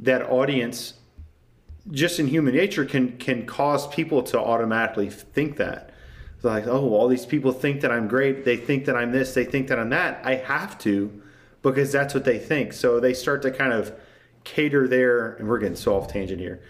that 0.00 0.22
audience 0.22 0.94
just 1.90 2.18
in 2.18 2.26
human 2.26 2.54
nature 2.54 2.84
can 2.84 3.16
can 3.18 3.46
cause 3.46 3.86
people 3.88 4.22
to 4.24 4.38
automatically 4.38 5.08
think 5.08 5.56
that 5.56 5.89
like 6.42 6.66
oh 6.66 6.90
all 6.94 7.08
these 7.08 7.26
people 7.26 7.52
think 7.52 7.80
that 7.82 7.90
I'm 7.92 8.08
great 8.08 8.44
they 8.44 8.56
think 8.56 8.84
that 8.86 8.96
I'm 8.96 9.12
this 9.12 9.34
they 9.34 9.44
think 9.44 9.68
that 9.68 9.78
I'm 9.78 9.90
that 9.90 10.20
I 10.24 10.36
have 10.36 10.78
to 10.80 11.22
because 11.62 11.92
that's 11.92 12.14
what 12.14 12.24
they 12.24 12.38
think 12.38 12.72
so 12.72 13.00
they 13.00 13.14
start 13.14 13.42
to 13.42 13.50
kind 13.50 13.72
of 13.72 13.92
cater 14.44 14.88
their 14.88 15.34
and 15.34 15.48
we're 15.48 15.58
getting 15.58 15.76
so 15.76 15.94
off 15.96 16.08
tangent 16.08 16.40
here 16.40 16.62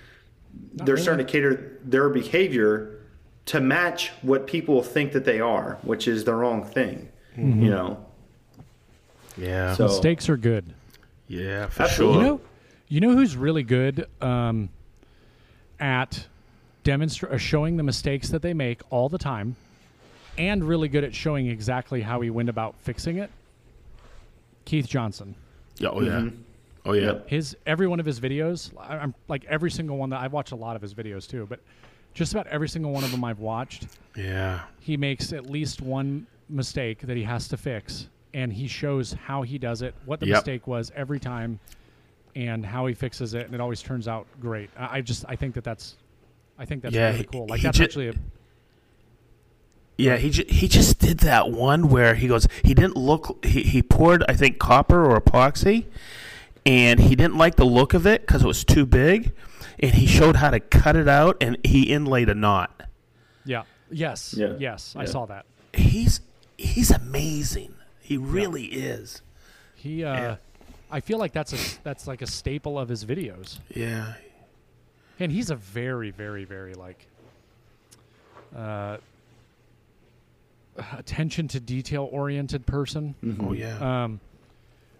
they're 0.75 0.97
starting 0.97 1.25
to 1.25 1.31
cater 1.33 1.79
their 1.85 2.09
behavior 2.09 2.99
to 3.47 3.61
match 3.61 4.11
what 4.23 4.47
people 4.47 4.83
think 4.83 5.13
that 5.13 5.25
they 5.25 5.41
are 5.41 5.79
which 5.83 6.09
is 6.09 6.25
the 6.25 6.35
wrong 6.35 6.65
thing 6.65 7.09
you 7.37 7.71
know 7.71 8.05
yeah. 9.37 9.75
So- 9.75 9.87
Mistakes 9.87 10.29
are 10.29 10.37
good. 10.37 10.75
yeah, 11.29 11.69
for 11.69 11.85
Absolutely. 11.85 12.15
sure. 12.17 12.23
You 12.25 12.29
know, 12.29 12.41
you 12.89 13.01
know 13.01 13.11
who's 13.13 13.37
really 13.37 13.63
good 13.63 14.07
um, 14.21 14.69
at 15.79 16.27
demonstra- 16.85 17.33
uh, 17.33 17.39
showing 17.39 17.77
the 17.77 17.83
mistakes 17.83 18.29
that 18.31 18.43
they 18.43 18.55
make 18.55 18.81
all 18.91 19.09
the 19.09 19.19
time, 19.19 19.57
and 20.39 20.65
really 20.65 20.89
good 20.89 21.05
at 21.05 21.15
showing 21.15 21.47
exactly 21.49 22.01
how 22.03 22.21
he 22.21 22.31
went 22.31 22.49
about 22.49 22.75
fixing 22.81 23.17
it. 23.19 23.31
Keith 24.65 24.87
Johnson. 24.89 25.35
Yeah, 25.79 25.89
oh 25.93 26.01
yeah. 26.03 26.29
Oh 26.85 26.93
yeah. 26.93 27.19
His 27.27 27.57
every 27.67 27.87
one 27.87 28.01
of 28.01 28.07
his 28.07 28.21
videos, 28.21 28.73
I- 28.79 28.97
I'm 28.99 29.15
like 29.29 29.45
every 29.47 29.71
single 29.71 29.97
one 29.97 30.11
that 30.11 30.21
I've 30.21 30.33
watched 30.33 30.53
a 30.53 30.57
lot 30.57 30.77
of 30.77 30.83
his 30.83 30.95
videos 30.95 31.29
too, 31.29 31.47
but 31.49 31.61
just 32.15 32.33
about 32.33 32.47
every 32.49 32.69
single 32.69 32.93
one 32.93 33.05
of 33.05 33.11
them 33.11 33.25
I've 33.25 33.39
watched, 33.41 33.87
Yeah. 34.17 34.61
he 34.81 34.97
makes 34.97 35.33
at 35.33 35.49
least 35.49 35.81
one 35.81 36.27
mistake 36.49 37.01
that 37.01 37.17
he 37.17 37.23
has 37.23 37.47
to 37.49 37.57
fix 37.57 38.09
and 38.35 38.53
he 38.53 38.67
shows 38.67 39.13
how 39.13 39.43
he 39.43 39.59
does 39.59 39.83
it 39.83 39.95
what 40.05 40.19
the 40.21 40.27
Yep. 40.27 40.37
mistake 40.39 40.67
was 40.67 40.91
every 40.97 41.21
time 41.21 41.61
and 42.35 42.65
how 42.67 42.87
he 42.87 42.95
fixes 42.95 43.35
it 43.35 43.47
and 43.47 43.55
it 43.55 43.61
always 43.61 43.81
turns 43.83 44.09
out 44.09 44.27
great 44.41 44.69
i 44.77 44.99
I 44.99 45.01
just 45.01 45.25
i 45.29 45.37
think 45.37 45.55
that 45.55 45.63
that's 45.65 45.95
i 46.61 46.65
think 46.65 46.83
that's 46.83 46.95
Yeah, 46.95 47.11
really 47.11 47.25
cool 47.25 47.47
like 47.49 47.63
that's 47.63 47.79
ju- 47.79 47.85
actually 47.85 48.09
a 48.09 48.15
Yeah, 49.97 50.17
he 50.17 50.31
ju- 50.31 50.47
he 50.49 50.67
just 50.69 50.99
did 50.99 51.19
that 51.21 51.51
one 51.51 51.89
where 51.91 52.15
he 52.15 52.27
goes 52.27 52.47
he 52.65 52.73
didn't 52.75 52.97
look 52.97 53.45
he, 53.45 53.63
he 53.65 53.83
poured 53.83 54.25
I 54.29 54.35
think 54.35 54.59
copper 54.59 55.05
or 55.05 55.21
epoxy 55.21 55.87
and 56.65 57.01
he 57.01 57.15
didn't 57.17 57.37
like 57.37 57.57
the 57.57 57.65
look 57.67 57.93
of 57.93 58.07
it 58.07 58.27
cuz 58.27 58.43
it 58.43 58.47
was 58.47 58.65
too 58.65 58.87
big 58.87 59.33
and 59.79 59.93
he 59.95 60.07
showed 60.07 60.37
how 60.37 60.51
to 60.51 60.61
cut 60.61 60.97
it 60.97 61.09
out 61.09 61.37
and 61.43 61.59
he 61.65 61.83
inlaid 61.91 62.29
a 62.31 62.35
knot. 62.35 62.83
yeah 63.45 63.65
yes 63.91 64.35
Yeah. 64.37 64.55
yes 64.59 64.95
i 64.97 65.05
saw 65.05 65.27
that 65.27 65.45
He's 65.73 66.21
he's 66.59 66.91
amazing. 66.91 67.75
He 68.01 68.17
really 68.17 68.65
is. 68.67 69.23
he 69.77 70.03
uh 70.05 70.15
Yeah. 70.15 70.37
i 70.91 71.01
feel 71.01 71.19
like 71.19 71.33
that's 71.33 71.53
a 71.53 71.59
that's 71.85 72.07
like 72.07 72.23
a 72.23 72.27
staple 72.27 72.79
of 72.79 72.89
his 72.89 73.05
videos 73.05 73.59
Yeah. 73.75 74.15
And 75.21 75.31
he's 75.31 75.51
a 75.51 75.55
very 75.57 76.11
very 76.11 76.45
very 76.45 76.75
like 76.75 77.07
uh 78.57 78.97
attention 80.97 81.47
to 81.49 81.61
detail 81.61 82.09
oriented 82.11 82.65
person 82.67 83.15
Oh 83.41 83.53
yeah. 83.53 84.05
Um, 84.05 84.21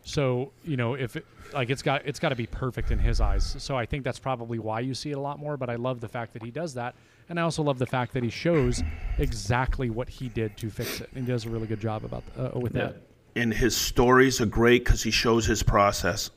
so 0.03 0.51
you 0.65 0.77
know, 0.79 0.95
if 0.95 1.15
it, 1.17 1.27
like 1.53 1.69
it's 1.71 1.83
got 1.83 2.07
it's 2.07 2.19
got 2.19 2.31
to 2.31 2.35
be 2.37 2.47
perfect 2.47 2.91
in 2.91 2.99
his 2.99 3.21
eyes. 3.21 3.55
So 3.59 3.77
I 3.77 3.85
think 3.87 4.03
that's 4.03 4.19
probably 4.19 4.59
why 4.59 4.81
you 4.81 4.95
see 4.95 5.11
it 5.11 5.17
a 5.19 5.21
lot 5.21 5.39
more. 5.39 5.57
But 5.59 5.69
I 5.69 5.77
love 5.77 6.01
the 6.01 6.09
fact 6.09 6.33
that 6.33 6.43
he 6.43 6.51
does 6.51 6.73
that, 6.75 6.95
and 7.29 7.39
I 7.39 7.43
also 7.43 7.63
love 7.63 7.79
the 7.79 7.87
fact 7.87 8.15
that 8.15 8.23
he 8.23 8.31
shows 8.31 8.83
exactly 9.19 9.91
what 9.91 10.09
he 10.09 10.29
did 10.31 10.57
to 10.57 10.71
fix 10.71 11.01
it, 11.03 11.11
and 11.15 11.27
he 11.27 11.31
does 11.31 11.45
a 11.45 11.51
really 11.51 11.67
good 11.67 11.81
job 11.81 12.05
about 12.05 12.25
uh, 12.39 12.59
with 12.59 12.75
Yeah. 12.75 12.87
that. 12.87 12.97
and 13.37 13.53
his 13.53 13.77
stories 13.77 14.41
are 14.41 14.47
great 14.47 14.85
cuz 14.87 15.03
he 15.03 15.11
shows 15.11 15.45
his 15.47 15.63
process. 15.63 16.31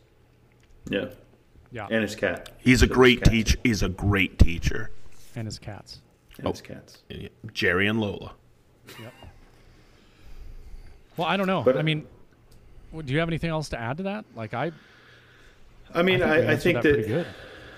Yeah. 0.90 1.06
Yeah, 1.74 1.88
And 1.90 2.04
his 2.04 2.16
cat. 2.16 2.52
He's 2.60 2.82
a 2.84 2.88
Shows 2.88 2.96
great 2.96 3.20
his 3.20 3.30
teacher. 3.30 3.58
He's 3.64 3.84
a 3.84 3.90
great 3.90 4.38
teacher. 4.40 4.92
and 5.36 5.48
his 5.48 5.58
cats. 5.60 6.00
And 6.38 6.48
his 6.48 6.62
cats. 6.62 7.00
Jerry 7.52 7.88
and 7.88 8.00
Lola. 8.00 8.34
Yep. 9.02 9.14
Well, 11.18 11.28
I 11.28 11.36
don't 11.36 11.48
know. 11.48 11.64
But- 11.64 11.78
I 11.78 11.82
mean, 11.82 12.08
do 13.06 13.12
you 13.12 13.20
have 13.20 13.28
anything 13.28 13.50
else 13.50 13.70
to 13.70 13.80
add 13.80 13.98
to 13.98 14.04
that? 14.04 14.26
Like 14.36 14.54
I, 14.54 14.72
I 15.94 16.04
mean, 16.04 16.22
I 16.22 16.28
think, 16.36 16.42
we 16.42 16.48
I, 16.48 16.52
I 16.52 16.56
think 16.58 16.76
that 16.76 16.84
that. 16.84 16.94
pretty 16.94 17.08
good. 17.10 17.28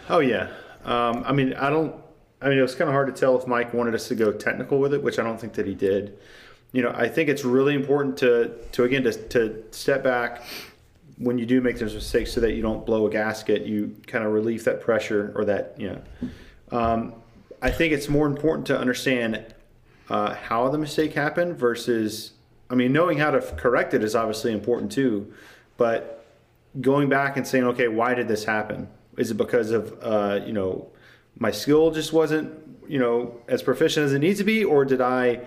Oh 0.10 0.20
yeah. 0.20 0.50
Um, 0.84 1.24
I 1.26 1.32
mean, 1.32 1.54
I 1.54 1.70
don't. 1.70 1.96
I 2.42 2.50
mean, 2.50 2.58
it 2.60 2.62
was 2.62 2.76
kind 2.76 2.90
of 2.90 2.94
hard 2.94 3.08
to 3.08 3.14
tell 3.14 3.40
if 3.40 3.48
Mike 3.48 3.74
wanted 3.74 3.96
us 3.96 4.08
to 4.10 4.16
go 4.16 4.32
technical 4.34 4.78
with 4.80 4.94
it, 4.94 5.02
which 5.02 5.18
I 5.20 5.24
don't 5.24 5.40
think 5.40 5.54
that 5.54 5.66
he 5.66 5.74
did. 5.74 6.18
You 6.74 6.82
know, 6.84 6.92
I 6.94 7.08
think 7.08 7.30
it's 7.30 7.46
really 7.46 7.74
important 7.76 8.18
to 8.18 8.52
to 8.74 8.84
again 8.84 9.04
to 9.04 9.14
to 9.30 9.64
step 9.72 10.04
back 10.04 10.44
when 11.18 11.38
you 11.38 11.46
do 11.46 11.62
make 11.62 11.80
those 11.80 11.94
mistakes, 11.94 12.34
so 12.34 12.42
that 12.42 12.54
you 12.54 12.62
don't 12.62 12.86
blow 12.86 13.08
a 13.08 13.10
gasket. 13.10 13.66
You 13.66 13.96
kind 14.08 14.26
of 14.26 14.34
relieve 14.34 14.64
that 14.66 14.82
pressure 14.82 15.32
or 15.36 15.46
that 15.46 15.76
you 15.78 15.90
know. 15.90 16.02
Um, 16.72 17.14
I 17.62 17.72
think 17.72 17.94
it's 17.94 18.10
more 18.10 18.28
important 18.28 18.68
to 18.68 18.78
understand 18.78 19.46
uh, 20.10 20.36
how 20.36 20.70
the 20.70 20.78
mistake 20.78 21.14
happened 21.14 21.58
versus. 21.58 22.34
I 22.70 22.74
mean, 22.74 22.92
knowing 22.92 23.20
how 23.20 23.30
to 23.30 23.42
correct 23.56 23.94
it 23.94 24.04
is 24.04 24.16
obviously 24.16 24.52
important 24.52 24.92
too, 24.92 25.32
but 25.78 26.26
going 26.82 27.10
back 27.10 27.38
and 27.38 27.48
saying, 27.48 27.64
okay, 27.64 27.88
why 27.88 28.16
did 28.16 28.28
this 28.28 28.44
happen? 28.44 28.88
Is 29.18 29.32
it 29.32 29.36
because 29.36 29.72
of 29.72 29.98
uh, 30.02 30.42
you 30.46 30.54
know 30.54 30.90
my 31.38 31.52
skill 31.52 31.92
just 31.92 32.14
wasn't 32.14 32.52
you 32.88 33.00
know 33.00 33.40
as 33.48 33.62
proficient 33.62 34.06
as 34.06 34.14
it 34.14 34.20
needs 34.20 34.40
to 34.40 34.46
be, 34.46 34.64
or 34.64 34.86
did 34.86 35.02
I 35.02 35.42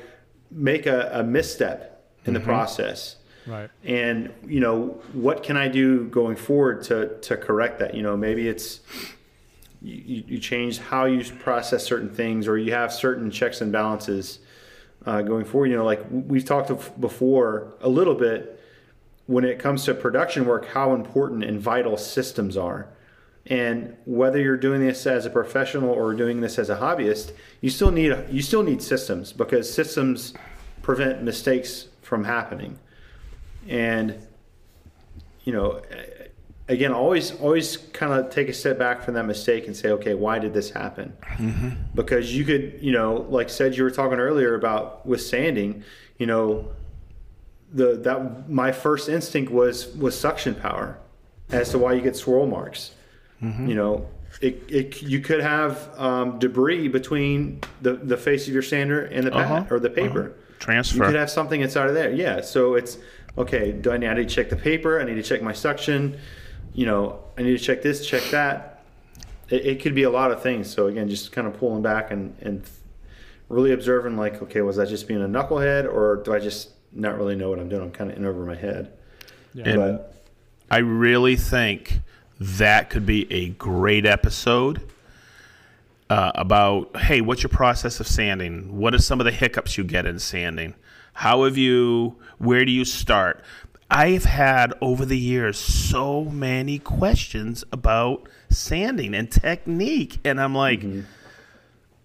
make 0.51 0.87
a, 0.87 1.11
a 1.13 1.23
misstep 1.23 2.05
in 2.25 2.35
the 2.35 2.41
process? 2.41 3.17
Right. 3.49 3.71
And 3.85 4.33
you 4.47 4.61
know 4.61 5.01
what 5.13 5.43
can 5.43 5.57
I 5.57 5.69
do 5.69 6.05
going 6.09 6.37
forward 6.37 6.83
to 6.85 7.19
to 7.21 7.37
correct 7.37 7.79
that? 7.79 7.95
You 7.95 8.03
know 8.03 8.17
maybe 8.17 8.49
it's 8.49 8.81
you, 9.81 10.25
you 10.27 10.39
change 10.39 10.79
how 10.79 11.05
you 11.07 11.25
process 11.37 11.85
certain 11.85 12.11
things, 12.11 12.49
or 12.49 12.59
you 12.59 12.73
have 12.73 12.93
certain 12.93 13.31
checks 13.31 13.61
and 13.61 13.73
balances 13.73 14.41
uh, 15.07 15.23
going 15.23 15.45
forward. 15.45 15.71
You 15.71 15.77
know, 15.77 15.85
like 15.85 16.05
we've 16.11 16.45
talked 16.45 17.01
before 17.01 17.75
a 17.81 17.89
little 17.89 18.15
bit 18.15 18.61
when 19.27 19.45
it 19.45 19.59
comes 19.59 19.85
to 19.85 19.95
production 19.95 20.47
work, 20.47 20.67
how 20.67 20.95
important 20.95 21.45
and 21.45 21.61
vital 21.61 21.97
systems 21.97 22.57
are. 22.57 22.89
And 23.47 23.97
whether 24.05 24.39
you're 24.39 24.59
doing 24.59 24.81
this 24.81 25.07
as 25.07 25.25
a 25.25 25.31
professional 25.31 25.91
or 25.91 26.13
doing 26.13 26.41
this 26.41 26.59
as 26.59 26.69
a 26.69 26.77
hobbyist, 26.77 27.33
you 27.61 27.71
still 27.71 27.91
need 27.91 28.15
you 28.31 28.43
still 28.43 28.63
need 28.63 28.83
systems 28.83 29.33
because 29.33 29.73
systems 29.73 30.35
prevent 30.83 31.23
mistakes 31.23 31.87
from 32.03 32.25
happening. 32.25 32.79
And 33.69 34.15
you 35.45 35.53
know, 35.53 35.81
again, 36.69 36.93
always 36.93 37.33
always 37.41 37.77
kind 37.93 38.13
of 38.13 38.31
take 38.31 38.49
a 38.49 38.53
step 38.53 38.79
back 38.79 39.03
from 39.03 39.15
that 39.15 39.25
mistake 39.25 39.67
and 39.67 39.77
say, 39.77 39.91
okay, 39.91 40.15
why 40.15 40.39
did 40.39 40.53
this 40.53 40.71
happen? 40.71 41.17
Because 41.95 42.35
you 42.35 42.45
could, 42.45 42.79
you 42.81 42.93
know, 42.93 43.27
like 43.29 43.49
said 43.51 43.77
you 43.77 43.83
were 43.85 43.91
talking 43.91 44.19
earlier 44.19 44.55
about 44.55 45.07
with 45.07 45.21
sanding, 45.23 45.85
you 46.19 46.27
know, 46.27 46.69
the 47.73 47.97
that 47.99 48.49
my 48.51 48.73
first 48.73 49.09
instinct 49.09 49.53
was 49.53 49.95
was 49.97 50.19
suction 50.19 50.55
power 50.55 50.99
as 51.51 51.71
to 51.71 51.79
why 51.79 51.93
you 51.93 52.01
get 52.01 52.17
swirl 52.17 52.47
marks. 52.47 52.93
You 53.41 53.75
know, 53.77 54.09
it, 54.41 54.65
it 54.69 55.01
you 55.03 55.21
could 55.21 55.41
have 55.41 55.89
um, 55.97 56.39
debris 56.41 56.89
between 56.89 57.61
the 57.83 57.93
the 57.93 58.17
face 58.17 58.49
of 58.49 58.53
your 58.53 58.63
sander 58.63 59.03
and 59.05 59.27
the 59.27 59.31
pad 59.31 59.41
Uh-huh, 59.63 59.75
or 59.75 59.79
the 59.79 59.91
paper. 59.91 60.33
Transfer. 60.59 60.97
You 60.97 61.03
could 61.05 61.15
have 61.15 61.31
something 61.31 61.61
inside 61.61 61.89
of 61.89 61.95
there. 61.95 62.11
Yeah. 62.11 62.41
So 62.41 62.75
it's 62.75 62.99
okay. 63.39 63.73
Do 63.73 63.93
I 63.93 63.97
need, 63.97 64.15
to 64.15 64.25
check 64.27 64.51
the 64.51 64.57
paper? 64.57 65.01
I 65.01 65.05
need 65.05 65.15
to 65.15 65.23
check 65.23 65.43
my 65.43 65.53
suction. 65.53 66.19
You 66.75 66.87
know, 66.87 67.21
I 67.37 67.43
need 67.43 67.57
to 67.57 67.65
check 67.65 67.83
this, 67.83 68.07
check 68.07 68.23
that. 68.31 68.85
It, 69.49 69.67
it 69.67 69.83
could 69.83 69.95
be 69.95 70.03
a 70.03 70.11
lot 70.11 70.31
of 70.31 70.43
things. 70.43 70.71
So 70.71 70.87
again, 70.87 71.09
just 71.09 71.33
kind 71.33 71.47
of 71.47 71.59
pulling 71.59 71.83
back 71.83 72.11
and 72.11 72.37
and 72.41 72.63
really 73.49 73.73
observing, 73.73 74.17
like, 74.17 74.43
okay, 74.43 74.61
was 74.61 74.79
I 74.79 74.85
just 74.85 75.09
being 75.09 75.23
a 75.23 75.27
knucklehead, 75.27 75.91
or 75.91 76.17
do 76.23 76.35
I 76.35 76.39
just 76.39 76.71
not 76.93 77.17
really 77.17 77.35
know 77.35 77.49
what 77.49 77.59
I'm 77.59 77.69
doing? 77.69 77.83
I'm 77.83 77.91
kind 77.91 78.11
of 78.11 78.17
in 78.19 78.27
over 78.27 78.45
my 78.45 78.55
head. 78.55 78.93
Yeah. 79.55 79.69
And- 79.69 79.77
But 79.79 80.15
I 80.71 80.79
really 80.79 81.37
think 81.37 82.01
that 82.39 82.91
could 82.91 83.07
be 83.07 83.31
a 83.33 83.49
great 83.49 84.05
episode 84.05 84.83
uh, 86.11 86.33
about 86.35 86.97
hey, 86.97 87.21
what's 87.21 87.43
your 87.43 87.51
process 87.51 88.01
of 88.01 88.07
sanding? 88.07 88.77
What 88.79 88.95
are 88.95 88.99
some 88.99 89.21
of 89.21 89.25
the 89.25 89.33
hiccups 89.33 89.79
you 89.79 89.85
get 89.85 90.07
in 90.07 90.19
sanding? 90.19 90.75
How 91.15 91.45
have 91.45 91.57
you? 91.57 92.17
Where 92.39 92.65
do 92.65 92.73
you 92.73 92.85
start? 92.85 93.43
I've 93.91 94.25
had 94.25 94.75
over 94.81 95.05
the 95.05 95.19
years 95.19 95.59
so 95.59 96.25
many 96.25 96.79
questions 96.79 97.65
about 97.73 98.29
sanding 98.51 99.15
and 99.15 99.31
technique, 99.31 100.19
and 100.25 100.41
I'm 100.41 100.55
like, 100.55 100.81
mm-hmm. 100.81 101.01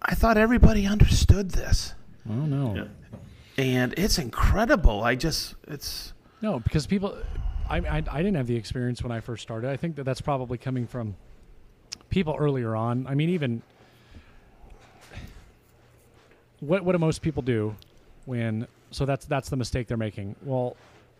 I 0.00 0.14
thought 0.14 0.38
everybody 0.38 0.86
understood 0.86 1.50
this, 1.50 1.94
oh, 2.28 2.32
I 2.32 2.36
don't 2.36 2.50
know. 2.50 2.74
Yeah. 2.74 3.64
and 3.64 3.94
it's 3.98 4.18
incredible. 4.18 5.02
I 5.02 5.14
just, 5.14 5.54
it's 5.68 6.14
No, 6.40 6.58
because 6.58 6.86
people, 6.86 7.18
I, 7.68 7.78
I, 7.78 7.96
I 8.10 8.18
didn't 8.18 8.36
have 8.36 8.46
the 8.46 8.56
experience 8.56 9.02
when 9.02 9.12
I 9.12 9.20
first 9.20 9.42
started. 9.42 9.70
I 9.70 9.76
think 9.76 9.96
that 9.96 10.04
that's 10.04 10.22
probably 10.22 10.56
coming 10.56 10.86
from 10.86 11.16
people 12.08 12.34
earlier 12.38 12.74
on. 12.74 13.06
I 13.06 13.14
mean, 13.14 13.28
even 13.30 13.62
what 16.60 16.84
what 16.84 16.92
do 16.92 16.98
most 16.98 17.20
people 17.20 17.42
do 17.42 17.76
when? 18.24 18.66
So 18.94 19.04
that's 19.04 19.26
that's 19.26 19.48
the 19.48 19.56
mistake 19.56 19.88
they're 19.88 19.96
making. 19.96 20.36
Well, 20.42 20.76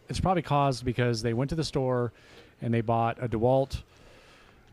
it's 0.09 0.21
probably 0.21 0.43
caused 0.43 0.85
because 0.85 1.23
they 1.23 1.35
went 1.35 1.51
to 1.51 1.57
the 1.57 1.65
store 1.65 2.13
and 2.63 2.73
they 2.73 2.81
bought 2.81 3.23
a 3.23 3.29
Dewalt, 3.29 3.83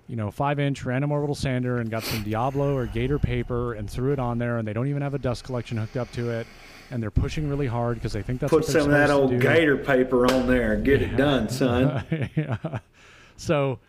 you 0.08 0.16
know, 0.16 0.30
five 0.30 0.60
inch 0.60 0.86
random 0.86 1.12
orbital 1.12 1.36
sander 1.36 1.78
and 1.78 1.90
got 1.90 2.04
some 2.04 2.24
Diablo 2.24 2.76
or 2.76 2.86
Gator 2.86 3.18
paper 3.18 3.74
and 3.74 3.90
threw 3.90 4.14
it 4.14 4.20
on 4.20 4.38
there, 4.38 4.58
and 4.58 4.68
they 4.68 4.74
don't 4.74 4.88
even 4.88 5.02
have 5.02 5.14
a 5.14 5.20
dust 5.20 5.44
collection 5.44 5.78
hooked 5.78 5.98
up 5.98 6.12
to 6.12 6.30
it. 6.30 6.48
And 6.92 7.02
they're 7.02 7.10
pushing 7.10 7.50
really 7.50 7.68
hard 7.68 7.96
because 7.96 8.12
they 8.12 8.22
think 8.22 8.42
that's 8.42 8.52
put 8.52 8.66
some 8.66 8.82
of 8.82 8.90
that 8.90 9.10
old 9.10 9.40
gator 9.40 9.78
paper 9.78 10.32
on 10.32 10.46
there 10.46 10.74
and 10.74 10.84
get 10.84 11.02
it 11.02 11.16
done, 11.16 11.48
son. 11.50 12.04
yeah. 12.36 12.80
So, 13.38 13.80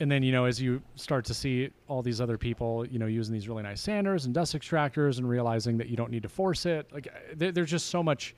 and 0.00 0.10
then 0.10 0.22
you 0.22 0.32
know, 0.32 0.46
as 0.46 0.60
you 0.60 0.82
start 0.96 1.26
to 1.26 1.34
see 1.34 1.70
all 1.86 2.02
these 2.02 2.20
other 2.20 2.38
people, 2.38 2.86
you 2.86 2.98
know, 2.98 3.06
using 3.06 3.34
these 3.34 3.48
really 3.48 3.62
nice 3.62 3.80
sanders 3.80 4.24
and 4.24 4.34
dust 4.34 4.56
extractors, 4.56 5.18
and 5.18 5.28
realizing 5.28 5.76
that 5.78 5.88
you 5.88 5.96
don't 5.96 6.10
need 6.10 6.22
to 6.22 6.28
force 6.28 6.66
it, 6.66 6.90
like 6.92 7.08
there, 7.36 7.52
there's 7.52 7.70
just 7.70 7.86
so 7.86 8.02
much 8.02 8.34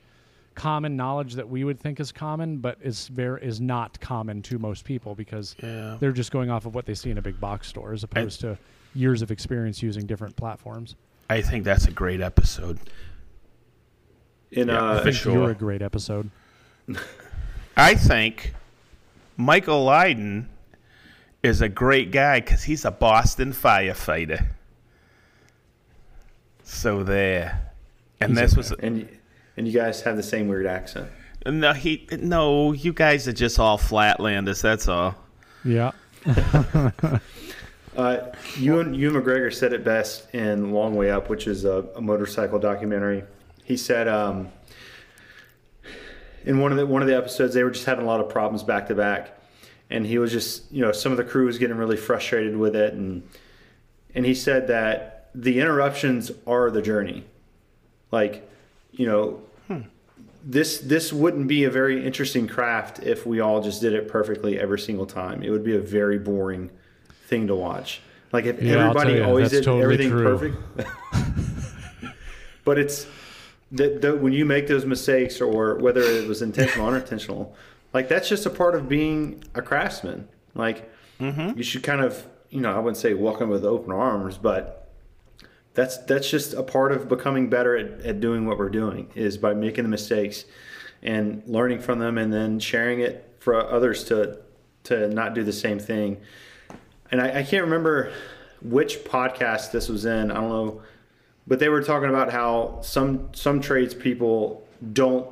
common 0.55 0.95
knowledge 0.95 1.33
that 1.33 1.49
we 1.49 1.63
would 1.63 1.79
think 1.79 1.99
is 1.99 2.11
common, 2.11 2.57
but 2.57 2.77
is 2.81 3.07
very 3.07 3.41
is 3.41 3.61
not 3.61 3.99
common 3.99 4.41
to 4.43 4.59
most 4.59 4.83
people 4.83 5.15
because 5.15 5.55
yeah. 5.63 5.97
they're 5.99 6.11
just 6.11 6.31
going 6.31 6.51
off 6.51 6.65
of 6.65 6.75
what 6.75 6.85
they 6.85 6.93
see 6.93 7.09
in 7.09 7.17
a 7.17 7.21
big 7.21 7.39
box 7.39 7.67
store 7.67 7.93
as 7.93 8.03
opposed 8.03 8.41
to 8.41 8.57
years 8.93 9.21
of 9.21 9.31
experience 9.31 9.81
using 9.81 10.05
different 10.05 10.35
platforms. 10.35 10.95
I 11.29 11.41
think 11.41 11.63
that's 11.63 11.85
a 11.85 11.91
great 11.91 12.21
episode. 12.21 12.79
In 14.51 14.67
Yeah, 14.67 14.79
uh, 14.79 14.93
I 14.93 14.97
for 14.97 15.03
think 15.05 15.15
sure. 15.15 15.33
you're 15.33 15.51
a 15.51 15.55
great 15.55 15.81
episode. 15.81 16.29
I 17.77 17.95
think 17.95 18.53
Michael 19.37 19.85
Lydon 19.85 20.49
is 21.43 21.61
a 21.61 21.69
great 21.69 22.11
guy 22.11 22.39
because 22.39 22.63
he's 22.63 22.85
a 22.85 22.91
Boston 22.91 23.51
firefighter. 23.53 24.47
So 26.63 27.03
there, 27.03 27.73
and 28.19 28.31
He's 28.31 28.39
this 28.39 28.51
okay. 28.53 28.57
was 28.57 28.71
and 28.71 29.09
and 29.57 29.67
you 29.67 29.73
guys 29.73 30.01
have 30.01 30.15
the 30.15 30.23
same 30.23 30.47
weird 30.47 30.65
accent. 30.65 31.09
no 31.45 31.73
he 31.73 32.07
no 32.19 32.71
you 32.71 32.93
guys 32.93 33.27
are 33.27 33.33
just 33.33 33.59
all 33.59 33.77
flatlanders. 33.77 34.61
That's 34.61 34.87
all. 34.87 35.15
Yeah. 35.63 35.91
Uh, 37.95 38.31
Ewan, 38.57 38.93
Ewan 38.95 39.21
McGregor 39.21 39.53
said 39.53 39.71
it 39.71 39.83
best 39.83 40.33
in 40.33 40.71
Long 40.71 40.95
Way 40.95 41.11
Up, 41.11 41.29
which 41.29 41.45
is 41.45 41.63
a, 41.63 41.85
a 41.95 42.01
motorcycle 42.01 42.57
documentary. 42.57 43.23
He 43.63 43.77
said 43.77 44.07
um, 44.07 44.49
in 46.43 46.59
one 46.59 46.71
of 46.71 46.77
the 46.79 46.87
one 46.87 47.03
of 47.03 47.07
the 47.07 47.15
episodes 47.15 47.53
they 47.53 47.63
were 47.63 47.71
just 47.71 47.85
having 47.85 48.03
a 48.03 48.07
lot 48.07 48.19
of 48.19 48.29
problems 48.29 48.63
back 48.63 48.87
to 48.87 48.95
back, 48.95 49.37
and 49.93 50.05
he 50.07 50.17
was 50.17 50.31
just 50.31 50.69
you 50.71 50.81
know 50.81 50.91
some 50.91 51.11
of 51.13 51.17
the 51.17 51.23
crew 51.23 51.45
was 51.45 51.57
getting 51.57 51.77
really 51.77 51.95
frustrated 51.95 52.57
with 52.57 52.75
it, 52.75 52.93
and 52.93 53.23
and 54.13 54.25
he 54.25 54.33
said 54.33 54.67
that 54.67 55.29
the 55.33 55.59
interruptions 55.59 56.31
are 56.45 56.69
the 56.69 56.81
journey, 56.81 57.23
like 58.11 58.49
you 58.91 59.05
know. 59.07 59.39
Hmm. 59.67 59.81
This 60.45 60.79
this 60.79 61.13
wouldn't 61.13 61.47
be 61.47 61.63
a 61.63 61.69
very 61.69 62.05
interesting 62.05 62.47
craft 62.47 62.99
if 62.99 63.25
we 63.25 63.39
all 63.39 63.61
just 63.61 63.79
did 63.79 63.93
it 63.93 64.09
perfectly 64.09 64.59
every 64.59 64.79
single 64.79 65.05
time. 65.05 65.41
It 65.41 65.51
would 65.51 65.63
be 65.63 65.77
a 65.77 65.79
very 65.79 66.19
boring 66.19 66.69
thing 67.27 67.47
to 67.47 67.55
watch. 67.55 68.01
Like 68.33 68.45
if 68.45 68.61
Yeah, 68.61 68.89
everybody 68.89 69.13
you, 69.13 69.23
always 69.23 69.51
did 69.51 69.63
totally 69.63 69.83
everything 69.83 70.09
true. 70.09 70.23
perfect. 70.23 70.89
but 72.65 72.77
it's 72.77 73.07
that 73.71 74.19
when 74.19 74.33
you 74.33 74.43
make 74.43 74.67
those 74.67 74.85
mistakes, 74.85 75.39
or 75.39 75.75
whether 75.75 76.01
it 76.01 76.27
was 76.27 76.41
intentional 76.41 76.87
or 76.87 76.89
unintentional, 76.89 77.55
like 77.93 78.09
that's 78.09 78.27
just 78.27 78.45
a 78.45 78.49
part 78.49 78.75
of 78.75 78.89
being 78.89 79.43
a 79.53 79.61
craftsman. 79.61 80.27
Like 80.55 80.91
mm-hmm. 81.19 81.57
you 81.57 81.63
should 81.63 81.83
kind 81.83 82.01
of, 82.01 82.25
you 82.49 82.61
know, 82.61 82.73
I 82.75 82.79
wouldn't 82.79 82.97
say 82.97 83.13
welcome 83.13 83.49
with 83.49 83.63
open 83.63 83.91
arms, 83.91 84.37
but 84.37 84.83
that's 85.73 85.97
that's 85.99 86.29
just 86.29 86.53
a 86.53 86.63
part 86.63 86.91
of 86.91 87.07
becoming 87.07 87.49
better 87.49 87.75
at, 87.75 88.01
at 88.05 88.19
doing 88.19 88.45
what 88.45 88.57
we're 88.57 88.69
doing 88.69 89.09
is 89.15 89.37
by 89.37 89.53
making 89.53 89.83
the 89.83 89.89
mistakes 89.89 90.45
and 91.01 91.43
learning 91.45 91.79
from 91.79 91.99
them 91.99 92.17
and 92.17 92.31
then 92.31 92.59
sharing 92.59 92.99
it 92.99 93.35
for 93.39 93.55
others 93.55 94.03
to 94.05 94.37
to 94.83 95.07
not 95.09 95.33
do 95.33 95.43
the 95.43 95.53
same 95.53 95.79
thing 95.79 96.17
and 97.11 97.21
I, 97.21 97.39
I 97.39 97.43
can't 97.43 97.63
remember 97.63 98.11
which 98.61 99.03
podcast 99.03 99.71
this 99.71 99.89
was 99.89 100.05
in 100.05 100.31
i 100.31 100.35
don't 100.35 100.49
know 100.49 100.81
but 101.47 101.59
they 101.59 101.69
were 101.69 101.83
talking 101.83 102.09
about 102.09 102.31
how 102.31 102.79
some 102.81 103.29
some 103.33 103.59
tradespeople 103.59 104.65
don't 104.93 105.27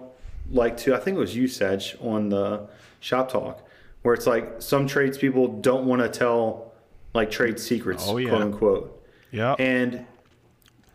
like 0.51 0.77
to 0.77 0.93
i 0.95 0.99
think 0.99 1.15
it 1.17 1.19
was 1.19 1.35
you 1.35 1.47
sedge 1.47 1.95
on 2.01 2.29
the 2.29 2.67
shop 2.99 3.31
talk 3.31 3.67
where 4.01 4.13
it's 4.13 4.27
like 4.27 4.61
some 4.61 4.87
tradespeople 4.87 5.47
don't 5.61 5.85
want 5.85 6.01
to 6.01 6.09
tell 6.09 6.71
like 7.13 7.29
trade 7.31 7.59
secrets 7.59 8.05
Oh, 8.07 8.17
yeah. 8.17 8.29
quote 8.29 8.41
unquote 8.41 9.05
Yeah. 9.31 9.55
and 9.59 10.05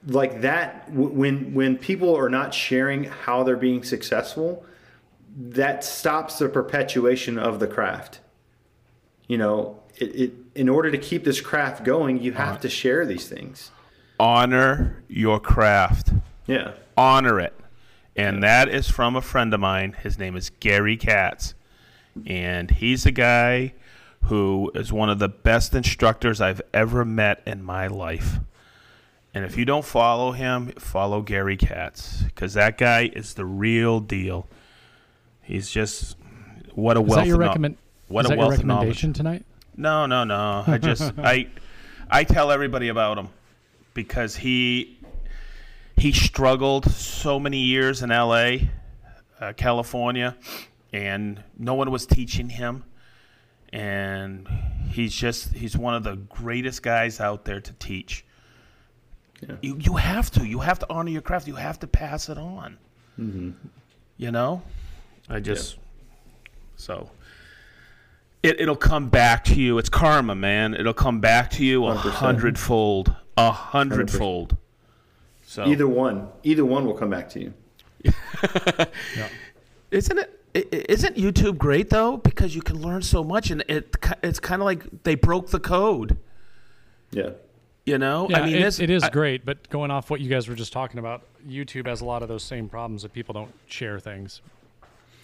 like 0.06 0.42
that 0.42 0.90
when 0.92 1.52
when 1.54 1.76
people 1.78 2.14
are 2.16 2.28
not 2.28 2.54
sharing 2.54 3.04
how 3.04 3.42
they're 3.42 3.56
being 3.56 3.82
successful 3.82 4.64
that 5.36 5.84
stops 5.84 6.38
the 6.38 6.48
perpetuation 6.48 7.38
of 7.38 7.58
the 7.60 7.66
craft 7.66 8.20
you 9.26 9.36
know 9.38 9.80
it, 9.96 10.14
it 10.14 10.32
in 10.54 10.68
order 10.68 10.90
to 10.90 10.98
keep 10.98 11.24
this 11.24 11.40
craft 11.40 11.82
going 11.84 12.20
you 12.22 12.32
have 12.32 12.48
uh-huh. 12.54 12.58
to 12.58 12.68
share 12.68 13.04
these 13.06 13.28
things 13.28 13.70
Honor 14.18 15.02
your 15.08 15.38
craft. 15.38 16.12
yeah 16.46 16.72
honor 16.96 17.38
it. 17.38 17.52
And 18.16 18.42
that 18.42 18.68
is 18.68 18.88
from 18.88 19.14
a 19.16 19.20
friend 19.20 19.52
of 19.52 19.60
mine. 19.60 19.94
His 20.02 20.18
name 20.18 20.36
is 20.36 20.50
Gary 20.60 20.96
Katz. 20.96 21.54
And 22.26 22.70
he's 22.70 23.04
a 23.04 23.10
guy 23.10 23.74
who 24.24 24.72
is 24.74 24.92
one 24.92 25.10
of 25.10 25.18
the 25.18 25.28
best 25.28 25.74
instructors 25.74 26.40
I've 26.40 26.62
ever 26.72 27.04
met 27.04 27.42
in 27.46 27.62
my 27.62 27.86
life. 27.88 28.38
And 29.34 29.44
if 29.44 29.56
you 29.58 29.66
don't 29.66 29.84
follow 29.84 30.32
him, 30.32 30.68
follow 30.78 31.20
Gary 31.20 31.58
Katz 31.58 32.22
because 32.22 32.54
that 32.54 32.78
guy 32.78 33.10
is 33.14 33.34
the 33.34 33.44
real 33.44 34.00
deal. 34.00 34.48
He's 35.42 35.70
just 35.70 36.16
what 36.74 36.96
a 36.96 37.00
Is 37.00 37.06
wealth 37.06 37.20
that 37.20 37.26
your 37.26 37.38
kno- 37.38 37.46
recommend? 37.48 37.76
what 38.08 38.24
is 38.24 38.26
a 38.26 38.28
that 38.30 38.34
your 38.36 38.48
wealth 38.48 38.58
of 38.60 38.64
recommendation 38.66 39.12
tonight? 39.12 39.44
No, 39.76 40.06
no, 40.06 40.24
no. 40.24 40.64
I 40.66 40.78
just 40.78 41.12
I 41.18 41.48
I 42.10 42.24
tell 42.24 42.50
everybody 42.50 42.88
about 42.88 43.18
him 43.18 43.28
because 43.92 44.36
he 44.36 44.95
he 45.96 46.12
struggled 46.12 46.90
so 46.90 47.38
many 47.40 47.58
years 47.58 48.02
in 48.02 48.10
L.A., 48.10 48.70
uh, 49.40 49.52
California, 49.56 50.36
and 50.92 51.42
no 51.58 51.74
one 51.74 51.90
was 51.90 52.06
teaching 52.06 52.48
him. 52.48 52.84
And 53.72 54.48
he's 54.90 55.14
just 55.14 55.52
he's 55.52 55.76
one 55.76 55.94
of 55.94 56.04
the 56.04 56.16
greatest 56.16 56.82
guys 56.82 57.20
out 57.20 57.44
there 57.44 57.60
to 57.60 57.72
teach. 57.74 58.24
Yeah. 59.40 59.56
You 59.60 59.76
you 59.78 59.94
have 59.96 60.30
to 60.32 60.46
you 60.46 60.60
have 60.60 60.78
to 60.78 60.86
honor 60.88 61.10
your 61.10 61.20
craft. 61.20 61.46
You 61.46 61.56
have 61.56 61.78
to 61.80 61.86
pass 61.86 62.28
it 62.28 62.38
on. 62.38 62.78
You 64.16 64.30
know, 64.30 64.62
I 65.28 65.40
just 65.40 65.76
so 66.76 67.10
it, 68.42 68.60
it'll 68.60 68.76
come 68.76 69.08
back 69.08 69.44
to 69.44 69.54
you. 69.54 69.78
It's 69.78 69.88
karma, 69.88 70.34
man. 70.34 70.74
It'll 70.74 70.94
come 70.94 71.20
back 71.20 71.50
to 71.52 71.64
you 71.64 71.86
a 71.86 71.94
100%. 71.94 72.10
hundredfold, 72.12 73.14
a 73.36 73.50
hundredfold. 73.50 74.56
So 75.48 75.64
either 75.66 75.86
one 75.86 76.28
either 76.42 76.64
one 76.64 76.84
will 76.86 76.94
come 76.94 77.08
back 77.08 77.28
to 77.30 77.40
you 77.40 77.54
Isn't 79.90 80.18
it? 80.18 80.40
i- 80.54 80.66
i- 80.72 80.84
Isn't 80.88 81.16
YouTube 81.16 81.58
great 81.58 81.90
though? 81.90 82.16
Because 82.16 82.54
you 82.54 82.62
can 82.62 82.80
learn 82.82 83.02
so 83.02 83.22
much, 83.24 83.50
and 83.50 83.64
it 83.68 83.96
it's 84.22 84.40
kind 84.40 84.60
of 84.60 84.66
like 84.66 85.04
they 85.04 85.14
broke 85.14 85.50
the 85.50 85.60
code. 85.60 86.16
Yeah. 87.12 87.30
You 87.84 87.98
know, 87.98 88.26
Yeah, 88.28 88.40
I 88.40 88.46
mean, 88.46 88.56
it, 88.56 88.62
this- 88.62 88.80
it 88.80 88.90
is 88.90 89.04
I- 89.04 89.10
great, 89.10 89.44
but 89.44 89.68
going 89.70 89.90
off 89.92 90.10
what 90.10 90.20
you 90.20 90.28
guys 90.28 90.48
were 90.48 90.56
just 90.56 90.72
talking 90.72 90.98
about, 90.98 91.22
YouTube 91.48 91.86
has 91.86 92.00
a 92.00 92.04
lot 92.04 92.22
of 92.22 92.28
those 92.28 92.42
same 92.42 92.68
problems 92.68 93.02
that 93.02 93.12
people 93.12 93.32
don't 93.32 93.52
share 93.66 94.00
things. 94.00 94.42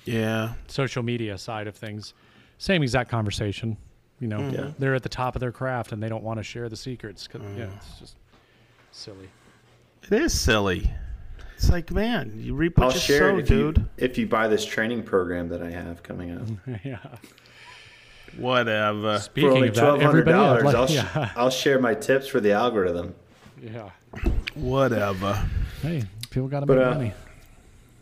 Yeah, 0.05 0.55
Social 0.68 1.03
media 1.03 1.37
side 1.39 1.66
of 1.66 1.75
things, 1.75 2.14
same 2.59 2.83
exact 2.85 3.11
conversation. 3.11 3.77
You 4.20 4.29
know, 4.29 4.49
Yeah. 4.51 4.70
they're 4.79 4.95
at 4.95 5.03
the 5.03 5.09
top 5.09 5.35
of 5.35 5.41
their 5.41 5.51
craft 5.51 5.91
and 5.91 6.01
they 6.01 6.09
don't 6.09 6.23
want 6.23 6.39
to 6.39 6.45
share 6.45 6.68
the 6.68 6.77
secrets. 6.77 7.27
'cause- 7.27 7.41
Yeah, 7.57 7.64
Mm. 7.66 7.77
it's 7.77 7.99
just 7.99 8.16
silly. 8.93 9.29
It 10.11 10.12
is 10.12 10.38
silly. 10.38 10.90
It's 11.57 11.70
like, 11.70 11.90
man, 11.92 12.32
you 12.36 12.55
reap 12.55 12.76
what 12.78 12.88
I'll 12.88 12.92
you 12.92 12.98
share 12.98 13.30
sow, 13.30 13.38
if 13.38 13.46
dude. 13.46 13.78
you 13.78 13.88
if 13.96 14.18
you 14.18 14.26
buy 14.26 14.48
this 14.48 14.64
training 14.64 15.03
program 15.05 15.48
that 15.50 15.62
I 15.62 15.70
have 15.70 16.03
coming 16.03 16.32
up. 16.36 16.48
yeah. 16.84 16.98
Whatever. 18.36 19.18
For 19.18 19.22
Speaking 19.22 19.50
only 19.50 19.68
of 19.68 19.74
that, 19.74 19.80
twelve 19.80 20.03
hundred 20.03 20.24
dollars, 20.24 20.64
like- 20.64 20.74
I'll 20.74 20.86
sh- 20.86 20.94
yeah, 20.94 21.32
I'll 21.36 21.50
share 21.50 21.78
my 21.78 21.94
tips 21.94 22.26
for 22.26 22.40
the 22.40 22.53
algorithm. 22.53 23.14
yeah. 23.62 23.90
Whatever. 24.55 25.42
Hey, 25.82 26.05
people 26.30 26.48
got 26.48 26.61
to 26.61 26.66
make 26.66 26.78
uh, 26.84 26.90
money. 26.94 27.12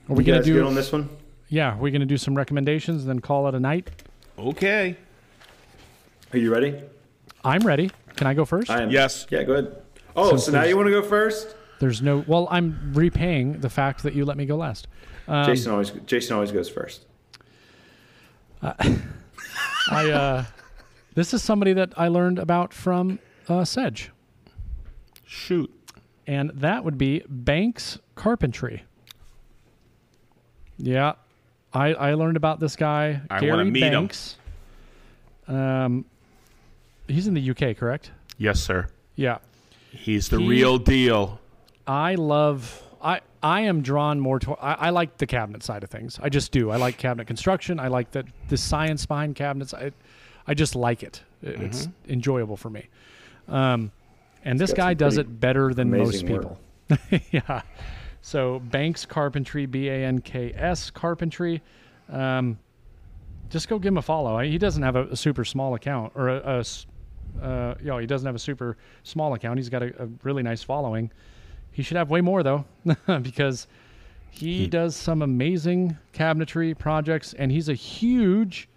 Are 0.09 0.15
we 0.15 0.25
gonna 0.25 0.39
guys 0.39 0.47
good 0.47 0.55
do? 0.55 0.67
on 0.67 0.75
this 0.75 0.91
one? 0.93 1.09
Yeah, 1.49 1.77
we're 1.77 1.93
gonna 1.93 2.07
do 2.07 2.17
some 2.17 2.35
recommendations 2.37 3.03
and 3.03 3.09
then 3.11 3.21
call 3.21 3.47
it 3.49 3.55
a 3.55 3.61
night. 3.61 3.91
Okay. 4.39 4.97
Are 6.33 6.39
you 6.39 6.53
ready? 6.53 6.81
I'm 7.45 7.67
ready. 7.67 7.91
Can 8.17 8.27
I 8.27 8.35
go 8.35 8.45
first? 8.45 8.71
I 8.71 8.83
am. 8.83 8.91
Yes. 8.91 9.27
Yeah, 9.31 9.43
go 9.43 9.53
ahead. 9.53 9.77
Oh, 10.17 10.31
Since 10.31 10.47
so 10.47 10.53
now 10.53 10.65
you 10.65 10.77
want 10.77 10.87
to 10.87 10.93
go 10.93 11.03
first? 11.03 11.55
There's 11.81 12.01
no. 12.03 12.23
Well, 12.29 12.47
I'm 12.51 12.93
repaying 12.95 13.61
the 13.61 13.71
fact 13.71 14.05
that 14.05 14.15
you 14.15 14.25
let 14.25 14.37
me 14.37 14.47
go 14.47 14.57
last. 14.57 14.87
Um, 15.27 15.45
Jason 15.47 15.73
always 15.73 15.91
Jason 16.07 16.35
always 16.35 16.53
goes 16.53 16.69
first. 16.69 17.07
I 18.63 20.11
uh, 20.11 20.45
this 21.15 21.33
is 21.35 21.43
somebody 21.43 21.73
that 21.73 21.93
I 21.97 22.09
learned 22.09 22.39
about 22.39 22.73
from 22.75 23.19
uh, 23.49 23.65
Sedge, 23.65 24.11
Shoot. 25.25 25.71
and 26.27 26.51
that 26.55 26.85
would 26.85 26.99
be 26.99 27.23
Banks 27.29 27.99
Carpentry. 28.15 28.85
Yeah, 30.79 31.15
I 31.73 31.95
I 31.95 32.15
learned 32.15 32.37
about 32.37 32.61
this 32.61 32.77
guy 32.77 33.23
I 33.31 33.41
wanna 33.49 33.65
meet 33.65 33.83
him. 33.85 33.93
Banks. 34.05 34.37
Um, 35.49 36.05
he's 37.09 37.27
in 37.27 37.35
the 37.35 37.51
UK, 37.51 37.77
correct? 37.77 38.13
Yes, 38.39 38.61
sir. 38.61 38.87
Yeah, 39.17 39.39
He's 39.91 40.29
the 40.29 40.39
He- 40.39 40.47
real 40.49 40.79
deal. 40.79 41.41
I 41.87 42.15
love. 42.17 42.83
I 43.03 43.21
I 43.43 43.63
am 43.63 43.83
drawn 43.83 44.21
more 44.21 44.39
to. 44.41 44.53
I, 44.55 44.73
I 44.73 44.91
like 44.91 45.17
the 45.19 45.27
cabinet 45.27 45.63
side 45.63 45.83
of 45.83 45.91
things. 45.91 46.19
I 46.23 46.29
just 46.29 46.53
do. 46.53 46.71
I 46.71 46.77
like 46.77 46.99
cabinet 46.99 47.27
construction. 47.27 47.81
I 47.81 47.89
like 47.89 48.11
the 48.11 48.25
the 48.49 48.57
science 48.57 49.07
behind 49.07 49.35
cabinets. 49.37 49.73
I 49.75 49.93
I 50.47 50.55
just 50.55 50.75
like 50.77 51.03
it. 51.03 51.23
It- 51.43 51.61
It's 51.63 51.89
enjoyable 52.09 52.57
for 52.57 52.71
me. 52.71 52.89
Um, 53.49 53.91
and 54.45 54.59
this 54.59 54.73
guy 54.73 54.95
does 54.95 55.17
it 55.19 55.41
better 55.41 55.73
than 55.75 55.91
most 55.91 56.27
people. 56.27 56.61
yeah. 57.33 57.63
So 58.23 58.59
Banks 58.61 59.07
Carpentry, 59.07 59.67
B 59.67 59.89
A 59.89 60.05
N 60.05 60.21
K 60.21 60.53
S 60.55 60.91
Carpentry. 60.91 61.63
Um, 62.11 62.59
just 63.49 63.69
go 63.69 63.79
give 63.79 63.93
him 63.93 63.97
a 63.99 64.03
follow. 64.03 64.39
He 64.41 64.59
doesn't 64.59 64.83
have 64.83 64.97
a, 64.97 65.05
a 65.09 65.17
super 65.17 65.45
small 65.45 65.75
account, 65.75 66.13
or 66.15 66.29
a 66.29 66.65
uh, 67.43 67.75
you 67.81 67.87
know, 67.87 67.99
he 67.99 68.07
doesn't 68.07 68.27
have 68.27 68.35
a 68.35 68.39
super 68.41 68.77
small 69.03 69.35
account. 69.35 69.59
He's 69.59 69.69
got 69.69 69.83
a, 69.83 70.03
a 70.05 70.09
really 70.23 70.43
nice 70.43 70.63
following. 70.63 71.11
He 71.73 71.83
should 71.83 71.97
have 71.97 72.11
way 72.11 72.21
more 72.21 72.43
though, 72.43 72.65
because 73.23 73.67
he, 74.31 74.59
He- 74.61 74.67
does 74.67 74.95
some 74.97 75.23
amazing 75.23 75.97
cabinetry 76.13 76.77
projects, 76.79 77.33
and 77.35 77.51
he's 77.53 77.69
a 77.69 77.75
huge 77.75 78.69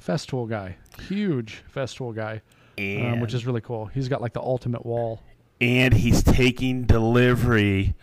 Festool 0.00 0.48
guy. 0.48 0.76
Huge 1.08 1.62
Festool 1.74 2.14
guy, 2.14 2.42
um, 2.78 3.20
which 3.20 3.34
is 3.34 3.46
really 3.46 3.60
cool. 3.60 3.86
He's 3.86 4.08
got 4.08 4.20
like 4.20 4.32
the 4.34 4.40
ultimate 4.42 4.84
wall. 4.86 5.20
and 5.60 5.94
he's 5.94 6.22
taking 6.22 6.84
delivery 6.84 7.94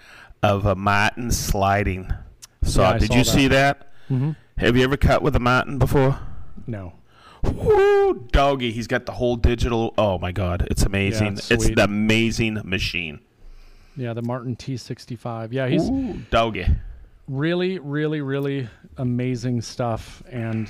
of 0.42 0.66
a 0.66 0.76
Martin 0.76 1.30
sliding 1.32 2.12
saw. 2.64 2.94
Yeah, 2.94 2.98
Did 2.98 3.08
saw 3.10 3.14
you 3.18 3.24
that. 3.24 3.32
see 3.32 3.48
that? 3.50 3.92
Mm-hmm. 4.10 4.32
Have 4.58 4.76
you 4.78 4.84
ever 4.84 4.98
cut 4.98 5.22
with 5.22 5.36
a 5.36 5.40
Martin 5.40 5.78
before? 5.78 6.20
No, 6.68 6.94
Woo, 7.44 8.28
doggy. 8.32 8.72
He's 8.72 8.88
got 8.88 9.06
the 9.06 9.12
whole 9.14 9.36
digital. 9.36 9.94
Oh 9.98 10.18
my 10.18 10.32
God, 10.32 10.66
it's 10.72 10.84
amazing. 10.84 11.34
it's 11.34 11.52
it's 11.52 11.66
sweet. 11.66 11.76
the 11.76 11.84
amazing 11.84 12.60
machine. 12.64 13.20
Yeah, 13.96 14.14
the 14.14 14.22
Martin 14.22 14.56
T65. 14.56 15.52
Yeah, 15.52 15.68
he's 15.68 15.90
Ooh, 15.90 16.14
doggy. 16.30 16.66
really, 17.28 17.80
really, 17.80 18.22
really 18.22 18.68
amazing 18.98 19.62
stuff, 19.62 20.24
and 20.30 20.70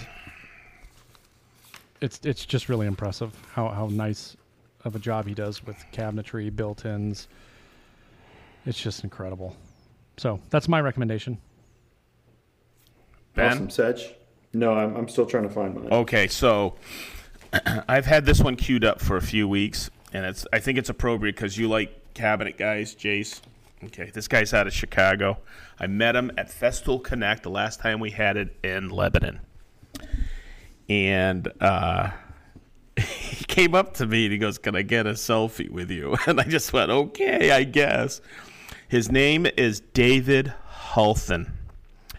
it's 2.02 2.20
it's 2.24 2.46
just 2.46 2.70
really 2.70 2.88
impressive 2.88 3.34
how 3.54 3.70
how 3.70 3.88
nice 3.88 4.36
of 4.84 4.96
a 4.96 5.00
job 5.00 5.26
he 5.28 5.34
does 5.34 5.66
with 5.66 5.78
cabinetry, 5.94 6.54
built-ins. 6.54 7.28
It's 8.66 8.80
just 8.80 9.04
incredible. 9.04 9.56
So 10.18 10.40
that's 10.50 10.68
my 10.68 10.82
recommendation. 10.82 11.38
Ben? 13.34 13.52
Awesome, 13.52 13.70
Sedge. 13.70 14.14
No, 14.54 14.74
I'm, 14.74 14.96
I'm 14.96 15.08
still 15.08 15.26
trying 15.26 15.44
to 15.44 15.50
find 15.50 15.74
mine. 15.74 15.88
Okay, 15.92 16.28
so 16.28 16.76
I've 17.88 18.06
had 18.06 18.26
this 18.26 18.40
one 18.42 18.56
queued 18.56 18.86
up 18.86 19.02
for 19.02 19.18
a 19.18 19.22
few 19.22 19.48
weeks, 19.48 19.90
and 20.12 20.26
it's 20.26 20.46
I 20.54 20.60
think 20.60 20.78
it's 20.78 20.90
appropriate 20.90 21.36
because 21.36 21.58
you 21.58 21.68
like 21.68 22.03
cabinet 22.14 22.58
guys, 22.58 22.96
Jace. 22.96 23.42
Okay, 23.86 24.12
this 24.14 24.28
guy's 24.28 24.54
out 24.54 24.68
of 24.68 24.74
Chicago. 24.74 25.40
I 25.80 25.88
met 25.88 26.16
him 26.16 26.32
at 26.38 26.50
Festool 26.50 27.04
Connect 27.04 27.44
the 27.44 27.50
last 27.50 27.80
time 27.80 28.00
we 28.00 28.12
had 28.12 28.38
it 28.38 28.56
in 28.64 28.90
Lebanon, 28.90 29.42
and 30.88 31.52
uh, 31.60 32.12
he 32.98 33.44
came 33.46 33.76
up 33.76 33.94
to 33.96 34.06
me 34.06 34.26
and 34.26 34.32
he 34.32 34.38
goes, 34.38 34.58
"Can 34.58 34.76
I 34.76 34.82
get 34.84 35.06
a 35.06 35.12
selfie 35.12 35.70
with 35.70 35.92
you?" 35.92 36.16
And 36.28 36.40
I 36.40 36.44
just 36.44 36.72
went, 36.72 36.92
"Okay, 36.92 37.52
I 37.52 37.64
guess." 37.64 38.22
His 38.88 39.12
name 39.12 39.48
is 39.58 39.80
David 39.80 40.54
Hulthen. 40.94 41.52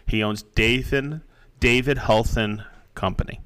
He 0.07 0.21
owns 0.21 0.43
David 0.43 1.21
David 1.59 1.97
Hulthen 1.97 2.65
Company. 2.93 3.39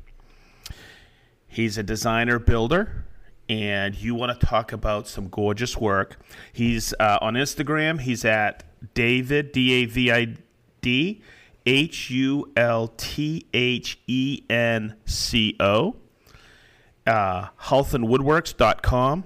He's 1.48 1.78
a 1.78 1.84
designer 1.84 2.40
builder, 2.40 3.06
and 3.50 3.96
you 3.96 4.14
want 4.14 4.40
to 4.40 4.46
talk 4.46 4.72
about 4.72 5.08
some 5.08 5.28
gorgeous 5.28 5.76
work. 5.76 6.18
He's 6.54 6.94
uh, 7.00 7.18
on 7.20 7.34
Instagram. 7.34 8.00
He's 8.00 8.24
at 8.24 8.64
David 8.94 9.52
D 9.52 9.74
A 9.74 9.86
V 9.86 10.12
I 10.12 10.36
D 10.82 11.22
H 11.66 12.12
U 12.12 12.52
L 12.56 12.94
T 12.96 13.46
H 13.54 14.00
E 14.08 14.44
N 14.50 14.96
C 15.06 15.56
O. 15.60 15.96
Uh, 17.08 17.48
HulthenWoodworks.com. 17.64 19.24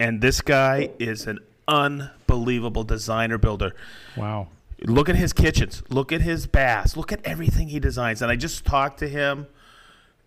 And 0.00 0.20
this 0.20 0.40
guy 0.40 0.90
is 0.98 1.28
an 1.28 1.38
unbelievable 1.68 2.82
designer 2.82 3.38
builder. 3.38 3.76
Wow. 4.16 4.48
Look 4.84 5.08
at 5.08 5.14
his 5.14 5.32
kitchens. 5.32 5.84
Look 5.88 6.10
at 6.10 6.22
his 6.22 6.48
baths. 6.48 6.96
Look 6.96 7.12
at 7.12 7.24
everything 7.24 7.68
he 7.68 7.78
designs. 7.78 8.20
And 8.20 8.30
I 8.30 8.34
just 8.34 8.64
talked 8.64 8.98
to 8.98 9.08
him 9.08 9.46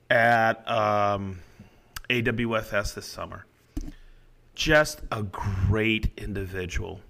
at 0.09 0.69
um, 0.69 1.39
AWFS 2.09 2.93
this 2.95 3.05
summer. 3.05 3.45
Just 4.53 5.01
a 5.11 5.23
great 5.23 6.11
individual, 6.17 7.01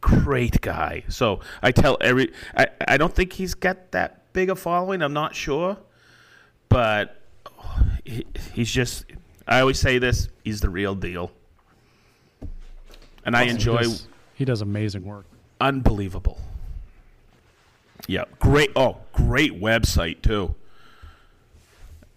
great 0.00 0.60
guy. 0.60 1.04
So 1.08 1.40
I 1.62 1.70
tell 1.70 1.96
every. 2.00 2.32
I, 2.56 2.66
I 2.88 2.96
don't 2.96 3.14
think 3.14 3.32
he's 3.32 3.54
got 3.54 3.92
that 3.92 4.32
big 4.32 4.50
a 4.50 4.56
following. 4.56 5.00
I'm 5.02 5.12
not 5.12 5.34
sure, 5.36 5.76
but 6.68 7.20
he, 8.04 8.26
he's 8.52 8.70
just. 8.72 9.04
I 9.46 9.60
always 9.60 9.78
say 9.78 9.98
this. 9.98 10.28
He's 10.42 10.60
the 10.60 10.68
real 10.70 10.96
deal, 10.96 11.30
and 13.24 13.36
I 13.36 13.44
He 13.44 13.50
enjoy 13.50 13.78
does, 13.82 14.08
he 14.34 14.44
does 14.44 14.60
amazing 14.60 15.04
work. 15.04 15.24
unbelievable. 15.60 16.40
Yeah, 18.08 18.24
great. 18.40 18.70
Oh, 18.74 18.96
great 19.12 19.60
website 19.60 20.22
too. 20.22 20.54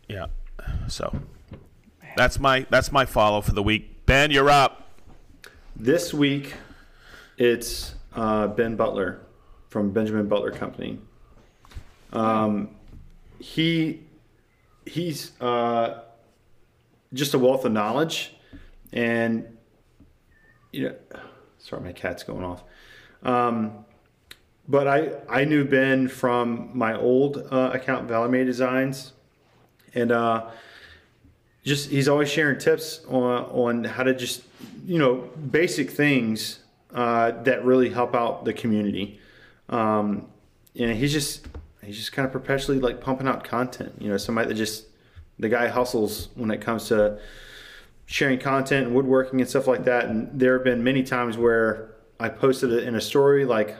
Yeah, 0.07 0.25
so 0.87 1.15
that's 2.15 2.39
my 2.39 2.65
that's 2.69 2.91
my 2.91 3.05
follow 3.05 3.41
for 3.41 3.53
the 3.53 3.63
week. 3.63 4.05
Ben, 4.05 4.31
you're 4.31 4.49
up. 4.49 4.89
This 5.75 6.13
week, 6.13 6.55
it's 7.37 7.95
uh, 8.13 8.47
Ben 8.47 8.75
Butler 8.75 9.21
from 9.69 9.91
Benjamin 9.91 10.27
Butler 10.27 10.51
Company. 10.51 10.99
Um, 12.11 12.75
he 13.39 14.01
he's 14.85 15.39
uh, 15.39 16.01
just 17.13 17.33
a 17.33 17.39
wealth 17.39 17.65
of 17.65 17.71
knowledge, 17.71 18.35
and 18.91 19.57
you 20.71 20.89
know, 20.89 20.95
sorry, 21.59 21.81
my 21.81 21.93
cat's 21.93 22.23
going 22.23 22.43
off. 22.43 22.63
Um, 23.23 23.85
but 24.67 24.87
I 24.87 25.11
I 25.29 25.45
knew 25.45 25.65
Ben 25.65 26.07
from 26.07 26.71
my 26.77 26.95
old 26.95 27.47
uh, 27.51 27.71
account, 27.73 28.09
May 28.29 28.43
Designs, 28.43 29.13
and 29.93 30.11
uh, 30.11 30.49
just 31.63 31.89
he's 31.89 32.07
always 32.07 32.29
sharing 32.29 32.59
tips 32.59 33.01
on 33.07 33.43
on 33.43 33.83
how 33.83 34.03
to 34.03 34.13
just 34.13 34.43
you 34.85 34.97
know 34.97 35.29
basic 35.51 35.89
things 35.91 36.59
uh, 36.93 37.31
that 37.43 37.63
really 37.63 37.89
help 37.89 38.15
out 38.15 38.45
the 38.45 38.53
community. 38.53 39.19
Um, 39.69 40.27
and 40.77 40.97
he's 40.97 41.13
just 41.13 41.47
he's 41.83 41.97
just 41.97 42.11
kind 42.11 42.25
of 42.25 42.31
perpetually 42.31 42.79
like 42.79 43.01
pumping 43.01 43.27
out 43.27 43.43
content. 43.43 43.93
You 43.99 44.09
know, 44.09 44.17
somebody 44.17 44.47
that 44.47 44.55
just 44.55 44.85
the 45.39 45.49
guy 45.49 45.67
hustles 45.67 46.29
when 46.35 46.51
it 46.51 46.61
comes 46.61 46.87
to 46.89 47.19
sharing 48.05 48.39
content 48.39 48.87
and 48.87 48.95
woodworking 48.95 49.39
and 49.39 49.49
stuff 49.49 49.67
like 49.67 49.85
that. 49.85 50.05
And 50.05 50.29
there 50.37 50.53
have 50.53 50.63
been 50.63 50.83
many 50.83 51.03
times 51.03 51.37
where 51.37 51.95
I 52.19 52.29
posted 52.29 52.71
it 52.71 52.83
in 52.83 52.95
a 52.95 53.01
story, 53.01 53.45
like 53.45 53.77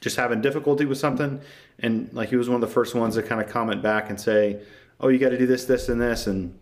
just 0.00 0.16
having 0.16 0.40
difficulty 0.40 0.84
with 0.84 0.98
something, 0.98 1.40
and 1.78 2.12
like 2.12 2.28
he 2.28 2.36
was 2.36 2.48
one 2.48 2.56
of 2.56 2.60
the 2.60 2.72
first 2.72 2.94
ones 2.94 3.14
to 3.14 3.22
kind 3.22 3.40
of 3.40 3.48
comment 3.48 3.82
back 3.82 4.10
and 4.10 4.20
say, 4.20 4.60
"Oh, 5.00 5.08
you 5.08 5.18
got 5.18 5.30
to 5.30 5.38
do 5.38 5.46
this, 5.46 5.64
this, 5.64 5.88
and 5.88 6.00
this," 6.00 6.26
and 6.26 6.58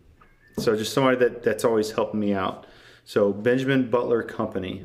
so 0.58 0.76
just 0.76 0.92
somebody 0.92 1.16
that 1.18 1.42
that's 1.42 1.64
always 1.64 1.90
helping 1.90 2.20
me 2.20 2.32
out. 2.34 2.66
So 3.04 3.32
Benjamin 3.32 3.88
Butler 3.90 4.22
Company. 4.22 4.84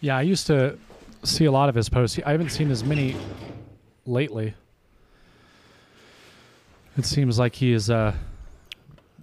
Yeah, 0.00 0.16
I 0.16 0.22
used 0.22 0.46
to 0.48 0.78
see 1.24 1.46
a 1.46 1.50
lot 1.52 1.68
of 1.68 1.74
his 1.74 1.88
posts. 1.88 2.18
I 2.24 2.32
haven't 2.32 2.50
seen 2.50 2.70
as 2.70 2.84
many 2.84 3.16
lately. 4.06 4.54
It 6.96 7.04
seems 7.04 7.38
like 7.38 7.54
he 7.54 7.72
is 7.72 7.90
uh, 7.90 8.12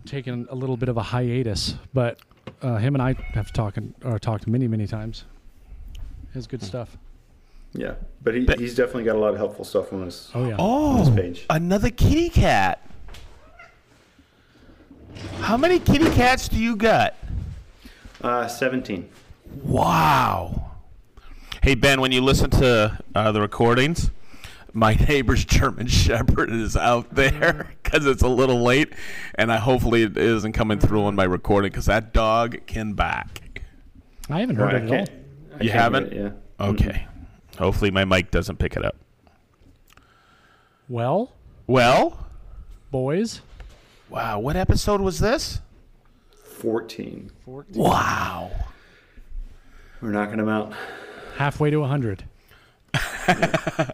taking 0.05 0.47
a 0.49 0.55
little 0.55 0.77
bit 0.77 0.89
of 0.89 0.97
a 0.97 1.03
hiatus, 1.03 1.75
but 1.93 2.19
uh, 2.61 2.77
him 2.77 2.95
and 2.95 3.01
I 3.01 3.13
have 3.33 3.51
talking 3.51 3.93
or 4.03 4.17
talked 4.19 4.47
many, 4.47 4.67
many 4.67 4.87
times. 4.87 5.25
His 6.33 6.47
good 6.47 6.63
stuff. 6.63 6.97
Yeah, 7.73 7.95
but 8.23 8.33
he, 8.35 8.45
But- 8.45 8.59
he's 8.59 8.75
definitely 8.75 9.03
got 9.03 9.15
a 9.17 9.19
lot 9.19 9.29
of 9.31 9.37
helpful 9.37 9.65
stuff 9.65 9.91
on 9.91 10.03
his 10.05 10.31
Oh 10.33 10.47
yeah. 10.47 10.55
Oh, 10.57 11.03
this 11.03 11.09
page. 11.13 11.45
another 11.49 11.89
kitty 11.89 12.29
cat. 12.29 12.81
How 15.39 15.57
many 15.57 15.79
kitty 15.79 16.09
cats 16.11 16.47
do 16.47 16.57
you 16.57 16.75
got? 16.75 17.15
Uh, 18.21 18.47
Seventeen. 18.47 19.09
Wow. 19.63 20.71
Hey 21.61 21.75
Ben, 21.75 22.01
when 22.01 22.11
you 22.11 22.21
listen 22.21 22.49
to 22.51 22.99
uh, 23.15 23.31
the 23.31 23.41
recordings, 23.41 24.11
my 24.73 24.93
neighbor's 24.95 25.45
German 25.45 25.87
Shepherd 25.87 26.51
is 26.51 26.75
out 26.77 27.13
there 27.15 27.71
because 27.83 28.05
it's 28.05 28.21
a 28.23 28.27
little 28.27 28.61
late, 28.63 28.93
and 29.35 29.51
I 29.51 29.57
hopefully 29.57 30.03
it 30.03 30.17
isn't 30.17 30.53
coming 30.53 30.79
through 30.79 31.03
on 31.05 31.15
my 31.15 31.23
recording 31.23 31.71
because 31.71 31.85
that 31.85 32.13
dog 32.13 32.57
can 32.67 32.93
back. 32.93 33.61
I 34.29 34.39
haven't 34.41 34.55
heard 34.57 34.73
Right, 34.73 34.83
it 34.83 34.91
I 34.91 34.95
at 34.97 35.09
all. 35.09 35.15
I 35.59 35.63
You 35.63 35.69
haven't? 35.71 36.13
it, 36.13 36.17
yeah. 36.59 36.65
Okay. 36.65 37.07
Hopefully 37.57 37.89
my 37.91 38.05
mic 38.05 38.31
doesn't 38.31 38.57
pick 38.57 38.75
it 38.75 38.83
up. 38.83 38.95
Well, 40.89 41.31
Well, 41.67 42.27
boys, 42.91 43.41
wow. 44.09 44.39
What 44.39 44.55
episode 44.55 45.01
was 45.01 45.19
this? 45.19 45.61
Fourteen. 46.43 47.31
14. 47.45 47.81
Wow. 47.81 48.51
We're 50.01 50.11
knocking 50.11 50.37
them 50.37 50.49
out. 50.49 50.73
halfway 51.37 51.69
to 51.71 51.83
hundred. 51.83 52.23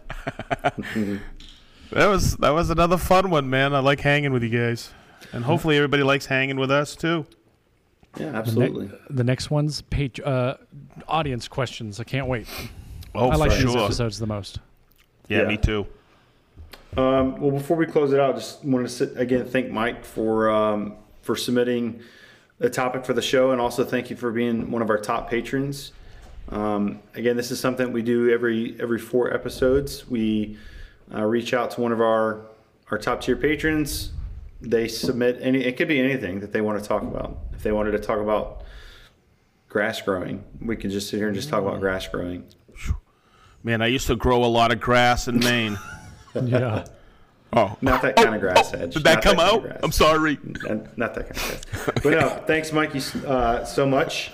That 1.92 2.06
was 2.06 2.36
that 2.38 2.50
was 2.50 2.70
another 2.70 2.96
fun 2.96 3.28
one, 3.28 3.50
man. 3.50 3.74
I 3.74 3.80
like 3.80 4.00
hanging 4.00 4.32
with 4.32 4.42
you 4.42 4.48
guys, 4.48 4.90
and 5.32 5.44
hopefully 5.44 5.76
everybody 5.76 6.02
likes 6.02 6.24
hanging 6.24 6.56
with 6.56 6.70
us 6.70 6.96
too. 6.96 7.26
Yeah, 8.16 8.26
The, 8.26 8.32
ne- 8.32 8.38
absolutely. 8.38 8.90
the 9.10 9.24
next 9.24 9.50
one's 9.50 9.82
page, 9.82 10.18
uh, 10.20 10.54
audience 11.06 11.48
questions. 11.48 12.00
I 12.00 12.04
can't 12.04 12.28
wait. 12.28 12.46
Oh, 13.14 13.28
I 13.28 13.36
like 13.36 13.50
for 13.50 13.58
these 13.58 13.72
sure. 13.72 13.84
episodes 13.84 14.18
the 14.18 14.26
most. 14.26 14.58
Yeah, 15.28 15.42
Yeah. 15.42 15.48
me 15.48 15.58
too. 15.58 15.86
Um, 16.96 17.40
well, 17.40 17.50
before 17.50 17.76
we 17.76 17.86
close 17.86 18.12
it 18.12 18.20
out, 18.20 18.36
just 18.36 18.64
wanted 18.64 18.88
to 18.88 18.92
sit, 18.92 19.16
again 19.16 19.46
thank 19.46 19.70
Mike 19.70 20.04
for 20.04 20.50
um, 20.50 20.96
for 21.22 21.36
submitting 21.36 22.00
a 22.60 22.68
topic 22.68 23.04
for 23.04 23.14
the 23.14 23.22
show, 23.22 23.50
and 23.50 23.60
also 23.60 23.84
thank 23.84 24.10
you 24.10 24.16
for 24.16 24.30
being 24.30 24.70
one 24.70 24.82
of 24.82 24.90
our 24.90 24.98
top 24.98 25.30
patrons. 25.30 25.92
Um, 26.50 27.00
again, 27.14 27.36
this 27.36 27.50
is 27.50 27.58
something 27.58 27.92
we 27.92 28.02
do 28.02 28.30
every 28.30 28.76
every 28.78 28.98
four 28.98 29.32
episodes. 29.32 30.08
We 30.08 30.58
uh, 31.14 31.24
reach 31.24 31.54
out 31.54 31.70
to 31.72 31.80
one 31.80 31.92
of 31.92 32.00
our 32.00 32.46
our 32.90 32.98
top 32.98 33.22
tier 33.22 33.36
patrons. 33.36 34.12
They 34.60 34.86
submit 34.86 35.38
any. 35.40 35.64
It 35.64 35.78
could 35.78 35.88
be 35.88 35.98
anything 35.98 36.40
that 36.40 36.52
they 36.52 36.60
want 36.60 36.82
to 36.82 36.86
talk 36.86 37.02
about. 37.02 37.38
If 37.52 37.62
they 37.62 37.72
wanted 37.72 37.92
to 37.92 38.00
talk 38.00 38.18
about 38.18 38.64
grass 39.68 40.02
growing, 40.02 40.44
we 40.60 40.76
can 40.76 40.90
just 40.90 41.08
sit 41.08 41.16
here 41.16 41.28
and 41.28 41.34
just 41.34 41.48
talk 41.48 41.62
about 41.62 41.80
grass 41.80 42.06
growing. 42.06 42.44
Man, 43.64 43.80
I 43.80 43.86
used 43.86 44.08
to 44.08 44.16
grow 44.16 44.44
a 44.44 44.46
lot 44.46 44.72
of 44.72 44.80
grass 44.80 45.26
in 45.26 45.38
Maine. 45.38 45.78
Yeah. 46.44 46.84
Oh, 47.54 47.76
Not 47.82 48.00
that 48.00 48.16
kind 48.16 48.34
of 48.34 48.40
grass 48.40 48.72
edge. 48.72 48.94
did 48.94 49.04
that 49.04 49.16
Not 49.16 49.22
come 49.22 49.36
kind 49.36 49.64
of 49.66 49.70
out? 49.72 49.80
I'm 49.84 49.92
sorry. 49.92 50.38
And 50.66 50.88
not 50.96 51.14
that 51.14 51.28
kind 51.28 51.36
of 51.36 51.38
stuff. 51.38 51.94
But 52.02 52.10
no, 52.12 52.28
thanks, 52.46 52.72
Mikey, 52.72 53.02
uh, 53.26 53.64
so 53.64 53.84
much 53.84 54.32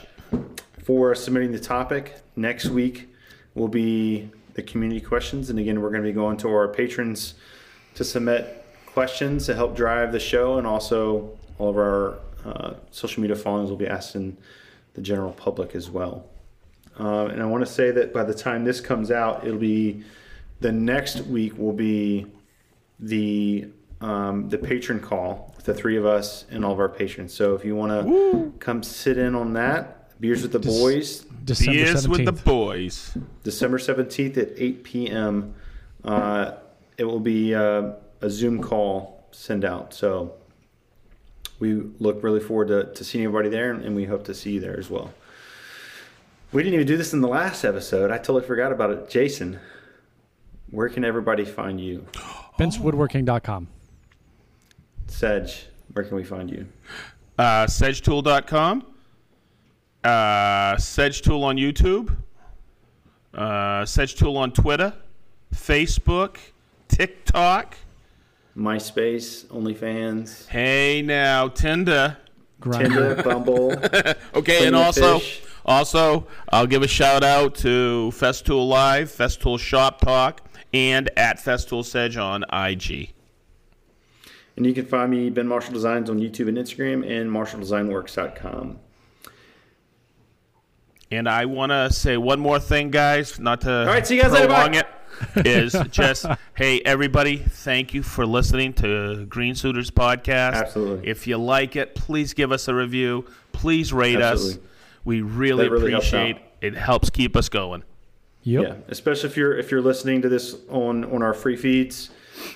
for 0.85 1.17
submitting 1.17 1.51
the 1.51 1.59
topic. 1.59 2.21
Next 2.37 2.67
week 2.67 3.09
will 3.57 3.67
be 3.67 4.31
the 4.55 4.63
community 4.63 5.01
questions. 5.01 5.51
And 5.51 5.59
again, 5.59 5.81
we're 5.81 5.91
going 5.91 6.03
to 6.03 6.09
be 6.09 6.13
going 6.13 6.37
to 6.39 6.49
our 6.49 6.69
patrons 6.69 7.35
to 7.97 8.05
submit 8.05 8.65
questions 8.87 9.47
to 9.47 9.55
help 9.57 9.75
drive 9.75 10.13
the 10.13 10.21
show. 10.21 10.59
And 10.59 10.67
also, 10.67 11.37
all 11.59 11.71
of 11.71 11.77
our 11.77 12.19
uh, 12.45 12.75
social 12.93 13.21
media 13.21 13.35
followings 13.37 13.69
will 13.69 13.77
be 13.77 13.89
asking 13.89 14.37
the 14.95 15.01
general 15.01 15.33
public 15.33 15.75
as 15.75 15.91
well. 15.91 16.25
Uh, 16.99 17.27
and 17.27 17.43
I 17.43 17.47
want 17.47 17.67
to 17.67 17.71
say 17.73 17.91
that 17.91 18.13
by 18.13 18.23
the 18.23 18.35
time 18.35 18.65
this 18.65 18.81
comes 18.81 19.11
out, 19.11 19.45
it'll 19.45 19.59
be 19.59 20.05
the 20.61 20.73
next 20.73 21.21
week 21.23 21.57
will 21.59 21.73
be 21.73 22.27
the 23.01 23.69
um, 24.01 24.49
the 24.49 24.59
patron 24.59 25.01
call 25.01 25.53
with 25.57 25.65
the 25.67 25.75
three 25.75 25.97
of 25.97 26.07
us 26.07 26.45
and 26.51 26.65
all 26.65 26.73
of 26.73 26.79
our 26.79 26.89
patrons. 26.89 27.35
So 27.35 27.55
if 27.55 27.65
you 27.65 27.75
want 27.75 27.91
to 28.07 28.53
come 28.61 28.83
sit 28.83 29.19
in 29.19 29.35
on 29.35 29.55
that, 29.55 30.19
beers 30.21 30.43
with 30.43 30.53
the 30.53 30.59
Dis- 30.61 30.79
boys, 30.79 31.21
December 31.45 31.73
Beers 31.73 32.09
with 32.09 32.25
the 32.25 32.33
17th. 32.33 32.45
boys. 32.45 33.19
December 33.43 33.79
seventeenth 33.79 34.37
at 34.39 34.51
eight 34.57 34.85
p.m. 34.85 35.55
Uh, 36.05 36.53
it 36.97 37.05
will 37.05 37.21
be 37.21 37.55
uh, 37.55 37.93
a 38.21 38.31
Zoom 38.31 38.63
call 38.63 39.25
send 39.31 39.65
out. 39.65 39.93
So 39.95 40.35
we 41.59 41.75
look 41.99 42.23
really 42.23 42.41
forward 42.41 42.69
to, 42.69 42.85
to 42.95 43.05
seeing 43.05 43.25
everybody 43.25 43.49
there, 43.49 43.73
and 43.73 43.97
we 43.97 44.05
hope 44.05 44.25
to 44.27 44.35
see 44.35 44.53
you 44.53 44.61
there 44.61 44.79
as 44.79 44.89
well. 44.91 45.13
We 46.53 46.63
didn't 46.63 46.75
even 46.75 46.87
do 46.87 46.97
this 46.97 47.13
in 47.13 47.21
the 47.21 47.29
last 47.29 47.65
episode. 47.65 48.11
I 48.11 48.17
totally 48.19 48.43
forgot 48.43 48.71
about 48.73 48.91
it. 48.91 49.11
Jason, 49.11 49.59
where 50.71 50.89
can 50.89 51.05
everybody 51.05 51.45
find 51.45 51.81
you? 51.81 52.05
BenceWoodworking.com. 52.59 53.69
Sedge, 55.07 55.67
where 55.93 56.05
can 56.05 56.17
we 56.17 56.25
find 56.25 56.51
you? 56.51 56.67
Uh, 57.39 57.67
SedgeTool.com. 57.67 58.85
Uh, 60.05 60.09
SedgeTool 60.77 61.43
on 61.43 61.57
YouTube. 61.57 62.17
Uh, 63.35 63.83
SedgeTool 63.83 64.37
on 64.37 64.53
Twitter. 64.53 64.93
Facebook. 65.55 66.37
TikTok. 66.89 67.77
MySpace, 68.57 69.45
OnlyFans, 69.47 70.49
Hey 70.49 71.01
now, 71.01 71.47
Tinder. 71.47 72.17
Tinder, 72.73 73.15
Bumble. 73.25 73.73
Okay, 74.35 74.67
and 74.67 74.75
also, 74.75 75.21
fish. 75.21 75.43
also, 75.65 76.27
I'll 76.49 76.67
give 76.67 76.83
a 76.83 76.89
shout 76.89 77.23
out 77.23 77.55
to 77.57 78.11
Festool 78.13 78.67
Live, 78.69 79.13
Festool 79.13 79.61
Shop 79.61 80.01
Talk, 80.01 80.48
and 80.73 81.11
at 81.17 81.39
Festool 81.39 81.85
Sedge 81.85 82.17
on 82.17 82.45
IG. 82.53 83.13
and 84.57 84.67
you 84.67 84.75
can 84.75 84.85
find 84.87 85.11
me, 85.11 85.31
Ben 85.31 85.47
Marshall 85.47 85.73
Designs, 85.73 86.11
on 86.11 86.19
YouTube 86.19 86.49
and 86.49 86.59
Instagram, 86.59 87.09
and 87.09 87.31
MarshallDesignWorks.com. 87.31 88.79
And 91.11 91.29
I 91.29 91.47
want 91.47 91.71
to 91.73 91.91
say 91.91 92.17
one 92.19 92.39
more 92.39 92.59
thing, 92.61 92.91
guys, 92.91 93.39
not 93.41 93.63
to 93.63 93.85
right, 93.87 94.07
see 94.07 94.17
you 94.17 94.23
guys 94.23 94.33
later, 94.33 94.49
prolong 94.49 94.73
bye. 94.73 94.85
it. 95.35 95.47
Is 95.47 95.75
just 95.91 96.27
hey 96.55 96.81
everybody, 96.85 97.39
thank 97.39 97.95
you 97.95 98.03
for 98.03 98.27
listening 98.27 98.75
to 98.75 99.25
Green 99.27 99.55
Suiters 99.55 99.91
podcast. 99.91 100.53
Absolutely. 100.53 101.09
If 101.09 101.27
you 101.27 101.39
like 101.39 101.77
it, 101.77 101.95
please 101.95 102.35
give 102.35 102.53
us 102.53 102.69
a 102.69 102.75
review. 102.75 103.25
Please 103.53 103.91
rate 103.93 104.21
us. 104.21 104.59
We 105.05 105.23
really, 105.23 105.69
really 105.71 105.93
appreciate 105.95 106.37
it. 106.61 106.75
Helps 106.77 107.09
keep 107.09 107.37
us 107.37 107.49
going. 107.49 107.85
Yep. 108.49 108.63
Yeah, 108.63 108.75
especially 108.89 109.29
if 109.29 109.37
you're 109.37 109.59
if 109.59 109.71
you're 109.71 109.83
listening 109.83 110.23
to 110.23 110.29
this 110.31 110.57
on 110.71 111.05
on 111.05 111.23
our 111.23 111.35
free 111.35 111.57
feeds. 111.57 112.11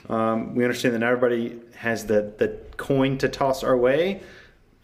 Um, 0.08 0.54
we 0.54 0.64
understand 0.64 0.94
that 0.94 1.00
not 1.00 1.12
everybody 1.12 1.60
has 1.74 2.06
the 2.06 2.32
the 2.38 2.56
coin 2.78 3.18
to 3.18 3.28
toss 3.28 3.62
our 3.62 3.76
way, 3.76 4.22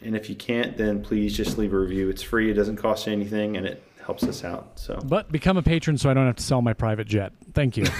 and 0.02 0.14
if 0.14 0.28
you 0.28 0.36
can't, 0.36 0.76
then 0.76 1.02
please 1.02 1.34
just 1.34 1.56
leave 1.56 1.72
a 1.72 1.78
review. 1.78 2.11
It's 2.11 2.22
free. 2.22 2.50
It 2.50 2.54
doesn't 2.54 2.76
cost 2.76 3.06
you 3.06 3.12
anything, 3.14 3.56
and 3.56 3.64
it 3.66 3.82
helps 4.04 4.22
us 4.24 4.44
out. 4.44 4.72
So 4.74 5.00
But 5.02 5.32
become 5.32 5.56
a 5.56 5.62
patron 5.62 5.96
so 5.96 6.11
I 6.11 6.14
don't 6.14 6.26
have 6.26 6.36
to 6.36 6.42
sell 6.42 6.61
my 6.61 6.74
private 6.74 7.06
jet. 7.06 7.32
Thank 7.54 7.76
you. 7.76 7.86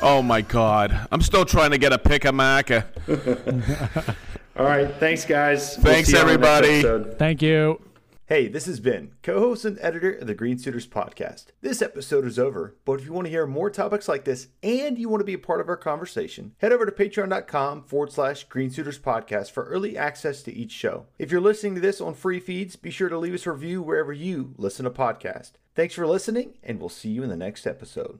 Oh 0.00 0.22
my 0.22 0.42
God, 0.42 1.08
I'm 1.10 1.20
still 1.20 1.44
trying 1.44 1.72
to 1.72 1.78
get 1.78 1.92
a 1.92 1.98
pick 1.98 2.24
a 2.24 2.28
maca. 2.28 2.84
all 4.56 4.64
right, 4.64 4.94
thanks 5.00 5.24
guys. 5.24 5.76
We'll 5.76 5.92
Thanks, 5.92 6.08
see 6.08 6.16
you 6.16 6.22
on 6.22 6.28
the 6.28 6.38
next 6.38 6.84
everybody. 6.84 7.14
Thank 7.16 7.42
you. 7.42 7.80
Hey, 8.28 8.46
this 8.46 8.68
is 8.68 8.78
Ben, 8.78 9.12
co 9.22 9.38
host 9.38 9.64
and 9.64 9.78
editor 9.80 10.12
of 10.12 10.26
the 10.26 10.34
Green 10.34 10.58
Suiters 10.58 10.86
podcast. 10.86 11.46
This 11.62 11.80
episode 11.80 12.26
is 12.26 12.38
over, 12.38 12.76
but 12.84 13.00
if 13.00 13.06
you 13.06 13.12
want 13.14 13.24
to 13.24 13.30
hear 13.30 13.46
more 13.46 13.70
topics 13.70 14.06
like 14.06 14.26
this 14.26 14.48
and 14.62 14.98
you 14.98 15.08
want 15.08 15.22
to 15.22 15.24
be 15.24 15.32
a 15.32 15.38
part 15.38 15.62
of 15.62 15.68
our 15.70 15.78
conversation, 15.78 16.52
head 16.58 16.70
over 16.70 16.84
to 16.84 16.92
patreon.com 16.92 17.84
forward 17.84 18.12
slash 18.12 18.44
Green 18.44 18.68
Suiters 18.68 18.98
podcast 18.98 19.50
for 19.50 19.64
early 19.64 19.96
access 19.96 20.42
to 20.42 20.52
each 20.52 20.72
show. 20.72 21.06
If 21.18 21.32
you're 21.32 21.40
listening 21.40 21.76
to 21.76 21.80
this 21.80 22.02
on 22.02 22.12
free 22.12 22.38
feeds, 22.38 22.76
be 22.76 22.90
sure 22.90 23.08
to 23.08 23.16
leave 23.16 23.32
us 23.32 23.46
a 23.46 23.52
review 23.52 23.80
wherever 23.80 24.12
you 24.12 24.52
listen 24.58 24.84
to 24.84 24.90
podcasts. 24.90 25.52
Thanks 25.74 25.94
for 25.94 26.06
listening, 26.06 26.58
and 26.62 26.78
we'll 26.78 26.90
see 26.90 27.08
you 27.08 27.22
in 27.22 27.30
the 27.30 27.34
next 27.36 27.66
episode. 27.66 28.18